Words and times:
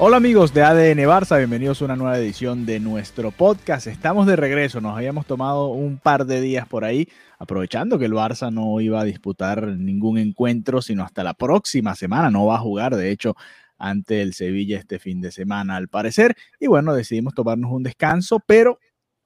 Hola 0.00 0.18
amigos 0.18 0.54
de 0.54 0.62
ADN 0.62 1.08
Barça, 1.08 1.38
bienvenidos 1.38 1.82
a 1.82 1.86
una 1.86 1.96
nueva 1.96 2.16
edición 2.20 2.64
de 2.64 2.78
nuestro 2.78 3.32
podcast. 3.32 3.88
Estamos 3.88 4.28
de 4.28 4.36
regreso, 4.36 4.80
nos 4.80 4.96
habíamos 4.96 5.26
tomado 5.26 5.70
un 5.70 5.98
par 5.98 6.24
de 6.24 6.40
días 6.40 6.68
por 6.68 6.84
ahí, 6.84 7.08
aprovechando 7.36 7.98
que 7.98 8.04
el 8.04 8.12
Barça 8.12 8.52
no 8.52 8.80
iba 8.80 9.00
a 9.00 9.04
disputar 9.04 9.66
ningún 9.66 10.18
encuentro, 10.18 10.82
sino 10.82 11.02
hasta 11.02 11.24
la 11.24 11.34
próxima 11.34 11.96
semana, 11.96 12.30
no 12.30 12.46
va 12.46 12.54
a 12.54 12.60
jugar, 12.60 12.94
de 12.94 13.10
hecho, 13.10 13.34
ante 13.76 14.22
el 14.22 14.34
Sevilla 14.34 14.78
este 14.78 15.00
fin 15.00 15.20
de 15.20 15.32
semana 15.32 15.74
al 15.74 15.88
parecer. 15.88 16.36
Y 16.60 16.68
bueno, 16.68 16.94
decidimos 16.94 17.34
tomarnos 17.34 17.72
un 17.72 17.82
descanso, 17.82 18.38
pero 18.46 18.78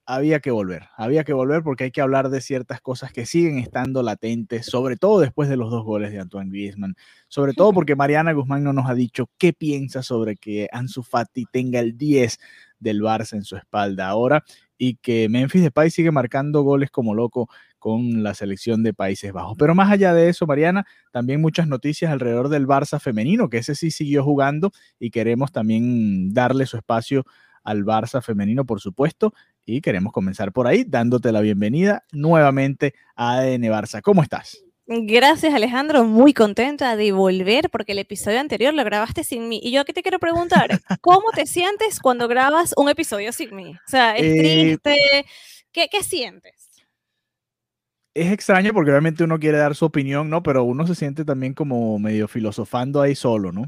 había 0.06 0.41
que 0.41 0.51
volver, 0.51 0.88
había 0.97 1.24
que 1.24 1.33
volver 1.33 1.62
porque 1.62 1.84
hay 1.84 1.91
que 1.91 2.01
hablar 2.01 2.29
de 2.29 2.41
ciertas 2.41 2.80
cosas 2.80 3.12
que 3.12 3.27
siguen 3.27 3.59
estando 3.59 4.02
latentes, 4.02 4.66
sobre 4.66 4.97
todo 4.97 5.20
después 5.20 5.48
de 5.48 5.56
los 5.56 5.70
dos 5.70 5.84
goles 5.84 6.12
de 6.12 6.19
Antoine 6.19 6.51
Griezmann, 6.51 6.97
sobre 7.29 7.52
todo 7.52 7.73
porque 7.73 7.97
Mariana 7.97 8.33
Guzmán 8.33 8.65
no 8.65 8.73
nos 8.73 8.88
ha 8.88 8.95
dicho 8.95 9.30
qué 9.38 9.52
piensa 9.52 10.02
sobre 10.02 10.37
que 10.37 10.68
Ansu 10.73 11.02
Fati 11.02 11.46
tenga 11.52 11.80
el 11.80 11.96
10 11.96 12.38
del 12.80 13.01
Barça 13.01 13.35
en 13.35 13.45
su 13.45 13.57
espalda 13.57 14.09
ahora 14.09 14.45
y 14.76 14.96
que 14.96 15.29
Memphis 15.29 15.63
Depay 15.63 15.91
sigue 15.91 16.10
marcando 16.10 16.63
goles 16.63 16.91
como 16.91 17.15
loco 17.15 17.48
con 17.79 18.24
la 18.24 18.35
selección 18.35 18.82
de 18.82 18.95
Países 18.95 19.32
Bajos. 19.32 19.57
Pero 19.57 19.74
más 19.76 19.91
allá 19.91 20.13
de 20.13 20.29
eso, 20.29 20.46
Mariana, 20.46 20.85
también 21.13 21.41
muchas 21.41 21.69
noticias 21.69 22.10
alrededor 22.10 22.48
del 22.48 22.66
Barça 22.66 22.98
femenino, 23.01 23.48
que 23.48 23.59
ese 23.59 23.76
sí 23.76 23.93
siguió 23.93 24.24
jugando 24.24 24.73
y 24.98 25.10
queremos 25.10 25.52
también 25.52 26.35
darle 26.35 26.66
su 26.66 26.76
espacio 26.76 27.24
al 27.65 27.85
Barça 27.85 28.23
femenino, 28.23 28.65
por 28.65 28.80
supuesto, 28.80 29.35
y 29.65 29.80
queremos 29.80 30.13
comenzar 30.13 30.52
por 30.52 30.66
ahí 30.66 30.85
dándote 30.85 31.32
la 31.32 31.41
bienvenida 31.41 32.04
nuevamente 32.13 32.95
a 33.15 33.38
ADN 33.38 33.63
Barça. 33.65 34.01
¿Cómo 34.02 34.23
estás? 34.23 34.65
Gracias 34.87 35.54
Alejandro, 35.54 36.04
muy 36.04 36.35
contenta 36.35 36.96
de 36.96 37.13
volver 37.13 37.71
porque 37.71 37.93
el 37.93 38.01
episodio 38.01 38.41
anterior 38.41 38.74
lo 38.74 38.85
grabaste 38.85 39.24
sin 39.24 39.49
mí. 39.49 39.60
Y 39.63 39.71
yo 39.71 39.80
aquí 39.80 39.93
te 39.93 40.02
quiero 40.02 40.19
preguntar, 40.19 40.69
¿cómo 41.01 41.30
te 41.35 41.46
sientes 41.46 42.01
cuando 42.01 42.29
grabas 42.29 42.74
un 42.77 42.88
episodio 42.88 43.32
sin 43.32 43.54
mí? 43.54 43.74
O 43.74 43.91
sea, 43.91 44.16
¿es 44.16 44.24
Eh, 44.24 44.38
triste? 44.38 45.26
¿Qué, 45.71 45.88
qué 45.91 46.02
sientes? 46.02 46.69
Es 48.15 48.30
extraño 48.30 48.74
porque 48.74 48.91
obviamente 48.91 49.24
uno 49.24 49.38
quiere 49.38 49.57
dar 49.57 49.74
su 49.74 49.87
opinión, 49.87 50.29
¿no? 50.29 50.43
Pero 50.43 50.65
uno 50.65 50.87
se 50.87 50.95
siente 50.95 51.24
también 51.24 51.54
como 51.54 51.99
medio 51.99 52.29
filosofando 52.29 53.01
ahí 53.01 53.15
solo, 53.15 53.52
¿no? 53.52 53.65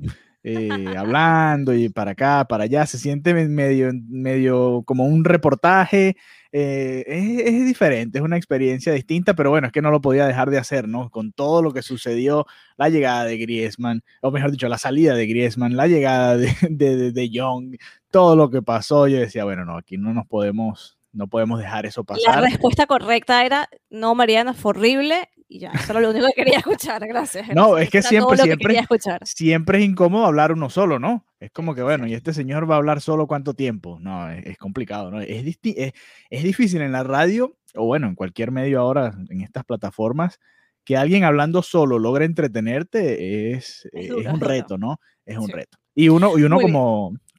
Eh, 0.46 0.94
hablando 0.98 1.72
y 1.74 1.88
para 1.88 2.10
acá, 2.12 2.44
para 2.46 2.64
allá, 2.64 2.84
se 2.86 2.98
siente 2.98 3.32
me- 3.32 3.48
medio, 3.48 3.90
medio 4.08 4.82
como 4.84 5.06
un 5.06 5.24
reportaje. 5.24 6.16
eh, 6.52 7.02
es, 7.08 7.64
diferente, 7.66 8.18
es 8.18 8.24
una 8.24 8.36
experiencia 8.36 8.92
distinta, 8.92 9.34
pero 9.34 9.50
bueno, 9.50 9.66
es 9.68 9.72
que 9.72 9.82
no 9.82 9.90
lo 9.90 10.00
podía 10.00 10.26
dejar 10.26 10.50
de 10.50 10.58
hacer, 10.58 10.86
¿no? 10.86 11.10
Con 11.10 11.32
todo 11.32 11.62
lo 11.62 11.72
que 11.72 11.82
sucedió, 11.82 12.46
la 12.76 12.90
llegada 12.90 13.24
de 13.24 13.38
Griezmann, 13.38 14.02
o 14.20 14.30
mejor 14.30 14.50
dicho, 14.52 14.68
la 14.68 14.78
salida 14.78 15.14
de 15.16 15.26
Griezmann, 15.26 15.76
la 15.76 15.86
llegada 15.88 16.36
de, 16.36 16.46
de, 16.70 16.96
de, 16.96 17.12
de 17.12 17.30
Jong, 17.34 17.76
todo 18.10 18.36
lo 18.36 18.50
que 18.50 18.62
pasó, 18.62 19.08
yo 19.08 19.18
decía, 19.18 19.44
bueno, 19.44 19.64
no, 19.64 19.76
aquí 19.78 19.96
no 19.96 20.12
nos 20.14 20.26
podemos, 20.28 20.96
no 21.14 21.28
podemos 21.28 21.58
dejar 21.58 21.86
eso 21.86 22.02
La 22.06 22.14
pasar. 22.16 22.42
respuesta 22.42 22.86
correcta 22.86 23.44
era, 23.46 23.68
no, 23.90 24.14
Mariana, 24.14 24.52
fue 24.54 24.70
horrible. 24.70 25.28
Y 25.46 25.60
ya, 25.60 25.70
eso 25.70 25.92
era 25.92 26.00
lo 26.00 26.10
único 26.10 26.26
que 26.28 26.32
quería 26.44 26.58
escuchar, 26.66 27.06
gracias. 27.06 27.48
No, 27.54 27.78
es 27.78 27.88
que 27.90 28.02
siempre, 28.02 28.36
que 28.36 28.42
siempre, 28.42 28.74
siempre 29.24 29.78
es 29.78 29.84
incómodo 29.84 30.24
hablar 30.26 30.52
uno 30.52 30.68
solo, 30.70 30.98
¿no? 30.98 31.26
Es 31.38 31.50
como 31.52 31.74
que, 31.74 31.82
bueno, 31.82 32.06
¿y 32.06 32.14
este 32.14 32.32
señor 32.32 32.68
va 32.68 32.74
a 32.74 32.78
hablar 32.78 33.00
solo 33.00 33.26
cuánto 33.26 33.54
tiempo? 33.54 33.98
No, 34.00 34.30
es, 34.30 34.44
es 34.46 34.58
complicado, 34.58 35.10
¿no? 35.10 35.20
Es, 35.20 35.58
es, 35.62 35.92
es 36.30 36.42
difícil 36.42 36.80
en 36.82 36.92
la 36.92 37.04
radio, 37.04 37.56
o 37.74 37.84
bueno, 37.84 38.08
en 38.08 38.14
cualquier 38.14 38.50
medio 38.50 38.80
ahora, 38.80 39.12
en 39.28 39.42
estas 39.42 39.64
plataformas, 39.64 40.40
que 40.84 40.96
alguien 40.96 41.24
hablando 41.24 41.62
solo 41.62 41.98
logre 41.98 42.24
entretenerte 42.24 43.52
es, 43.52 43.88
Es 43.92 44.08
duro, 44.08 44.32
un 44.32 44.40
reto, 44.40 44.78
¿no? 44.78 44.98
Es 45.24 45.38
un 45.38 45.46
Sí. 45.46 45.52
reto. 45.52 45.78
Y 45.94 46.08
uno, 46.08 46.36
y 46.38 46.42
uno 46.42 46.56
Muy 46.56 46.64
bien. 46.64 46.72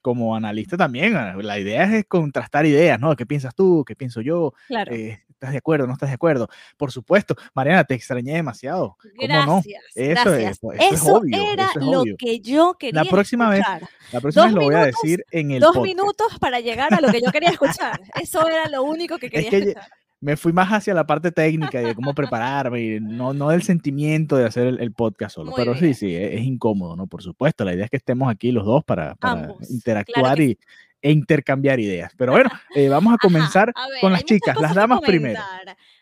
Como, 0.05 0.35
analista 0.35 0.77
también, 0.77 1.15
ah, 1.15 1.33
la 1.41 1.57
idea 1.57 1.83
es 1.97 2.05
contrastar 2.05 2.63
ideas, 2.67 2.99
¿no? 2.99 3.15
¿Qué 3.15 3.25
piensas 3.25 3.55
tú? 3.55 3.83
¿Qué 3.87 3.95
pienso 3.95 4.21
yo? 4.21 4.53
Claro. 4.67 4.93
Eh, 4.93 5.19
¿Estás 5.31 5.51
de 5.51 5.57
acuerdo? 5.57 5.87
¿No 5.87 5.93
estás 5.93 6.09
de 6.09 6.15
acuerdo? 6.15 6.47
Por 6.77 6.91
supuesto. 6.91 7.35
Mariana, 7.55 7.83
te 7.83 7.95
extrañé 7.95 8.33
demasiado. 8.35 8.97
¿Cómo 9.17 9.27
no? 9.45 9.61
Gracias. 9.63 9.83
Eso 9.95 10.11
es- 10.11 10.23
gracias. 10.23 10.51
eso 10.57 10.71
es 10.73 10.91
Eso 11.01 11.15
obvio, 11.15 11.51
era 11.53 11.65
eso 11.65 11.79
es 11.79 11.85
lo 11.85 12.01
obvio. 12.01 12.15
que 12.19 12.39
yo 12.39 12.75
quería 12.79 13.03
próxima 13.05 13.49
vez 13.49 13.59
escuchar. 13.61 13.89
La 14.13 14.21
próxima 14.21 14.45
Dos 14.45 14.53
vez 14.53 14.61
lo 14.61 14.65
voy 14.67 14.75
a 14.75 14.85
decir 14.85 15.25
en 15.31 15.51
el 15.51 15.59
Dos 15.59 15.75
podcast. 15.75 15.85
minutos 15.95 16.39
para 16.39 16.59
llegar 16.59 16.93
a 16.93 17.01
lo 17.01 17.11
que 17.11 17.21
yo 17.21 17.31
quería 17.31 17.49
escuchar. 17.49 17.99
Eso 18.21 18.47
era 18.47 18.69
lo 18.69 18.83
único 18.83 19.17
que 19.17 19.29
quería 19.31 19.49
que 19.49 19.57
escuchar. 19.57 19.89
Me 20.25 20.37
fui 20.37 20.53
más 20.53 20.69
hacia 20.69 20.95
la 20.95 21.05
parte 21.05 21.31
técnica 21.31 21.79
y 21.81 21.85
de 21.85 21.93
cómo 21.93 22.15
prepararme, 22.15 22.81
y 22.81 22.99
no, 22.99 23.33
no 23.33 23.49
del 23.49 23.61
sentimiento 23.61 24.35
de 24.35 24.45
hacer 24.45 24.65
el, 24.65 24.79
el 24.79 24.91
podcast 24.91 25.35
solo. 25.35 25.51
Muy 25.51 25.55
Pero 25.55 25.75
sí, 25.75 25.81
bien. 25.81 25.95
sí, 25.95 26.15
es, 26.15 26.33
es 26.33 26.41
incómodo, 26.41 26.95
¿no? 26.95 27.05
Por 27.05 27.21
supuesto, 27.21 27.63
la 27.63 27.75
idea 27.75 27.85
es 27.85 27.91
que 27.91 27.97
estemos 27.97 28.27
aquí 28.27 28.51
los 28.51 28.65
dos 28.65 28.83
para, 28.83 29.13
para 29.15 29.43
Ambos, 29.43 29.57
claro 29.57 29.73
interactuar 29.73 30.41
y, 30.41 30.57
e 31.01 31.11
intercambiar 31.11 31.79
ideas. 31.79 32.11
Pero 32.17 32.31
bueno, 32.31 32.49
eh, 32.73 32.89
vamos 32.89 33.11
a 33.11 33.15
Ajá, 33.15 33.21
comenzar 33.21 33.71
a 33.75 33.87
ver, 33.87 34.01
con 34.01 34.11
las 34.11 34.23
chicas, 34.23 34.59
las 34.59 34.73
damas 34.73 35.01
primero. 35.01 35.39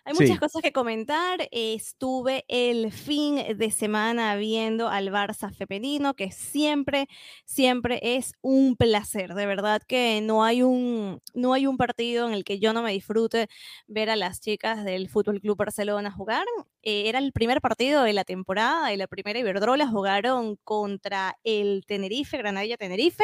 Hay 0.05 0.15
Sí. 0.15 0.23
muchas 0.23 0.39
cosas 0.39 0.61
que 0.61 0.73
comentar. 0.73 1.47
Estuve 1.51 2.43
el 2.49 2.91
fin 2.91 3.35
de 3.57 3.71
semana 3.71 4.35
viendo 4.35 4.89
al 4.89 5.09
Barça 5.11 5.53
femenino, 5.53 6.13
que 6.13 6.29
siempre, 6.29 7.07
siempre 7.45 7.99
es 8.01 8.33
un 8.41 8.75
placer. 8.75 9.33
De 9.33 9.45
verdad 9.45 9.81
que 9.87 10.19
no 10.21 10.43
hay 10.43 10.61
un, 10.61 11.21
no 11.33 11.53
hay 11.53 11.67
un 11.67 11.77
partido 11.77 12.27
en 12.27 12.33
el 12.33 12.43
que 12.43 12.59
yo 12.59 12.73
no 12.73 12.81
me 12.83 12.91
disfrute 12.91 13.47
ver 13.87 14.09
a 14.09 14.17
las 14.17 14.41
chicas 14.41 14.83
del 14.83 15.07
Fútbol 15.07 15.39
Club 15.39 15.55
Barcelona 15.57 16.11
jugar. 16.11 16.43
Eh, 16.81 17.07
era 17.07 17.19
el 17.19 17.31
primer 17.31 17.61
partido 17.61 18.03
de 18.03 18.11
la 18.11 18.25
temporada 18.25 18.91
y 18.93 18.97
la 18.97 19.07
primera 19.07 19.39
Iberdrola 19.39 19.87
jugaron 19.87 20.57
contra 20.65 21.37
el 21.45 21.85
Tenerife, 21.87 22.37
Granadilla 22.37 22.75
Tenerife 22.75 23.23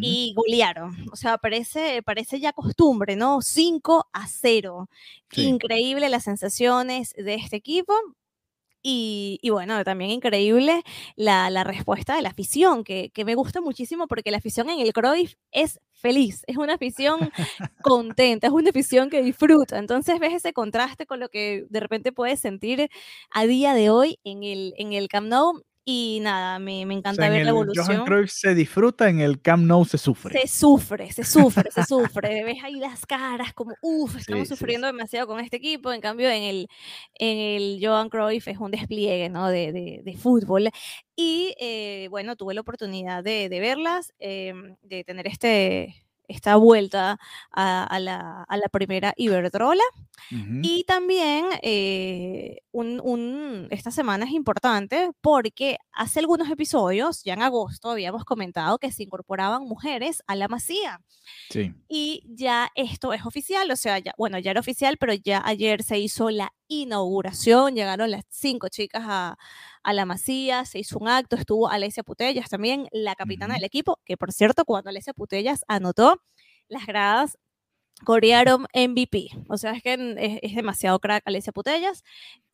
y 0.00 0.32
golearon. 0.34 0.96
O 1.12 1.16
sea, 1.16 1.36
parece, 1.36 2.02
parece 2.02 2.40
ya 2.40 2.52
costumbre, 2.54 3.14
¿no? 3.16 3.42
5 3.42 4.08
a 4.12 4.26
0. 4.26 4.88
Sí. 5.30 5.42
Increíble 5.44 5.97
las 6.08 6.24
sensaciones 6.24 7.12
de 7.16 7.34
este 7.34 7.56
equipo. 7.56 7.94
Y, 8.82 9.40
y 9.42 9.50
bueno, 9.50 9.82
también 9.84 10.10
increíble 10.12 10.82
la, 11.16 11.50
la 11.50 11.64
respuesta 11.64 12.14
de 12.14 12.22
la 12.22 12.28
afición, 12.30 12.84
que, 12.84 13.10
que 13.12 13.24
me 13.24 13.34
gusta 13.34 13.60
muchísimo 13.60 14.06
porque 14.06 14.30
la 14.30 14.38
afición 14.38 14.70
en 14.70 14.78
el 14.80 14.92
Cruyff 14.92 15.34
es 15.50 15.80
feliz, 15.92 16.44
es 16.46 16.56
una 16.56 16.74
afición 16.74 17.30
contenta, 17.82 18.46
es 18.46 18.52
una 18.52 18.70
afición 18.70 19.10
que 19.10 19.22
disfruta. 19.22 19.78
Entonces 19.78 20.20
ves 20.20 20.32
ese 20.34 20.52
contraste 20.52 21.06
con 21.06 21.18
lo 21.20 21.28
que 21.28 21.66
de 21.70 21.80
repente 21.80 22.12
puedes 22.12 22.38
sentir 22.40 22.88
a 23.32 23.46
día 23.46 23.74
de 23.74 23.90
hoy 23.90 24.18
en 24.24 24.44
el, 24.44 24.74
en 24.78 24.92
el 24.92 25.08
Camp 25.08 25.26
Nou. 25.28 25.62
Y 25.90 26.20
nada, 26.20 26.58
me, 26.58 26.84
me 26.84 26.96
O 26.96 26.98
encanta 26.98 27.22
sea, 27.22 27.30
ver 27.30 27.46
la 27.46 27.52
Johan 27.52 27.62
evolución. 27.62 28.04
Cruyff 28.04 28.30
se 28.30 28.54
disfruta, 28.54 29.08
en 29.08 29.20
el 29.20 29.40
Camp 29.40 29.64
Nou 29.64 29.86
se 29.86 29.96
sufre. 29.96 30.38
Se 30.38 30.46
sufre, 30.46 31.10
se 31.10 31.24
sufre, 31.24 31.70
se 31.70 31.82
sufre. 31.86 32.44
Ves 32.44 32.58
ahí 32.62 32.74
las 32.74 33.06
caras 33.06 33.54
como, 33.54 33.72
uff, 33.80 34.16
estamos 34.16 34.46
Sí, 34.48 34.54
sí, 34.54 34.58
sufriendo 34.58 34.86
demasiado 34.86 35.26
con 35.26 35.40
este 35.40 35.56
equipo. 35.56 35.90
En 35.90 36.02
cambio, 36.02 36.28
en 36.28 36.42
el, 36.42 36.68
en 37.14 37.38
el 37.38 37.78
Johan 37.82 38.10
Cruyff 38.10 38.48
es 38.48 38.58
un 38.58 38.70
despliegue 38.70 39.30
¿no? 39.30 39.48
de, 39.48 39.72
de- 39.72 40.02
de 40.04 40.16
fútbol. 40.18 40.68
Y 41.16 41.54
eh, 41.58 42.08
bueno, 42.10 42.36
tuve 42.36 42.52
la 42.52 42.60
oportunidad 42.60 43.24
de, 43.24 43.48
de 43.48 43.58
verlas, 43.60 44.12
em, 44.18 44.76
de 44.82 45.04
tener 45.04 45.26
este, 45.26 46.04
esta 46.28 46.56
vuelta 46.56 47.18
a, 47.50 47.84
a 47.84 47.98
la, 47.98 48.44
a 48.44 48.56
la 48.56 48.68
primera 48.68 49.12
Iberdrola. 49.16 49.82
Y 50.62 50.84
también 50.84 51.46
eh, 51.62 52.58
un, 52.70 53.00
un- 53.02 53.66
esta 53.70 53.90
semana 53.90 54.26
es 54.26 54.32
importante 54.32 55.10
porque 55.22 55.78
hace 55.92 56.18
algunos 56.20 56.50
episodios, 56.50 57.22
ya 57.24 57.32
en 57.32 57.42
agosto, 57.42 57.90
habíamos 57.90 58.24
comentado 58.24 58.78
que 58.78 58.92
se 58.92 59.04
incorporaban 59.04 59.62
mujeres 59.62 60.22
a 60.26 60.34
la 60.36 60.48
masía. 60.48 61.00
Sí. 61.48 61.72
Y 61.88 62.24
ya 62.28 62.68
esto 62.74 63.12
es 63.14 63.24
oficial, 63.24 63.70
o 63.70 63.76
sea, 63.76 63.98
ya, 64.00 64.12
bueno, 64.18 64.38
ya 64.38 64.50
era 64.50 64.60
oficial, 64.60 64.98
pero 64.98 65.14
ya 65.14 65.40
ayer 65.46 65.82
se 65.82 65.98
hizo 65.98 66.28
la 66.30 66.52
inauguración, 66.66 67.74
llegaron 67.74 68.10
las 68.10 68.24
cinco 68.28 68.68
chicas 68.68 69.04
a, 69.06 69.38
a 69.88 69.94
la 69.94 70.04
masía, 70.04 70.66
se 70.66 70.78
hizo 70.78 70.98
un 70.98 71.08
acto, 71.08 71.34
estuvo 71.34 71.70
Alesia 71.70 72.02
Putellas 72.02 72.50
también, 72.50 72.88
la 72.92 73.14
capitana 73.14 73.54
del 73.54 73.64
equipo, 73.64 73.98
que 74.04 74.18
por 74.18 74.32
cierto, 74.32 74.66
cuando 74.66 74.90
Alesia 74.90 75.14
Putellas 75.14 75.64
anotó, 75.66 76.22
las 76.68 76.84
gradas 76.84 77.38
corearon 78.04 78.66
MVP. 78.74 79.28
O 79.48 79.56
sea, 79.56 79.72
es 79.72 79.82
que 79.82 80.40
es, 80.42 80.54
demasiado 80.54 80.98
crack 80.98 81.22
Alicia 81.24 81.54
Putellas. 81.54 82.04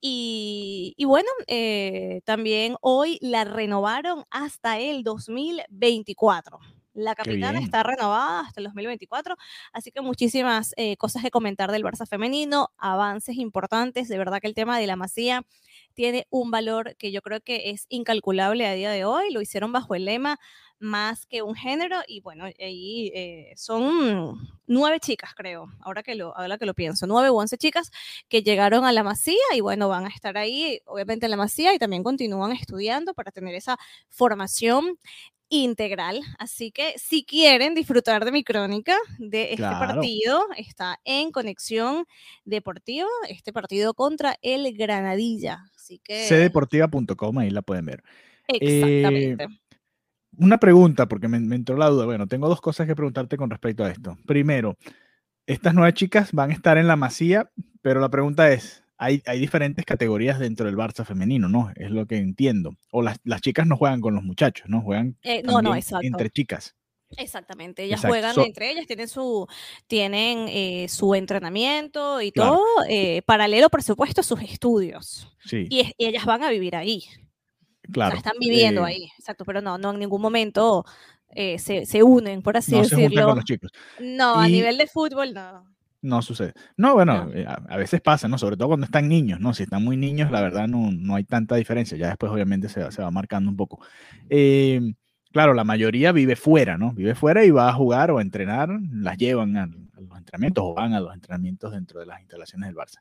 Y, 0.00 0.94
bueno, 1.06 1.28
eh, 1.48 2.20
también 2.25 2.76
hoy 2.81 3.19
la 3.20 3.42
renovaron 3.42 4.22
hasta 4.31 4.78
el 4.78 5.02
2024. 5.02 6.60
La 6.94 7.17
capitana 7.17 7.58
está 7.58 7.82
renovada 7.82 8.41
hasta 8.46 8.61
el 8.61 8.64
2024, 8.67 9.37
así 9.73 9.91
que 9.91 10.00
muchísimas 10.00 10.73
eh, 10.76 10.96
cosas 10.96 11.23
que 11.23 11.31
comentar 11.32 11.73
del 11.73 11.82
Barça 11.82 12.06
femenino, 12.06 12.69
avances 12.79 13.37
importantes, 13.37 14.06
de 14.08 14.17
verdad 14.17 14.41
que 14.41 14.46
el 14.46 14.55
tema 14.55 14.79
de 14.79 14.87
la 14.87 14.94
masía 14.94 15.43
tiene 15.94 16.26
un 16.31 16.52
valor 16.52 16.94
que 16.96 17.11
yo 17.11 17.20
creo 17.20 17.41
que 17.41 17.70
es 17.70 17.87
incalculable 17.88 18.67
a 18.67 18.75
día 18.75 18.91
de 18.93 19.05
hoy, 19.05 19.32
lo 19.32 19.41
hicieron 19.41 19.73
bajo 19.73 19.96
el 19.96 20.05
lema 20.05 20.38
más 20.79 21.26
que 21.26 21.43
un 21.43 21.55
género 21.55 22.00
y 22.06 22.20
bueno, 22.20 22.44
ahí 22.44 23.11
eh, 23.14 23.52
son 23.56 24.38
nueve 24.67 25.00
chicas 25.00 25.35
creo, 25.35 25.69
ahora 25.81 26.02
que, 26.02 26.14
lo, 26.14 26.37
ahora 26.37 26.58
que 26.58 26.67
lo 26.67 26.75
pienso, 26.75 27.06
nueve 27.06 27.31
u 27.31 27.37
once 27.37 27.56
chicas 27.56 27.91
que 28.29 28.43
llegaron 28.43 28.85
a 28.85 28.93
la 28.93 29.02
masía 29.02 29.37
y 29.55 29.61
bueno, 29.61 29.88
van 29.88 30.05
a 30.05 30.08
estar 30.08 30.37
ahí 30.37 30.81
obviamente 30.85 31.26
en 31.26 31.31
la 31.31 31.37
masía 31.37 31.75
y 31.75 31.79
también 31.79 32.02
continúan 32.02 32.52
estudiando 32.52 33.14
para 33.14 33.32
tener 33.32 33.55
esa 33.55 33.79
formación 34.11 34.99
integral. 35.62 36.20
Así 36.38 36.70
que 36.70 36.94
si 36.96 37.24
quieren 37.24 37.74
disfrutar 37.74 38.24
de 38.24 38.32
mi 38.32 38.44
crónica 38.44 38.96
de 39.18 39.52
este 39.52 39.62
partido, 39.62 40.44
está 40.56 41.00
en 41.04 41.30
Conexión 41.30 42.06
Deportiva, 42.44 43.08
este 43.28 43.52
partido 43.52 43.94
contra 43.94 44.36
el 44.42 44.76
Granadilla. 44.76 45.64
Así 45.76 45.98
que... 45.98 46.26
cdeportiva.com, 46.28 47.38
ahí 47.38 47.50
la 47.50 47.62
pueden 47.62 47.86
ver. 47.86 48.02
Exactamente. 48.48 49.44
Eh, 49.44 49.48
una 50.36 50.58
pregunta, 50.58 51.06
porque 51.06 51.28
me, 51.28 51.38
me, 51.40 51.56
entró 51.56 51.76
la 51.76 51.88
duda. 51.88 52.06
Bueno, 52.06 52.26
tengo 52.26 52.48
dos 52.48 52.60
cosas 52.60 52.86
que 52.86 52.96
preguntarte 52.96 53.36
con 53.36 53.50
respecto 53.50 53.84
a 53.84 53.90
esto. 53.90 54.16
Primero, 54.26 54.76
estas 55.46 55.74
nueve 55.74 55.92
chicas 55.94 56.32
van 56.32 56.50
a 56.50 56.54
estar 56.54 56.78
en 56.78 56.88
la 56.88 56.96
masía, 56.96 57.50
pero 57.82 58.00
la 58.00 58.10
pregunta 58.10 58.50
es, 58.50 58.83
hay, 58.96 59.23
diferentes 59.38 59.85
categorías 59.85 60.38
dentro 60.38 60.67
del 60.67 60.76
Barça 60.76 61.05
femenino, 61.05 61.49
¿no? 61.49 61.70
Es 61.76 61.91
lo 61.91 62.06
que 62.06 62.17
entiendo. 62.17 62.76
O 62.91 63.02
las, 63.02 63.19
chicas 63.41 63.67
no 63.67 63.76
juegan 63.76 64.00
con 64.00 64.14
los 64.14 64.23
muchachos, 64.23 64.69
¿no? 64.69 64.81
Juegan 64.82 65.17
eh, 65.23 65.43
entre 66.02 66.31
chicas. 66.31 66.75
Exactamente, 67.17 67.85
ellas 67.85 68.00
juegan 68.00 68.35
entre 68.41 68.73
ellas, 68.73 68.87
tienen 68.87 69.06
su, 69.06 69.46
tienen, 69.87 70.49
eh, 70.49 70.87
su 70.88 71.14
entrenamiento 71.14 72.20
y 72.20 72.32
todo, 72.32 72.61
eh, 72.88 73.23
paralelo, 73.23 73.69
por 73.69 73.85
supuesto, 73.85 74.20
a 74.20 74.25
sus 74.25 74.41
estudios. 74.43 75.32
Sí. 75.44 75.69
Y, 75.70 75.93
ellas 75.99 76.25
van 76.25 76.43
a 76.43 76.50
vivir 76.50 76.75
ahí. 76.75 77.05
Claro. 77.93 78.17
están 78.17 78.38
viviendo 78.41 78.82
ahí, 78.82 79.11
exacto, 79.19 79.44
pero 79.44 79.61
no, 79.61 79.76
no 79.76 79.93
en 79.93 79.99
ningún 79.99 80.23
momento 80.23 80.85
se, 81.29 81.85
se, 81.85 82.02
unen, 82.02 82.43
por 82.43 82.56
así 82.56 82.73
no 82.73 82.82
decirlo. 82.82 83.20
Se 83.20 83.26
con 83.26 83.37
los 83.37 83.44
chicos. 83.44 83.70
No, 84.00 84.37
a 84.37 84.49
nivel 84.49 84.79
de 84.79 84.87
fútbol 84.87 85.35
no 85.35 85.73
no 86.04 86.20
sucede. 86.22 86.52
No, 86.76 86.94
bueno, 86.94 87.30
eh, 87.32 87.46
a, 87.46 87.76
veces 87.76 88.00
pasa, 88.00 88.28
¿no? 88.28 88.36
Sobre 88.36 88.56
todo 88.56 88.68
cuando 88.68 88.84
están 88.84 89.08
niños, 89.08 89.40
¿no? 89.40 89.54
Si 89.54 89.62
están 89.62 89.82
muy 89.82 89.96
niños, 89.96 90.30
la 90.30 90.42
verdad 90.42 90.68
no, 90.68 90.92
no 90.92 91.14
hay 91.16 91.24
tanta 91.24 91.56
diferencia. 91.56 91.96
Ya 91.96 92.08
después, 92.08 92.30
obviamente, 92.30 92.68
se, 92.68 92.92
se 92.92 93.02
va 93.02 93.10
marcando 93.10 93.50
un 93.50 93.56
poco. 93.56 93.80
Eh, 94.28 94.80
claro, 95.32 95.54
la 95.54 95.64
mayoría 95.64 96.12
vive 96.12 96.36
fuera, 96.36 96.76
¿no? 96.76 96.92
Vive 96.92 97.14
fuera 97.14 97.44
y 97.44 97.50
va 97.50 97.70
a 97.70 97.72
jugar 97.72 98.10
o 98.10 98.18
a 98.18 98.22
entrenar, 98.22 98.68
las 98.92 99.16
llevan 99.16 99.56
a, 99.56 99.66
los 99.66 100.18
entrenamientos 100.18 100.62
o 100.64 100.74
van 100.74 100.92
a 100.92 101.00
los 101.00 101.14
entrenamientos 101.14 101.72
dentro 101.72 102.00
de 102.00 102.06
las 102.06 102.20
instalaciones 102.20 102.68
del 102.68 102.76
Barça. 102.76 102.98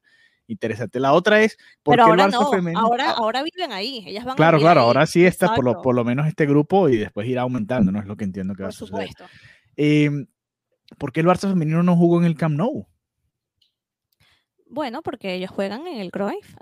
Interesante. 0.47 0.99
La 0.99 1.13
otra 1.13 1.41
es 1.41 1.57
porque 1.83 2.01
ahora 2.01 2.25
el 2.25 2.31
Barça 2.31 2.49
femenino. 2.49 2.79
Ahora, 2.79 3.11
ahora 3.11 3.43
viven 3.43 3.73
ahí, 3.73 4.03
ellas 4.07 4.23
van 4.23 4.37
Claro, 4.37 4.57
a 4.57 4.59
claro, 4.61 4.81
ahora 4.81 5.05
sí 5.05 5.25
está 5.25 5.53
por 5.53 5.65
lo, 5.65 5.81
por 5.81 5.93
lo 5.93 6.05
menos 6.05 6.25
este 6.27 6.45
grupo 6.45 6.87
y 6.87 6.95
después 6.95 7.27
irá 7.27 7.41
aumentando, 7.41 7.91
¿no? 7.91 7.99
Es 7.99 8.05
lo 8.05 8.15
que 8.15 8.23
entiendo 8.23 8.55
que 8.55 8.63
va 8.63 8.69
a 8.69 8.71
suceder. 8.71 9.09
Supuesto. 9.09 9.25
Eh, 9.75 10.09
¿Por 10.97 11.11
qué 11.11 11.21
el 11.21 11.27
Barça 11.27 11.49
femenino 11.49 11.83
no 11.83 11.95
jugó 11.95 12.19
en 12.19 12.25
el 12.25 12.35
Camp 12.35 12.55
Nou? 12.55 12.87
Bueno, 14.73 15.03
porque 15.03 15.35
ellos 15.35 15.51
juegan 15.51 15.85
en 15.85 16.01
el 16.01 16.09
Cruyff. 16.09 16.55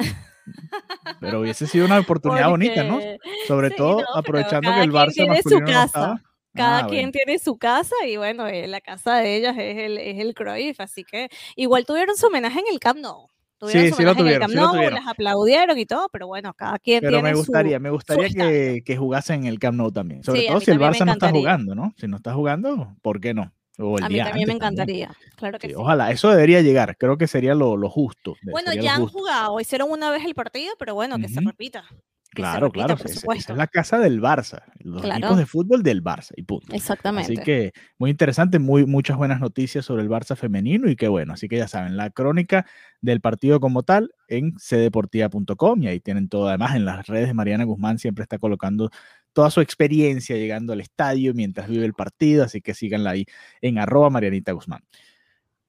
Pero 1.21 1.39
hubiese 1.39 1.65
sido 1.65 1.85
una 1.85 1.97
oportunidad 1.99 2.49
bonita, 2.49 2.83
¿no? 2.83 2.99
Sobre 3.47 3.71
todo 3.71 4.03
aprovechando 4.13 4.73
que 4.73 4.81
el 4.81 4.91
Barça 4.91 5.25
masculino 5.25 5.41
su 5.43 5.59
casa. 5.71 6.21
Cada 6.53 6.79
ah, 6.79 6.87
quien 6.87 7.13
tiene 7.13 7.39
su 7.39 7.57
casa 7.57 7.95
y 8.05 8.17
bueno, 8.17 8.45
eh, 8.47 8.67
la 8.67 8.81
casa 8.81 9.15
de 9.15 9.37
ellas 9.37 9.55
es 9.57 9.77
el, 9.77 9.97
es 9.97 10.19
el 10.19 10.33
Cruyff, 10.33 10.81
así 10.81 11.05
que 11.05 11.29
igual 11.55 11.85
tuvieron 11.85 12.17
su 12.17 12.27
homenaje 12.27 12.59
en 12.59 12.65
el 12.69 12.81
Camp 12.81 12.99
Nou. 12.99 13.29
sí, 13.69 13.93
sí 13.93 14.03
lo 14.03 14.13
tuvieron, 14.13 14.49
sí 14.49 14.57
lo 14.57 14.73
las 14.73 15.07
aplaudieron 15.07 15.79
y 15.79 15.85
todo, 15.85 16.09
pero 16.11 16.27
bueno, 16.27 16.53
cada 16.53 16.77
quien 16.79 16.99
pero 16.99 17.13
tiene 17.13 17.29
me 17.29 17.35
gustaría, 17.35 17.79
me 17.79 17.91
gustaría 17.91 18.27
que, 18.27 18.83
que 18.85 18.97
jugasen 18.97 19.43
en 19.43 19.47
el 19.47 19.59
Camp 19.59 19.77
Nou 19.77 19.93
también. 19.93 20.25
Sobre 20.25 20.47
todo 20.47 20.59
si 20.59 20.71
el 20.71 20.79
Barça 20.81 21.05
no 21.05 21.13
está 21.13 21.29
jugando, 21.29 21.73
¿no? 21.73 21.93
Si 21.95 22.09
no 22.09 22.17
está 22.17 22.33
jugando, 22.33 22.93
¿por 23.01 23.21
qué 23.21 23.33
no? 23.33 23.53
A 24.01 24.09
mí 24.09 24.17
también 24.17 24.47
me 24.47 24.53
encantaría, 24.53 25.11
claro 25.35 25.59
que 25.59 25.67
sí, 25.67 25.73
Ojalá, 25.75 26.11
eso 26.11 26.29
debería 26.29 26.61
llegar, 26.61 26.97
creo 26.97 27.17
que 27.17 27.27
sería 27.27 27.55
lo, 27.55 27.77
justo. 27.89 28.35
Bueno, 28.43 28.73
ya 28.73 28.95
han 28.95 29.07
jugado, 29.07 29.59
hicieron 29.59 29.89
una 29.91 30.11
vez 30.11 30.25
el 30.25 30.35
partido, 30.35 30.73
pero 30.77 30.93
bueno, 30.95 31.17
que 31.17 31.27
se 31.27 31.41
repita. 31.41 31.83
claro, 32.29 32.71
claro, 32.71 32.95
es, 33.03 33.23
es 33.23 33.49
la 33.49 33.67
casa 33.67 33.99
del 33.99 34.21
Barça, 34.21 34.63
los 34.79 35.03
equipos 35.03 35.37
de 35.37 35.45
fútbol 35.45 35.83
del 35.83 36.03
Barça 36.03 36.31
y 36.35 36.43
punto. 36.43 36.73
Exactamente. 36.73 37.33
Así 37.33 37.43
que 37.43 37.73
muy 37.97 38.09
interesante, 38.09 38.59
muy, 38.59 38.85
muchas 38.85 39.17
buenas 39.17 39.39
noticias 39.39 39.85
sobre 39.85 40.03
el 40.03 40.09
Barça 40.09 40.35
femenino 40.35 40.89
y 40.89 40.95
qué 40.95 41.07
bueno, 41.07 41.33
así 41.33 41.47
que 41.47 41.57
ya 41.57 41.67
saben, 41.67 41.97
la 41.97 42.09
crónica 42.09 42.65
del 43.01 43.19
partido 43.19 43.59
como 43.59 43.83
tal 43.83 44.13
en 44.27 44.53
cdeportiva.com 44.55 45.83
y 45.83 45.87
ahí 45.87 45.99
tienen 45.99 46.29
todo, 46.29 46.47
además 46.47 46.75
en 46.75 46.85
las 46.85 47.07
redes 47.07 47.27
de 47.27 47.33
Mariana 47.33 47.63
Guzmán 47.63 47.99
siempre 47.99 48.23
está 48.23 48.37
colocando 48.37 48.91
toda 49.33 49.49
su 49.51 49.61
experiencia 49.61 50.35
llegando 50.35 50.73
al 50.73 50.81
estadio 50.81 51.33
mientras 51.33 51.67
vive 51.67 51.85
el 51.85 51.93
partido, 51.93 52.43
así 52.43 52.61
que 52.61 52.73
síganla 52.73 53.11
ahí 53.11 53.25
en 53.61 53.77
arroba 53.79 54.09
Marianita 54.09 54.51
Guzmán. 54.51 54.83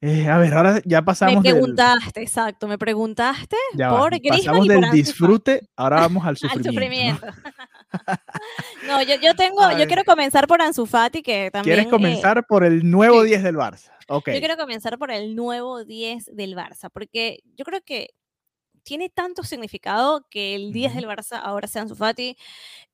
Eh, 0.05 0.29
a 0.29 0.37
ver, 0.37 0.53
ahora 0.53 0.83
ya 0.85 1.03
pasamos. 1.03 1.45
Me 1.45 1.53
preguntaste, 1.53 2.23
exacto, 2.23 2.67
me 2.67 2.77
preguntaste 2.77 3.57
por 3.89 4.11
Griezmann 4.11 4.39
Pasamos 4.39 4.67
del 4.67 4.91
disfrute, 4.91 5.61
ahora 5.77 6.01
vamos 6.01 6.27
al 6.27 6.37
sufrimiento. 6.37 6.69
al 6.69 6.75
sufrimiento. 6.75 7.27
¿no? 8.89 9.03
yo, 9.05 9.15
yo, 9.23 9.35
tengo, 9.37 9.61
yo 9.79 9.87
quiero 9.87 10.03
comenzar 10.03 10.49
por 10.49 10.61
Ansu 10.61 10.87
Fati, 10.87 11.23
que 11.23 11.53
también. 11.53 11.77
¿Quieres 11.77 11.91
comenzar 11.93 12.45
por 12.49 12.65
el 12.65 12.91
nuevo 12.91 13.23
10 13.23 13.45
del 13.45 13.55
Barça? 13.55 13.93
Okay. 14.09 14.35
Yo 14.35 14.41
quiero 14.41 14.57
comenzar 14.57 14.99
por 14.99 15.13
el 15.13 15.37
nuevo 15.37 15.85
10 15.85 16.35
del 16.35 16.57
Barça, 16.57 16.91
porque 16.93 17.39
yo 17.57 17.65
creo 17.65 17.81
que 17.85 18.09
tiene 18.83 19.09
tanto 19.09 19.43
significado 19.43 20.27
que 20.31 20.55
el 20.55 20.73
10 20.73 20.95
del 20.95 21.07
Barça 21.07 21.41
ahora 21.43 21.69
sea 21.69 21.83
Ansu 21.83 21.95
Fati. 21.97 22.37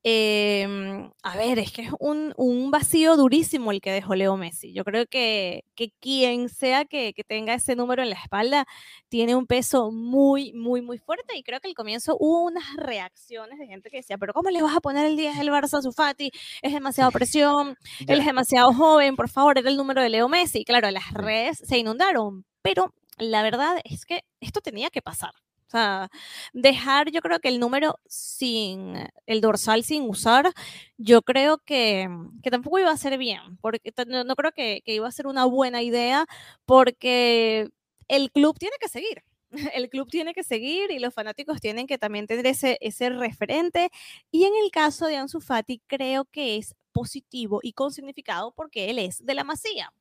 Em, 0.04 1.10
a 1.22 1.36
ver, 1.36 1.58
es 1.58 1.72
que 1.72 1.82
es 1.82 1.90
un, 1.98 2.32
un, 2.36 2.70
vacío 2.70 3.16
durísimo 3.16 3.72
el 3.72 3.80
que 3.80 3.90
dejó 3.90 4.14
Leo 4.14 4.36
Messi. 4.36 4.72
Yo 4.72 4.84
creo 4.84 5.06
que, 5.06 5.64
que 5.74 5.90
quien 6.00 6.48
sea 6.48 6.84
que, 6.84 7.12
que, 7.14 7.24
tenga 7.24 7.54
ese 7.54 7.74
número 7.74 8.02
en 8.02 8.10
la 8.10 8.16
espalda 8.16 8.66
tiene 9.08 9.34
un 9.34 9.46
peso 9.46 9.90
muy, 9.90 10.52
muy, 10.52 10.82
muy 10.82 10.98
fuerte. 10.98 11.36
Y 11.36 11.42
creo 11.42 11.60
que 11.60 11.68
al 11.68 11.74
comienzo 11.74 12.16
hubo 12.18 12.44
unas 12.44 12.64
reacciones 12.76 13.58
de 13.58 13.66
gente 13.66 13.90
que 13.90 13.98
decía, 13.98 14.18
pero 14.18 14.32
¿cómo 14.32 14.50
le 14.50 14.62
vas 14.62 14.76
a 14.76 14.80
poner 14.80 15.04
el 15.06 15.16
10 15.16 15.38
del 15.38 15.50
Barça 15.50 15.74
a 15.74 15.76
Ansu 15.78 15.92
Fati? 15.92 16.30
Es 16.62 16.72
demasiado 16.72 17.10
presión, 17.12 17.76
él 18.06 18.20
es 18.20 18.26
demasiado 18.26 18.72
joven, 18.72 19.16
por 19.16 19.28
favor, 19.28 19.58
era 19.58 19.68
el 19.68 19.76
número 19.76 20.00
de 20.02 20.10
Leo 20.10 20.28
Messi. 20.28 20.60
Y 20.60 20.64
claro, 20.64 20.90
las 20.90 21.12
redes 21.12 21.58
se 21.64 21.78
inundaron, 21.78 22.44
pero 22.62 22.94
la 23.18 23.42
verdad 23.42 23.76
es 23.84 24.06
que 24.06 24.24
esto 24.40 24.60
tenía 24.60 24.90
que 24.90 25.02
pasar. 25.02 25.32
O 25.68 25.70
sea, 25.70 26.10
dejar 26.54 27.10
yo 27.10 27.20
creo 27.20 27.40
que 27.40 27.48
el 27.48 27.60
número 27.60 27.98
sin, 28.06 28.94
el 29.26 29.40
dorsal 29.42 29.84
sin 29.84 30.08
usar, 30.08 30.50
yo 30.96 31.20
creo 31.20 31.58
que, 31.58 32.08
que 32.42 32.50
tampoco 32.50 32.78
iba 32.78 32.90
a 32.90 32.96
ser 32.96 33.18
bien, 33.18 33.58
porque 33.60 33.92
no, 34.06 34.34
creo 34.34 34.52
que, 34.52 34.80
que, 34.82 34.94
iba 34.94 35.06
a 35.06 35.12
ser 35.12 35.26
una 35.26 35.44
buena 35.44 35.82
idea, 35.82 36.24
porque 36.64 37.68
el 38.08 38.32
club 38.32 38.58
tiene 38.58 38.76
que 38.80 38.88
seguir. 38.88 39.22
El 39.74 39.88
club 39.88 40.10
tiene 40.10 40.34
que 40.34 40.42
seguir 40.42 40.90
y 40.90 40.98
los 40.98 41.14
fanáticos 41.14 41.60
tienen 41.60 41.86
que 41.86 41.96
también 41.98 42.26
tener 42.26 42.46
ese, 42.46 42.78
ese 42.82 43.10
referente. 43.10 43.90
Y 44.30 44.44
en 44.44 44.52
el 44.62 44.70
caso 44.70 45.06
de 45.06 45.16
Ansu 45.16 45.40
Fati, 45.40 45.80
creo 45.86 46.26
que 46.26 46.56
es 46.58 46.74
positivo 46.92 47.60
y 47.62 47.72
con 47.72 47.92
significado 47.92 48.52
porque 48.52 48.90
él 48.90 48.98
es 48.98 49.24
de 49.24 49.34
la 49.34 49.44
Masía. 49.44 49.92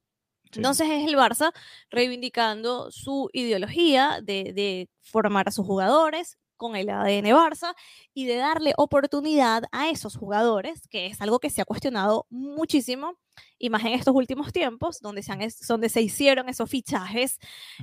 Entonces 0.56 0.88
es 0.89 1.08
el 1.08 1.16
Barça 1.16 1.51
reivindicando 1.89 2.92
su 2.92 3.30
ideología 3.34 4.20
de, 4.22 4.89
formar 5.01 5.48
a 5.48 5.51
sus 5.51 5.66
jugadores 5.66 6.38
con 6.58 6.75
el 6.75 6.89
ADN 6.89 7.27
Barça 7.27 7.75
y 8.13 8.25
de 8.25 8.36
darle 8.36 8.74
oportunidad 8.77 9.63
a 9.72 9.89
esos 9.89 10.18
jugadores, 10.18 10.88
que 10.89 11.06
es 11.06 11.22
algo 11.22 11.39
que 11.39 11.50
se 11.50 11.62
ha 11.62 11.66
cuestionado 11.66 12.25
muchísimo, 12.30 13.18
y 13.60 13.70
más 13.70 13.84
en 13.86 13.94
estos 13.94 14.16
últimos 14.16 14.51
tiempos, 14.51 15.00
donde 15.00 15.24
se, 15.24 15.32
han, 15.32 15.39
donde 15.68 15.89
se 15.89 16.01
hicieron 16.01 16.50
esos 16.50 16.70
fichajes 16.70 17.39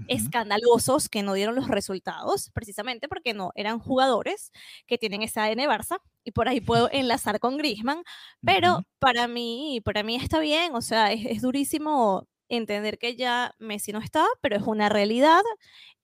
escandalosos 0.09 1.09
que 1.09 1.23
no 1.23 1.35
dieron 1.35 1.55
los 1.55 1.69
resultados, 1.69 2.51
precisamente 2.53 3.09
porque 3.09 3.35
no 3.35 3.53
eran 3.55 3.79
jugadores 3.79 4.53
que 4.87 4.99
tienen 4.99 5.23
ese 5.23 5.41
ADN 5.41 5.69
Barça, 5.69 5.99
y 6.25 6.33
por 6.33 6.49
ahí 6.49 6.61
puedo 6.61 6.89
enlazar 6.93 7.41
con 7.41 7.57
Griezmann, 7.57 8.03
pero 8.45 8.83
para 8.99 9.29
mí, 9.29 9.81
para 9.85 10.03
mí 10.03 10.17
está 10.17 10.41
bien, 10.41 10.75
o 10.75 10.83
sea, 10.83 11.13
es, 11.13 11.25
es 11.27 11.43
durísimo 11.43 12.27
entender 12.55 12.99
que 12.99 13.17
ya 13.17 13.55
Messi 13.59 13.93
no 13.93 14.01
está, 14.01 14.27
pero 14.41 14.57
es 14.57 14.63
una 14.63 14.89
realidad, 14.89 15.43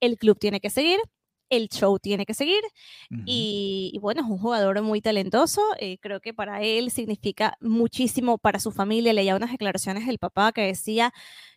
el 0.00 0.16
club 0.18 0.38
tiene 0.38 0.60
que 0.60 0.70
seguir, 0.70 1.00
el 1.50 1.68
show 1.68 1.98
tiene 1.98 2.24
que 2.26 2.34
seguir 2.34 2.62
y, 3.26 3.98
bueno, 4.00 4.22
es 4.22 4.28
un 4.28 4.38
jugador 4.38 4.80
muy 4.82 5.00
talentoso, 5.00 5.62
eh, 5.78 5.98
creo 6.00 6.20
que 6.20 6.32
para 6.32 6.62
él 6.62 6.90
significa 6.90 7.56
muchísimo 7.60 8.38
para 8.38 8.60
su 8.60 8.70
familia, 8.70 9.12
leía 9.12 9.36
unas 9.36 9.50
declaraciones 9.50 10.06
del 10.06 10.18
papá 10.18 10.52
que 10.52 10.62
decía 10.62 11.12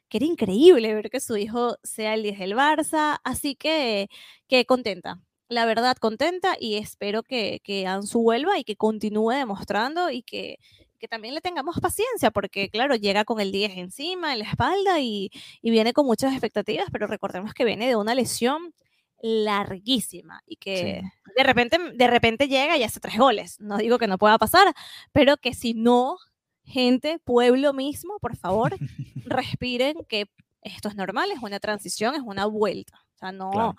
que 0.10 0.18
era 0.18 0.26
increíble 0.26 0.94
ver 0.94 1.10
que 1.10 1.20
su 1.20 1.38
hijo 1.38 1.78
sea 1.84 2.16
el 2.16 2.24
10 2.24 2.40
del 2.40 2.56
Barça, 2.56 3.20
así 3.24 3.56
que, 3.56 4.10
que 4.48 4.66
contenta. 4.66 5.22
La 5.50 5.66
verdad, 5.66 5.98
contenta 5.98 6.56
y 6.60 6.76
espero 6.76 7.22
que, 7.24 7.62
que 7.64 7.86
Ansu 7.86 8.22
vuelva 8.24 8.58
y 8.58 8.64
que 8.64 8.76
continúe 8.76 9.32
demostrando 9.32 10.10
y 10.10 10.24
que, 10.24 10.58
que 11.04 11.10
también 11.10 11.34
le 11.34 11.42
tengamos 11.42 11.82
paciencia, 11.82 12.32
porque 12.32 12.70
claro, 12.70 12.96
llega 12.96 13.26
con 13.26 13.42
el 13.42 13.52
10 13.52 13.76
encima, 13.76 14.32
en 14.32 14.40
la 14.40 14.46
espalda 14.46 15.02
y, 15.02 15.32
y 15.62 15.70
viene 15.70 15.92
con 15.92 16.06
muchas 16.06 16.32
expectativas, 16.32 16.86
pero 16.94 17.08
recordemos 17.08 17.54
que 17.54 17.66
viene 17.66 17.90
de 17.90 17.98
una 17.98 18.16
lesión 18.16 18.74
larguísima 19.22 20.42
y 20.46 20.56
que 20.56 21.02
de, 21.36 21.44
repente, 21.44 21.78
de 21.94 22.08
repente 22.08 22.48
llega 22.48 22.78
y 22.78 22.84
hace 22.84 23.02
tres 23.02 23.18
goles. 23.18 23.60
No 23.60 23.80
digo 23.80 23.98
que 23.98 24.08
no 24.08 24.18
pueda 24.18 24.38
pasar, 24.38 24.74
pero 25.12 25.36
que 25.36 25.54
si 25.54 25.74
no, 25.74 26.16
gente, 26.64 27.20
pueblo 27.20 27.74
mismo, 27.74 28.18
por 28.22 28.38
favor, 28.38 28.78
respiren 29.26 30.06
que 30.08 30.28
esto 30.62 30.88
es 30.88 30.96
normal, 30.96 31.32
es 31.32 31.44
una 31.44 31.60
transición, 31.60 32.16
es 32.16 32.22
una 32.22 32.46
vuelta. 32.46 33.03
Sea, 33.24 33.32
no, 33.32 33.76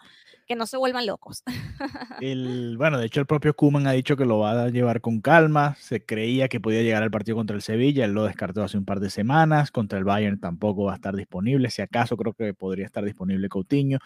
que 0.47 0.57
no 0.57 0.67
se 0.67 0.77
vuelvan 0.77 1.07
locos. 1.07 1.43
El, 2.21 2.77
bueno, 2.77 2.99
de 2.99 3.07
hecho 3.07 3.21
el 3.21 3.27
propio 3.27 3.55
Kuman 3.55 3.87
ha 3.87 3.93
dicho 3.93 4.17
que 4.17 4.25
lo 4.25 4.39
va 4.39 4.65
a 4.65 4.69
llevar 4.69 5.01
con 5.01 5.21
calma. 5.21 5.75
Se 5.79 6.05
creía 6.05 6.49
que 6.49 6.61
podía 6.61 6.83
llegar 6.83 7.03
al 7.03 7.11
partido 7.11 7.37
contra 7.37 7.57
el 7.57 7.63
Sevilla, 7.63 8.05
él 8.05 8.13
lo 8.13 8.25
descartó 8.25 8.63
hace 8.63 8.79
un 8.79 8.85
par 8.85 9.01
de 9.01 9.11
semanas. 9.11 9.71
Contra 9.71 9.99
el 9.99 10.05
Bayern 10.05 10.41
tampoco 10.41 10.85
va 10.85 10.93
a 10.93 10.97
estar 10.97 11.15
disponible. 11.17 11.71
Si 11.71 11.83
acaso 11.83 12.17
creo 12.17 12.33
que 12.33 12.55
podría 12.55 12.87
estar 12.87 13.05
disponible 13.05 13.49
Coutinho. 13.49 13.99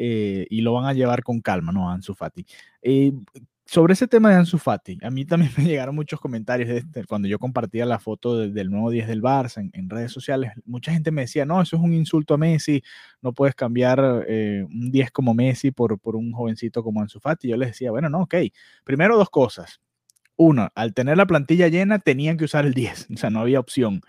Eh, 0.00 0.46
y 0.48 0.60
lo 0.60 0.74
van 0.74 0.84
a 0.84 0.92
llevar 0.92 1.24
con 1.24 1.40
calma, 1.40 1.72
¿no? 1.72 1.90
Ansu 1.90 2.14
Fati. 2.14 2.46
Eh, 2.82 3.12
sobre 3.68 3.92
ese 3.92 4.08
tema 4.08 4.30
de 4.30 4.36
Ansu 4.36 4.56
Fati, 4.56 4.96
a 5.02 5.10
mí 5.10 5.26
también 5.26 5.52
me 5.58 5.64
llegaron 5.64 5.94
muchos 5.94 6.18
comentarios 6.18 6.70
este, 6.70 7.04
cuando 7.04 7.28
yo 7.28 7.38
compartía 7.38 7.84
la 7.84 7.98
foto 7.98 8.38
del 8.38 8.70
nuevo 8.70 8.90
10 8.90 9.06
del 9.06 9.20
Barça 9.20 9.70
en, 9.70 9.90
redes 9.90 10.10
sociales. 10.10 10.52
Mucha 10.64 10.90
gente 10.90 11.10
me 11.10 11.22
decía, 11.22 11.44
no, 11.44 11.60
eso 11.60 11.76
es 11.76 11.82
un 11.82 11.92
insulto 11.92 12.32
a 12.32 12.38
Messi, 12.38 12.82
no 13.20 13.34
puedes 13.34 13.54
cambiar 13.54 14.24
eh, 14.26 14.64
un 14.64 14.90
10 14.90 15.10
como 15.10 15.34
Messi 15.34 15.70
por, 15.70 15.98
por 16.00 16.16
un 16.16 16.32
jovencito 16.32 16.82
como 16.82 17.02
Ansu 17.02 17.20
Fati. 17.20 17.48
Yo 17.48 17.58
les 17.58 17.68
decía, 17.68 17.90
bueno, 17.90 18.08
no, 18.08 18.22
ok. 18.22 18.36
Primero 18.84 19.18
dos 19.18 19.28
cosas. 19.28 19.80
Uno, 20.36 20.70
al 20.74 20.94
tener 20.94 21.18
la 21.18 21.26
plantilla 21.26 21.68
llena 21.68 21.98
tenían 21.98 22.38
que 22.38 22.44
usar 22.44 22.64
el 22.64 22.72
10, 22.72 23.08
o 23.14 23.16
sea, 23.18 23.28
no 23.28 23.40
había 23.40 23.60
opción. 23.60 24.00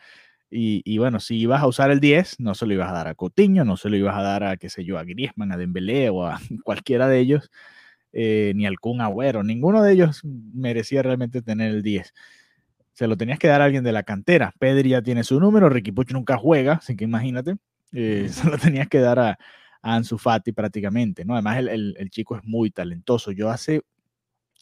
Y, 0.52 0.98
bueno, 0.98 1.20
si 1.20 1.38
ibas 1.38 1.62
a 1.62 1.68
usar 1.68 1.92
el 1.92 2.00
10, 2.00 2.40
no 2.40 2.56
se 2.56 2.66
lo 2.66 2.74
ibas 2.74 2.90
a 2.90 2.94
dar 2.94 3.08
a 3.08 3.14
Coutinho, 3.14 3.66
no 3.66 3.78
se 3.78 3.90
lo 3.90 3.98
ibas 3.98 4.16
a 4.18 4.22
dar 4.24 4.44
a, 4.44 4.58
qué 4.58 4.70
sé 4.70 4.84
yo, 4.84 4.98
a 4.98 5.04
Griezmann, 5.04 5.52
a 5.52 5.58
Dembélé 5.58 6.10
o 6.10 6.26
a 6.26 6.40
cualquiera 6.64 7.08
de 7.08 7.20
ellos, 7.20 7.52
eh, 8.14 8.54
ni 8.56 8.66
al 8.66 8.80
Kun 8.80 9.02
Agüero. 9.02 9.44
Ninguno 9.44 9.84
de 9.84 9.94
ellos 9.94 10.22
merecía 10.24 11.02
realmente 11.04 11.42
tener 11.42 11.72
el 11.72 11.84
10. 11.84 12.14
Se 12.94 13.08
lo 13.08 13.18
tenías 13.18 13.40
que 13.40 13.48
dar 13.48 13.62
a 13.62 13.66
alguien 13.66 13.84
de 13.84 13.92
la 13.92 14.04
cantera. 14.04 14.54
Pedri 14.60 14.90
ya 14.90 15.02
tiene 15.02 15.24
su 15.24 15.40
número, 15.40 15.70
Ricky 15.70 15.92
Puch 15.92 16.12
nunca 16.12 16.38
juega, 16.38 16.74
así 16.74 16.96
que 16.96 17.06
imagínate. 17.06 17.56
Eh, 17.94 18.28
se 18.32 18.50
lo 18.50 18.58
tenías 18.58 18.88
que 18.88 19.00
dar 19.00 19.20
a, 19.20 19.40
Ansu 19.82 20.18
Fati 20.18 20.52
prácticamente, 20.52 21.24
¿no? 21.24 21.36
Además, 21.36 21.58
el, 21.60 21.96
el 21.98 22.10
chico 22.10 22.36
es 22.36 22.44
muy 22.44 22.70
talentoso. 22.70 23.32
Yo 23.32 23.50
hace, 23.50 23.82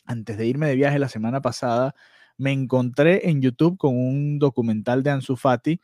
antes 0.06 0.38
de 0.38 0.46
irme 0.46 0.68
de 0.68 0.76
viaje 0.76 1.00
la 1.00 1.10
semana 1.10 1.42
pasada, 1.42 1.96
me 2.38 2.52
encontré 2.52 3.30
en 3.30 3.42
YouTube 3.42 3.78
con 3.78 3.98
un 3.98 4.38
documental 4.38 5.02
de 5.02 5.10
Ansu 5.10 5.36
Fati 5.36 5.82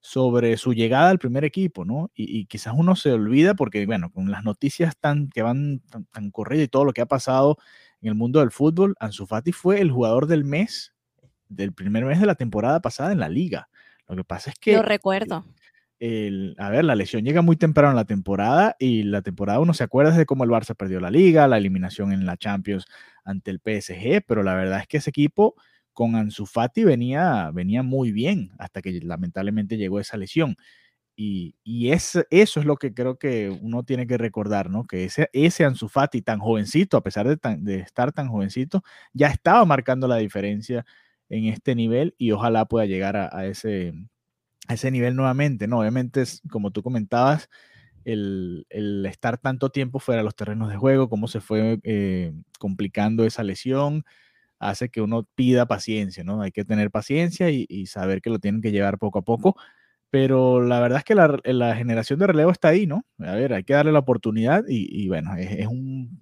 sobre 0.00 0.56
su 0.56 0.72
llegada 0.72 1.10
al 1.10 1.18
primer 1.18 1.44
equipo, 1.44 1.84
¿no? 1.84 2.10
Y, 2.14 2.46
quizás 2.46 2.74
uno 2.76 2.94
se 2.94 3.12
olvida 3.12 3.54
porque, 3.54 3.84
bueno, 3.86 4.10
con 4.10 4.30
las 4.30 4.44
noticias 4.44 4.96
tan, 4.96 5.28
que 5.28 5.42
van 5.42 5.80
tan, 6.12 6.30
corridas 6.30 6.66
y 6.66 6.68
todo 6.68 6.84
lo 6.84 6.92
que 6.92 7.00
ha 7.00 7.06
pasado 7.06 7.58
en 8.00 8.10
el 8.10 8.14
mundo 8.14 8.40
del 8.40 8.52
fútbol, 8.52 8.94
Ansu 9.00 9.26
Fati 9.26 9.52
fue 9.52 9.80
el 9.80 9.90
jugador 9.90 10.26
del 10.26 10.44
mes, 10.44 10.94
del 11.48 11.72
primer 11.72 12.04
mes 12.04 12.20
de 12.20 12.26
la 12.26 12.36
temporada 12.36 12.80
pasada 12.80 13.12
en 13.12 13.18
la 13.18 13.28
liga. 13.28 13.68
Lo 14.08 14.16
que 14.16 14.24
pasa 14.24 14.50
es 14.50 14.56
que... 14.58 14.74
Lo 14.74 14.82
recuerdo. 14.82 15.44
El, 15.98 16.54
a 16.58 16.68
ver, 16.68 16.84
la 16.84 16.94
lesión 16.94 17.24
llega 17.24 17.40
muy 17.40 17.56
temprano 17.56 17.90
en 17.90 17.96
la 17.96 18.04
temporada 18.04 18.76
y 18.78 19.02
la 19.02 19.22
temporada 19.22 19.60
uno 19.60 19.72
se 19.72 19.82
acuerda 19.82 20.12
de 20.12 20.26
cómo 20.26 20.44
el 20.44 20.50
Barça 20.50 20.76
perdió 20.76 21.00
la 21.00 21.10
liga, 21.10 21.48
la 21.48 21.56
eliminación 21.56 22.12
en 22.12 22.26
la 22.26 22.36
Champions 22.36 22.84
ante 23.24 23.50
el 23.50 23.58
PSG, 23.58 24.22
pero 24.26 24.42
la 24.42 24.54
verdad 24.54 24.80
es 24.80 24.86
que 24.86 24.98
ese 24.98 25.10
equipo 25.10 25.54
con 25.96 26.14
Ansu 26.14 26.44
Fati 26.44 26.84
venía, 26.84 27.50
venía 27.54 27.82
muy 27.82 28.12
bien 28.12 28.50
hasta 28.58 28.82
que 28.82 29.00
lamentablemente 29.00 29.78
llegó 29.78 29.98
esa 29.98 30.18
lesión. 30.18 30.56
Y, 31.16 31.56
y 31.64 31.90
eso 31.90 32.22
es 32.30 32.54
lo 32.66 32.76
que 32.76 32.92
creo 32.92 33.18
que 33.18 33.48
uno 33.62 33.82
tiene 33.82 34.06
que 34.06 34.18
recordar, 34.18 34.68
¿no? 34.68 34.86
Que 34.86 35.04
ese, 35.04 35.30
ese 35.32 35.64
Ansu 35.64 35.88
Fati 35.88 36.20
tan 36.20 36.38
jovencito, 36.38 36.98
a 36.98 37.02
pesar 37.02 37.26
de, 37.26 37.76
estar 37.76 38.12
tan 38.12 38.28
jovencito, 38.28 38.82
ya 39.14 39.28
estaba 39.28 39.64
marcando 39.64 40.06
la 40.06 40.18
diferencia 40.18 40.84
en 41.30 41.46
este 41.46 41.74
nivel 41.74 42.14
y 42.18 42.32
ojalá 42.32 42.66
pueda 42.66 42.84
llegar 42.84 43.16
a, 43.16 43.46
ese, 43.46 43.94
a 44.68 44.74
ese 44.74 44.90
nivel 44.90 45.16
nuevamente, 45.16 45.66
¿no? 45.66 45.80
Obviamente, 45.80 46.20
es, 46.20 46.42
como 46.50 46.72
tú 46.72 46.82
comentabas, 46.82 47.48
el, 48.04 48.66
el, 48.68 49.06
estar 49.06 49.38
tanto 49.38 49.70
tiempo 49.70 49.98
fuera 49.98 50.20
de 50.20 50.24
los 50.24 50.36
terrenos 50.36 50.68
de 50.68 50.76
juego, 50.76 51.08
cómo 51.08 51.26
se 51.26 51.40
fue 51.40 51.80
eh, 51.84 52.34
complicando 52.58 53.24
esa 53.24 53.42
lesión, 53.42 54.04
hace 54.58 54.88
que 54.88 55.00
uno 55.00 55.28
pida 55.34 55.66
paciencia, 55.66 56.24
¿no? 56.24 56.42
Hay 56.42 56.52
que 56.52 56.64
tener 56.64 56.90
paciencia 56.90 57.50
y, 57.50 57.86
saber 57.86 58.20
que 58.20 58.30
lo 58.30 58.38
tienen 58.38 58.62
que 58.62 58.72
llevar 58.72 58.98
poco 58.98 59.18
a 59.18 59.22
poco. 59.22 59.56
Pero 60.10 60.62
la 60.62 60.80
verdad 60.80 60.98
es 60.98 61.04
que 61.04 61.14
la, 61.14 61.76
generación 61.76 62.18
de 62.18 62.26
relevo 62.28 62.50
está 62.50 62.68
ahí, 62.68 62.86
¿no? 62.86 63.04
A 63.18 63.34
ver, 63.34 63.52
hay 63.52 63.64
que 63.64 63.74
darle 63.74 63.92
la 63.92 63.98
oportunidad 63.98 64.64
y, 64.68 65.08
bueno, 65.08 65.36
es, 65.36 65.66
un, 65.66 66.18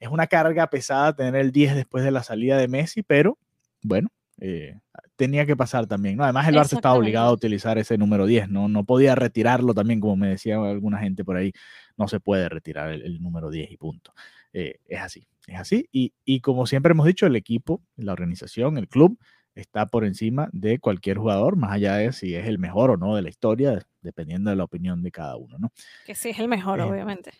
es, 0.00 0.08
una 0.08 0.26
carga 0.26 0.68
pesada 0.68 1.14
tener 1.14 1.36
el 1.36 1.52
10 1.52 1.76
después 1.76 2.04
de 2.04 2.10
la 2.10 2.22
salida 2.22 2.58
de 2.58 2.68
Messi, 2.68 3.02
pero 3.02 3.38
bueno, 3.82 4.08
eh, 4.38 4.78
tenía 5.16 5.46
que 5.46 5.56
pasar 5.56 5.86
también, 5.86 6.16
¿no? 6.16 6.24
Además 6.24 6.48
el 6.48 6.56
Barça 6.56 6.74
estaba 6.74 6.94
obligado 6.94 7.28
a 7.28 7.32
utilizar 7.32 7.78
ese 7.78 7.96
número 7.96 8.26
10, 8.26 8.50
¿no? 8.50 8.68
No 8.68 8.84
podía 8.84 9.14
retirarlo 9.14 9.72
también, 9.72 10.00
como 10.00 10.16
me 10.16 10.28
decía 10.28 10.56
alguna 10.56 10.98
gente 10.98 11.24
por 11.24 11.36
ahí, 11.36 11.52
no 11.96 12.08
se 12.08 12.20
puede 12.20 12.48
retirar 12.48 12.90
el, 12.90 13.22
número 13.22 13.50
10 13.50 13.70
y 13.70 13.76
punto. 13.76 14.12
Eh, 14.52 14.80
es 14.86 15.00
así. 15.00 15.26
Es 15.46 15.58
así. 15.58 15.88
Y, 15.92 16.40
como 16.40 16.66
siempre 16.66 16.92
hemos 16.92 17.06
dicho, 17.06 17.26
el 17.26 17.36
equipo, 17.36 17.82
la 17.96 18.12
organización, 18.12 18.78
el 18.78 18.88
club, 18.88 19.18
está 19.54 19.86
por 19.86 20.04
encima 20.04 20.50
de 20.52 20.78
cualquier 20.78 21.18
jugador, 21.18 21.56
más 21.56 21.72
allá 21.72 21.96
de 21.96 22.12
si 22.12 22.34
es 22.34 22.46
el 22.46 22.58
mejor 22.58 22.90
o 22.90 22.96
no 22.96 23.16
de 23.16 23.22
la 23.22 23.30
historia, 23.30 23.80
dependiendo 24.02 24.50
de 24.50 24.56
la 24.56 24.64
opinión 24.64 25.02
de 25.02 25.10
cada 25.10 25.36
uno, 25.36 25.56
¿no? 25.58 25.72
Que 26.04 26.14
sí 26.14 26.30
es 26.30 26.38
el 26.38 26.48
mejor, 26.48 26.80
eh, 26.80 26.82
obviamente. 26.82 27.32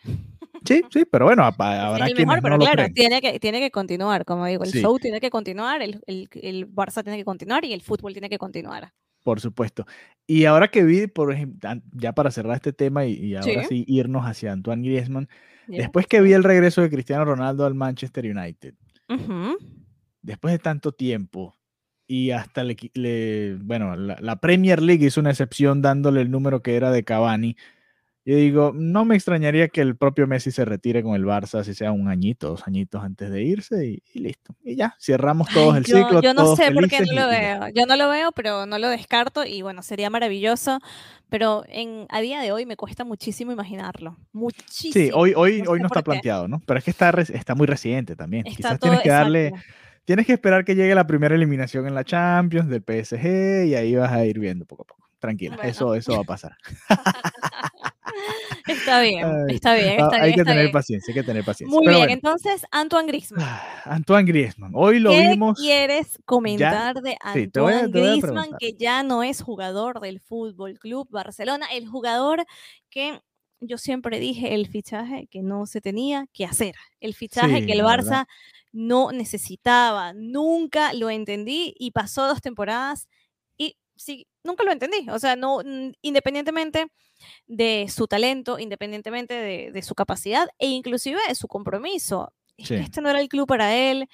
Sí, 0.65 0.81
sí, 0.89 1.05
pero 1.05 1.25
bueno, 1.25 1.43
habrá 1.59 2.07
el 2.07 2.15
mejor, 2.15 2.41
pero 2.41 2.57
claro, 2.57 2.87
tiene 2.93 3.21
que, 3.21 3.39
tiene 3.39 3.59
que 3.59 3.69
continuar, 3.69 4.25
como 4.25 4.47
digo, 4.47 4.63
el 4.63 4.71
show 4.71 4.97
tiene 4.97 5.19
que 5.21 5.29
continuar, 5.29 5.81
el, 5.81 6.01
el, 6.07 6.27
el, 6.33 6.67
Barça 6.67 7.03
tiene 7.03 7.17
que 7.17 7.25
continuar 7.25 7.63
y 7.65 7.73
el 7.73 7.81
fútbol 7.81 8.13
tiene 8.13 8.29
que 8.29 8.39
continuar. 8.39 8.91
Por 9.27 9.41
supuesto. 9.41 9.85
Y 10.25 10.45
ahora 10.45 10.69
que 10.69 10.85
vi, 10.85 11.07
por 11.07 11.33
ejemplo, 11.33 11.69
ya 11.91 12.13
para 12.13 12.31
cerrar 12.31 12.55
este 12.55 12.71
tema 12.71 13.05
y, 13.05 13.35
ahora 13.35 13.65
sí. 13.67 13.83
irnos 13.85 14.25
hacia 14.25 14.53
Antoine 14.53 14.87
Griezmann, 14.87 15.27
Después 15.67 16.07
que 16.07 16.21
vi 16.21 16.31
el 16.31 16.45
regreso 16.45 16.81
de 16.81 16.89
Cristiano 16.89 17.25
Ronaldo 17.25 17.65
al 17.65 17.75
Manchester 17.75 18.25
United, 18.25 18.73
después 20.21 20.53
de 20.53 20.59
tanto 20.59 20.93
tiempo, 20.93 21.55
y 22.07 22.31
hasta 22.31 22.63
le, 22.63 23.57
bueno, 23.59 23.97
la, 23.97 24.35
Premier 24.37 24.81
League 24.81 25.05
hizo 25.05 25.19
una 25.19 25.31
excepción 25.31 25.81
dándole 25.81 26.21
el 26.21 26.31
número 26.31 26.61
que 26.61 26.77
era 26.77 26.89
de 26.89 27.03
Cavani, 27.03 27.57
yo 28.27 28.35
digo, 28.35 28.73
no 28.75 29.05
me 29.05 29.15
extrañaría 29.15 29.69
que 29.69 29.79
el 29.79 29.95
propio 29.95 30.27
Messi 30.27 30.51
se 30.51 30.65
retire 30.65 31.01
con 31.01 31.15
el 31.15 31.23
Barça, 31.23 31.63
si 31.63 31.73
sea 31.73 31.93
un 31.93 32.09
añito, 32.09 32.49
dos 32.49 32.67
añitos 32.67 33.01
antes 33.01 33.31
de 33.31 33.41
irse 33.41 33.85
y, 33.85 34.19
listo. 34.19 34.53
Y 34.65 34.75
ya, 34.75 34.97
cerramos 34.99 35.47
todos 35.47 35.77
el 35.77 35.85
ciclo. 35.85 36.21
Yo 36.21 36.33
no 36.33 36.53
sé 36.57 36.73
por 36.73 36.89
qué 36.89 36.99
no 37.05 37.13
lo 37.13 37.29
veo. 37.29 37.69
Yo 37.73 37.85
no 37.85 37.95
lo 37.95 38.09
veo, 38.09 38.33
pero 38.33 38.65
no 38.65 38.79
lo 38.79 38.89
descarto 38.89 39.45
y 39.45 39.61
bueno, 39.61 39.81
sería 39.81 40.09
maravilloso. 40.09 40.79
Pero 41.29 41.63
en, 41.69 42.05
a 42.09 42.19
día 42.19 42.41
de 42.41 42.51
hoy 42.51 42.65
me 42.65 42.75
cuesta 42.75 43.05
muchísimo 43.05 43.53
imaginarlo. 43.53 44.17
Muchísimo. 44.33 44.91
Sí, 44.91 45.09
hoy, 45.13 45.31
hoy, 45.33 45.63
hoy 45.65 45.79
no 45.79 45.87
está 45.87 46.01
planteado, 46.01 46.49
¿no? 46.49 46.61
Pero 46.65 46.79
es 46.79 46.83
que 46.83 46.91
está, 46.91 47.11
está 47.11 47.55
muy 47.55 47.65
reciente 47.65 48.17
también. 48.17 48.43
Quizás 48.43 48.77
tienes 48.77 48.99
que 49.03 49.09
darle. 49.09 49.53
Tienes 50.03 50.25
que 50.25 50.33
esperar 50.33 50.65
que 50.65 50.75
llegue 50.75 50.95
la 50.95 51.07
primera 51.07 51.33
eliminación 51.33 51.87
en 51.87 51.95
la 51.95 52.03
Champions 52.03 52.67
del 52.67 52.81
PSG 52.81 53.67
y 53.67 53.75
ahí 53.75 53.95
vas 53.95 54.11
a 54.11 54.25
ir 54.25 54.37
viendo 54.37 54.65
poco 54.65 54.83
a 54.83 54.85
poco. 54.85 55.07
Tranquila, 55.19 55.57
eso, 55.63 55.95
eso 55.95 56.13
va 56.13 56.19
a 56.19 56.23
pasar. 56.23 56.57
Está 58.67 59.01
bien, 59.01 59.49
está 59.49 59.75
bien, 59.75 59.99
está 59.99 60.21
Hay 60.21 60.33
que 60.33 60.43
tener 60.43 60.71
paciencia, 60.71 61.11
hay 61.11 61.21
que 61.21 61.25
tener 61.25 61.43
paciencia. 61.43 61.79
Muy 61.79 61.87
bien, 61.87 62.09
entonces 62.09 62.65
Antoine 62.71 63.07
Griezmann. 63.07 63.43
Ah, 63.43 63.81
Antoine 63.85 64.25
Griezmann, 64.25 64.71
hoy 64.75 64.99
lo 64.99 65.11
vimos. 65.11 65.57
¿Qué 65.57 65.63
quieres 65.63 66.19
comentar 66.25 67.01
de 67.01 67.17
Antoine 67.21 67.87
Griezmann, 67.87 68.51
que 68.59 68.73
ya 68.73 69.03
no 69.03 69.23
es 69.23 69.41
jugador 69.41 69.99
del 69.99 70.19
Fútbol 70.19 70.77
Club 70.79 71.07
Barcelona, 71.09 71.67
el 71.71 71.87
jugador 71.87 72.45
que 72.89 73.21
yo 73.59 73.77
siempre 73.77 74.19
dije, 74.19 74.53
el 74.53 74.67
fichaje 74.67 75.27
que 75.31 75.41
no 75.41 75.65
se 75.65 75.81
tenía 75.81 76.27
que 76.33 76.45
hacer, 76.45 76.75
el 76.99 77.15
fichaje 77.15 77.65
que 77.65 77.73
el 77.73 77.81
Barça 77.81 78.27
no 78.71 79.11
necesitaba, 79.11 80.13
nunca 80.13 80.93
lo 80.93 81.09
entendí 81.09 81.73
y 81.79 81.91
pasó 81.91 82.27
dos 82.27 82.41
temporadas 82.41 83.07
sí, 83.97 84.27
nunca 84.43 84.63
lo 84.63 84.71
entendí, 84.71 85.07
o 85.09 85.19
sea, 85.19 85.35
no, 85.35 85.61
independientemente 86.01 86.87
de 87.47 87.87
su 87.89 88.07
talento, 88.07 88.59
independientemente 88.59 89.33
de, 89.71 89.81
su 89.81 89.95
capacidad 89.95 90.47
e 90.59 90.67
inclusive 90.67 91.19
de 91.27 91.35
su 91.35 91.47
compromiso. 91.47 92.31
Este 92.57 93.01
no 93.01 93.09
era 93.09 93.21
el 93.21 93.29
club 93.29 93.47
para 93.47 93.75
él. 93.75 94.07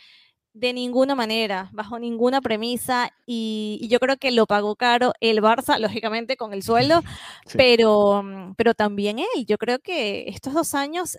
de 0.55 0.71
ninguna 0.71 1.15
manera, 1.15 1.69
bajo 1.73 1.97
ninguna 1.97 2.39
premisa, 2.39 3.11
y, 3.25 3.87
yo 3.89 3.99
creo 3.99 4.17
que 4.17 4.31
lo 4.31 4.45
pagó 4.45 4.75
caro 4.75 5.13
el 5.19 5.41
Barça, 5.41 5.79
lógicamente 6.03 6.37
con 6.37 6.53
el 6.53 6.61
sueldo, 6.61 7.01
pero, 7.57 8.21
mm, 8.23 8.53
pero 8.55 8.75
también 8.75 9.19
él. 9.19 9.45
Yo 9.47 9.57
creo 9.57 9.79
que 9.79 10.25
estos 10.27 10.53
dos 10.53 10.75
años 10.75 11.17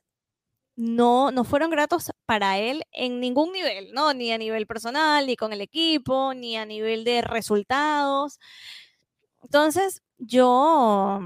no, 0.77 1.31
no 1.31 1.45
fueron 1.45 1.71
gratos 1.71 2.11
para 2.27 2.59
él 2.59 2.83
en 2.93 3.21
ningún 3.21 3.53
nivel, 3.53 3.93
¿no? 3.93 4.13
Ni 4.15 4.33
a 4.33 4.39
nivel 4.39 4.67
personal, 4.67 5.27
ni 5.27 5.37
con 5.37 5.53
el 5.53 5.61
equipo, 5.61 6.35
ni 6.35 6.57
a 6.57 6.67
nivel 6.67 7.05
de 7.05 7.23
resultados. 7.23 8.39
Entonces, 9.43 10.03
yo, 10.19 11.21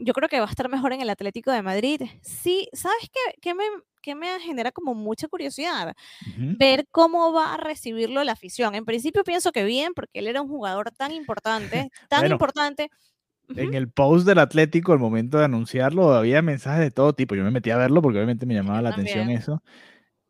yo 0.00 0.12
creo 0.14 0.28
que 0.28 0.40
va 0.40 0.46
a 0.46 0.50
estar 0.50 0.68
mejor 0.68 0.92
en 0.92 1.00
el 1.00 1.10
Atlético 1.10 1.50
de 1.50 1.62
Madrid. 1.62 2.02
Sí, 2.22 2.68
¿sabes 2.72 3.10
qué, 3.12 3.38
qué 3.40 3.54
me, 3.54 3.64
que 4.02 4.14
me 4.14 4.40
genera 4.40 4.72
como 4.72 4.94
mucha 4.94 5.28
curiosidad 5.28 5.94
ver 6.36 6.86
cómo 6.90 7.32
va 7.32 7.54
a 7.54 7.56
recibirlo 7.56 8.24
la 8.24 8.32
afición. 8.32 8.74
En 8.74 8.84
principio 8.84 9.24
pienso 9.24 9.52
que 9.52 9.64
bien, 9.64 9.92
porque 9.94 10.20
él 10.20 10.26
era 10.26 10.40
un 10.40 10.48
jugador 10.48 10.90
tan 10.92 11.12
importante, 11.12 11.90
tan 12.08 12.30
importante. 12.30 12.90
En 13.54 13.74
el 13.74 13.90
post 13.90 14.26
del 14.26 14.38
Atlético, 14.38 14.92
el 14.92 14.98
momento 14.98 15.38
de 15.38 15.44
anunciarlo, 15.44 16.14
había 16.14 16.42
mensajes 16.42 16.80
de 16.80 16.90
todo 16.90 17.14
tipo. 17.14 17.34
Yo 17.34 17.44
me 17.44 17.50
metí 17.50 17.70
a 17.70 17.76
verlo 17.76 18.02
porque 18.02 18.18
obviamente 18.18 18.46
me 18.46 18.54
llamaba 18.54 18.82
la 18.82 18.90
atención 18.90 19.30
eso. 19.30 19.62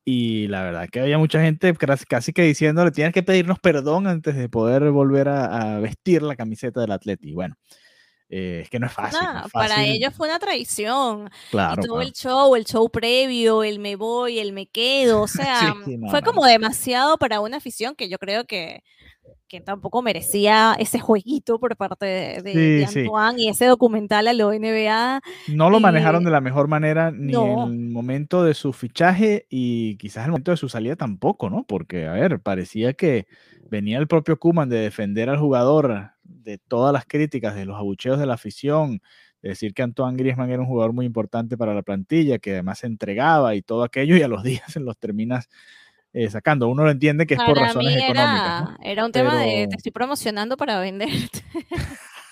Y 0.05 0.47
la 0.49 0.63
verdad 0.63 0.89
que 0.91 1.01
había 1.01 1.19
mucha 1.19 1.41
gente 1.43 1.75
casi 1.75 2.33
que 2.33 2.43
diciéndole, 2.43 2.91
tienes 2.93 3.13
que 3.13 3.23
pedirnos 3.23 3.59
perdón 3.59 4.07
antes 4.07 4.37
de 4.37 4.49
poder 4.49 4.91
volver 4.91 5.29
a, 5.29 5.77
a 5.77 5.81
vestir 5.81 6.23
la 6.23 6.37
camiseta 6.37 6.81
del 6.81 6.93
Atlético. 6.93 7.29
Y 7.29 7.35
bueno, 7.35 7.57
eh, 8.31 8.61
es 8.63 8.71
que 8.71 8.79
no 8.79 8.87
es 8.87 8.93
fácil, 8.93 9.21
Para 9.53 9.87
ellos 9.87 10.13
fue 10.15 10.29
una 10.29 10.39
traición. 10.39 11.31
Claro. 11.51 11.83
Y 11.83 11.87
todo 11.87 12.03
el 12.03 12.13
show, 12.13 12.55
el 12.57 12.65
show 12.67 12.91
previo, 12.91 13.65
el 13.65 13.79
me 13.79 13.97
voy, 13.97 14.39
el 14.39 14.53
me 14.53 14.67
quedo. 14.67 15.23
O 15.23 15.29
sea, 15.29 15.75
fue 16.11 16.23
como 16.23 16.45
demasiado 16.45 17.17
para 17.17 17.41
una 17.41 17.57
afición 17.57 17.95
que 17.95 18.09
yo 18.09 18.19
creo 18.19 18.45
que, 18.45 18.83
que 19.49 19.61
tampoco 19.61 20.03
merecía 20.03 20.77
ese 20.79 20.99
jueguito 20.99 21.59
por 21.59 21.77
parte 21.77 22.07
de, 22.43 22.87
Antoine 22.87 23.43
y 23.43 23.49
ese 23.49 23.67
documental 23.67 24.29
a 24.29 24.33
la 24.33 24.45
NBA. 24.45 25.21
No 25.49 25.71
lo 25.71 25.81
manejaron 25.81 26.25
de 26.25 26.31
la 26.31 26.41
mejor 26.41 26.69
manera 26.69 27.11
ni 27.11 27.35
en 27.35 27.73
el 27.73 27.89
momento 27.91 28.45
de 28.45 28.55
su 28.55 28.73
fichaje 28.73 29.47
y 29.49 29.97
quizás 29.97 30.27
el 30.27 30.33
momento 30.33 30.51
de 30.51 30.57
su 30.57 30.69
salida 30.69 30.97
tampoco, 30.97 31.49
¿no? 31.49 31.65
Porque, 31.65 32.07
a 32.07 32.13
ver, 32.13 32.41
parecía 32.41 32.93
que 32.93 33.27
venía 33.71 33.99
el 33.99 34.07
propio 34.07 34.39
Kuman 34.39 34.69
de 34.69 34.79
defender 34.79 35.29
al 35.31 35.39
jugador 35.39 36.11
de 36.23 36.59
todas 36.59 36.93
las 36.93 37.07
críticas, 37.07 37.55
de 37.55 37.65
los 37.65 37.77
abucheos 37.77 38.19
de 38.19 38.27
la 38.27 38.35
afición, 38.35 39.01
de 39.43 39.51
decir 39.51 39.73
que 39.73 39.83
Antoine 39.83 40.17
Griezmann 40.17 40.51
era 40.51 40.61
un 40.61 40.69
jugador 40.69 40.93
muy 40.93 41.07
importante 41.07 41.57
para 41.57 41.75
la 41.75 41.83
plantilla, 41.83 42.39
que 42.39 42.53
además 42.53 42.81
se 42.81 42.87
entregaba 42.87 43.55
y 43.55 43.63
todo 43.63 43.83
aquello, 43.83 44.17
y 44.17 44.23
a 44.23 44.29
los 44.29 44.43
días 44.45 44.73
se 44.73 44.81
los 44.81 44.99
terminas 44.99 45.49
eh, 46.13 46.31
sacando. 46.31 46.69
Uno 46.69 46.85
lo 46.85 46.91
entiende 46.91 47.27
que 47.27 47.35
es 47.35 47.41
por 47.41 47.57
razones 47.57 47.97
era, 47.97 48.07
económicas. 48.07 48.79
Era 48.83 49.05
un 49.05 49.13
tema 49.13 49.37
de 49.37 49.67
te 49.69 49.77
estoy 49.77 49.93
promocionando 49.93 50.57
para 50.57 50.81
venderte. 50.81 51.43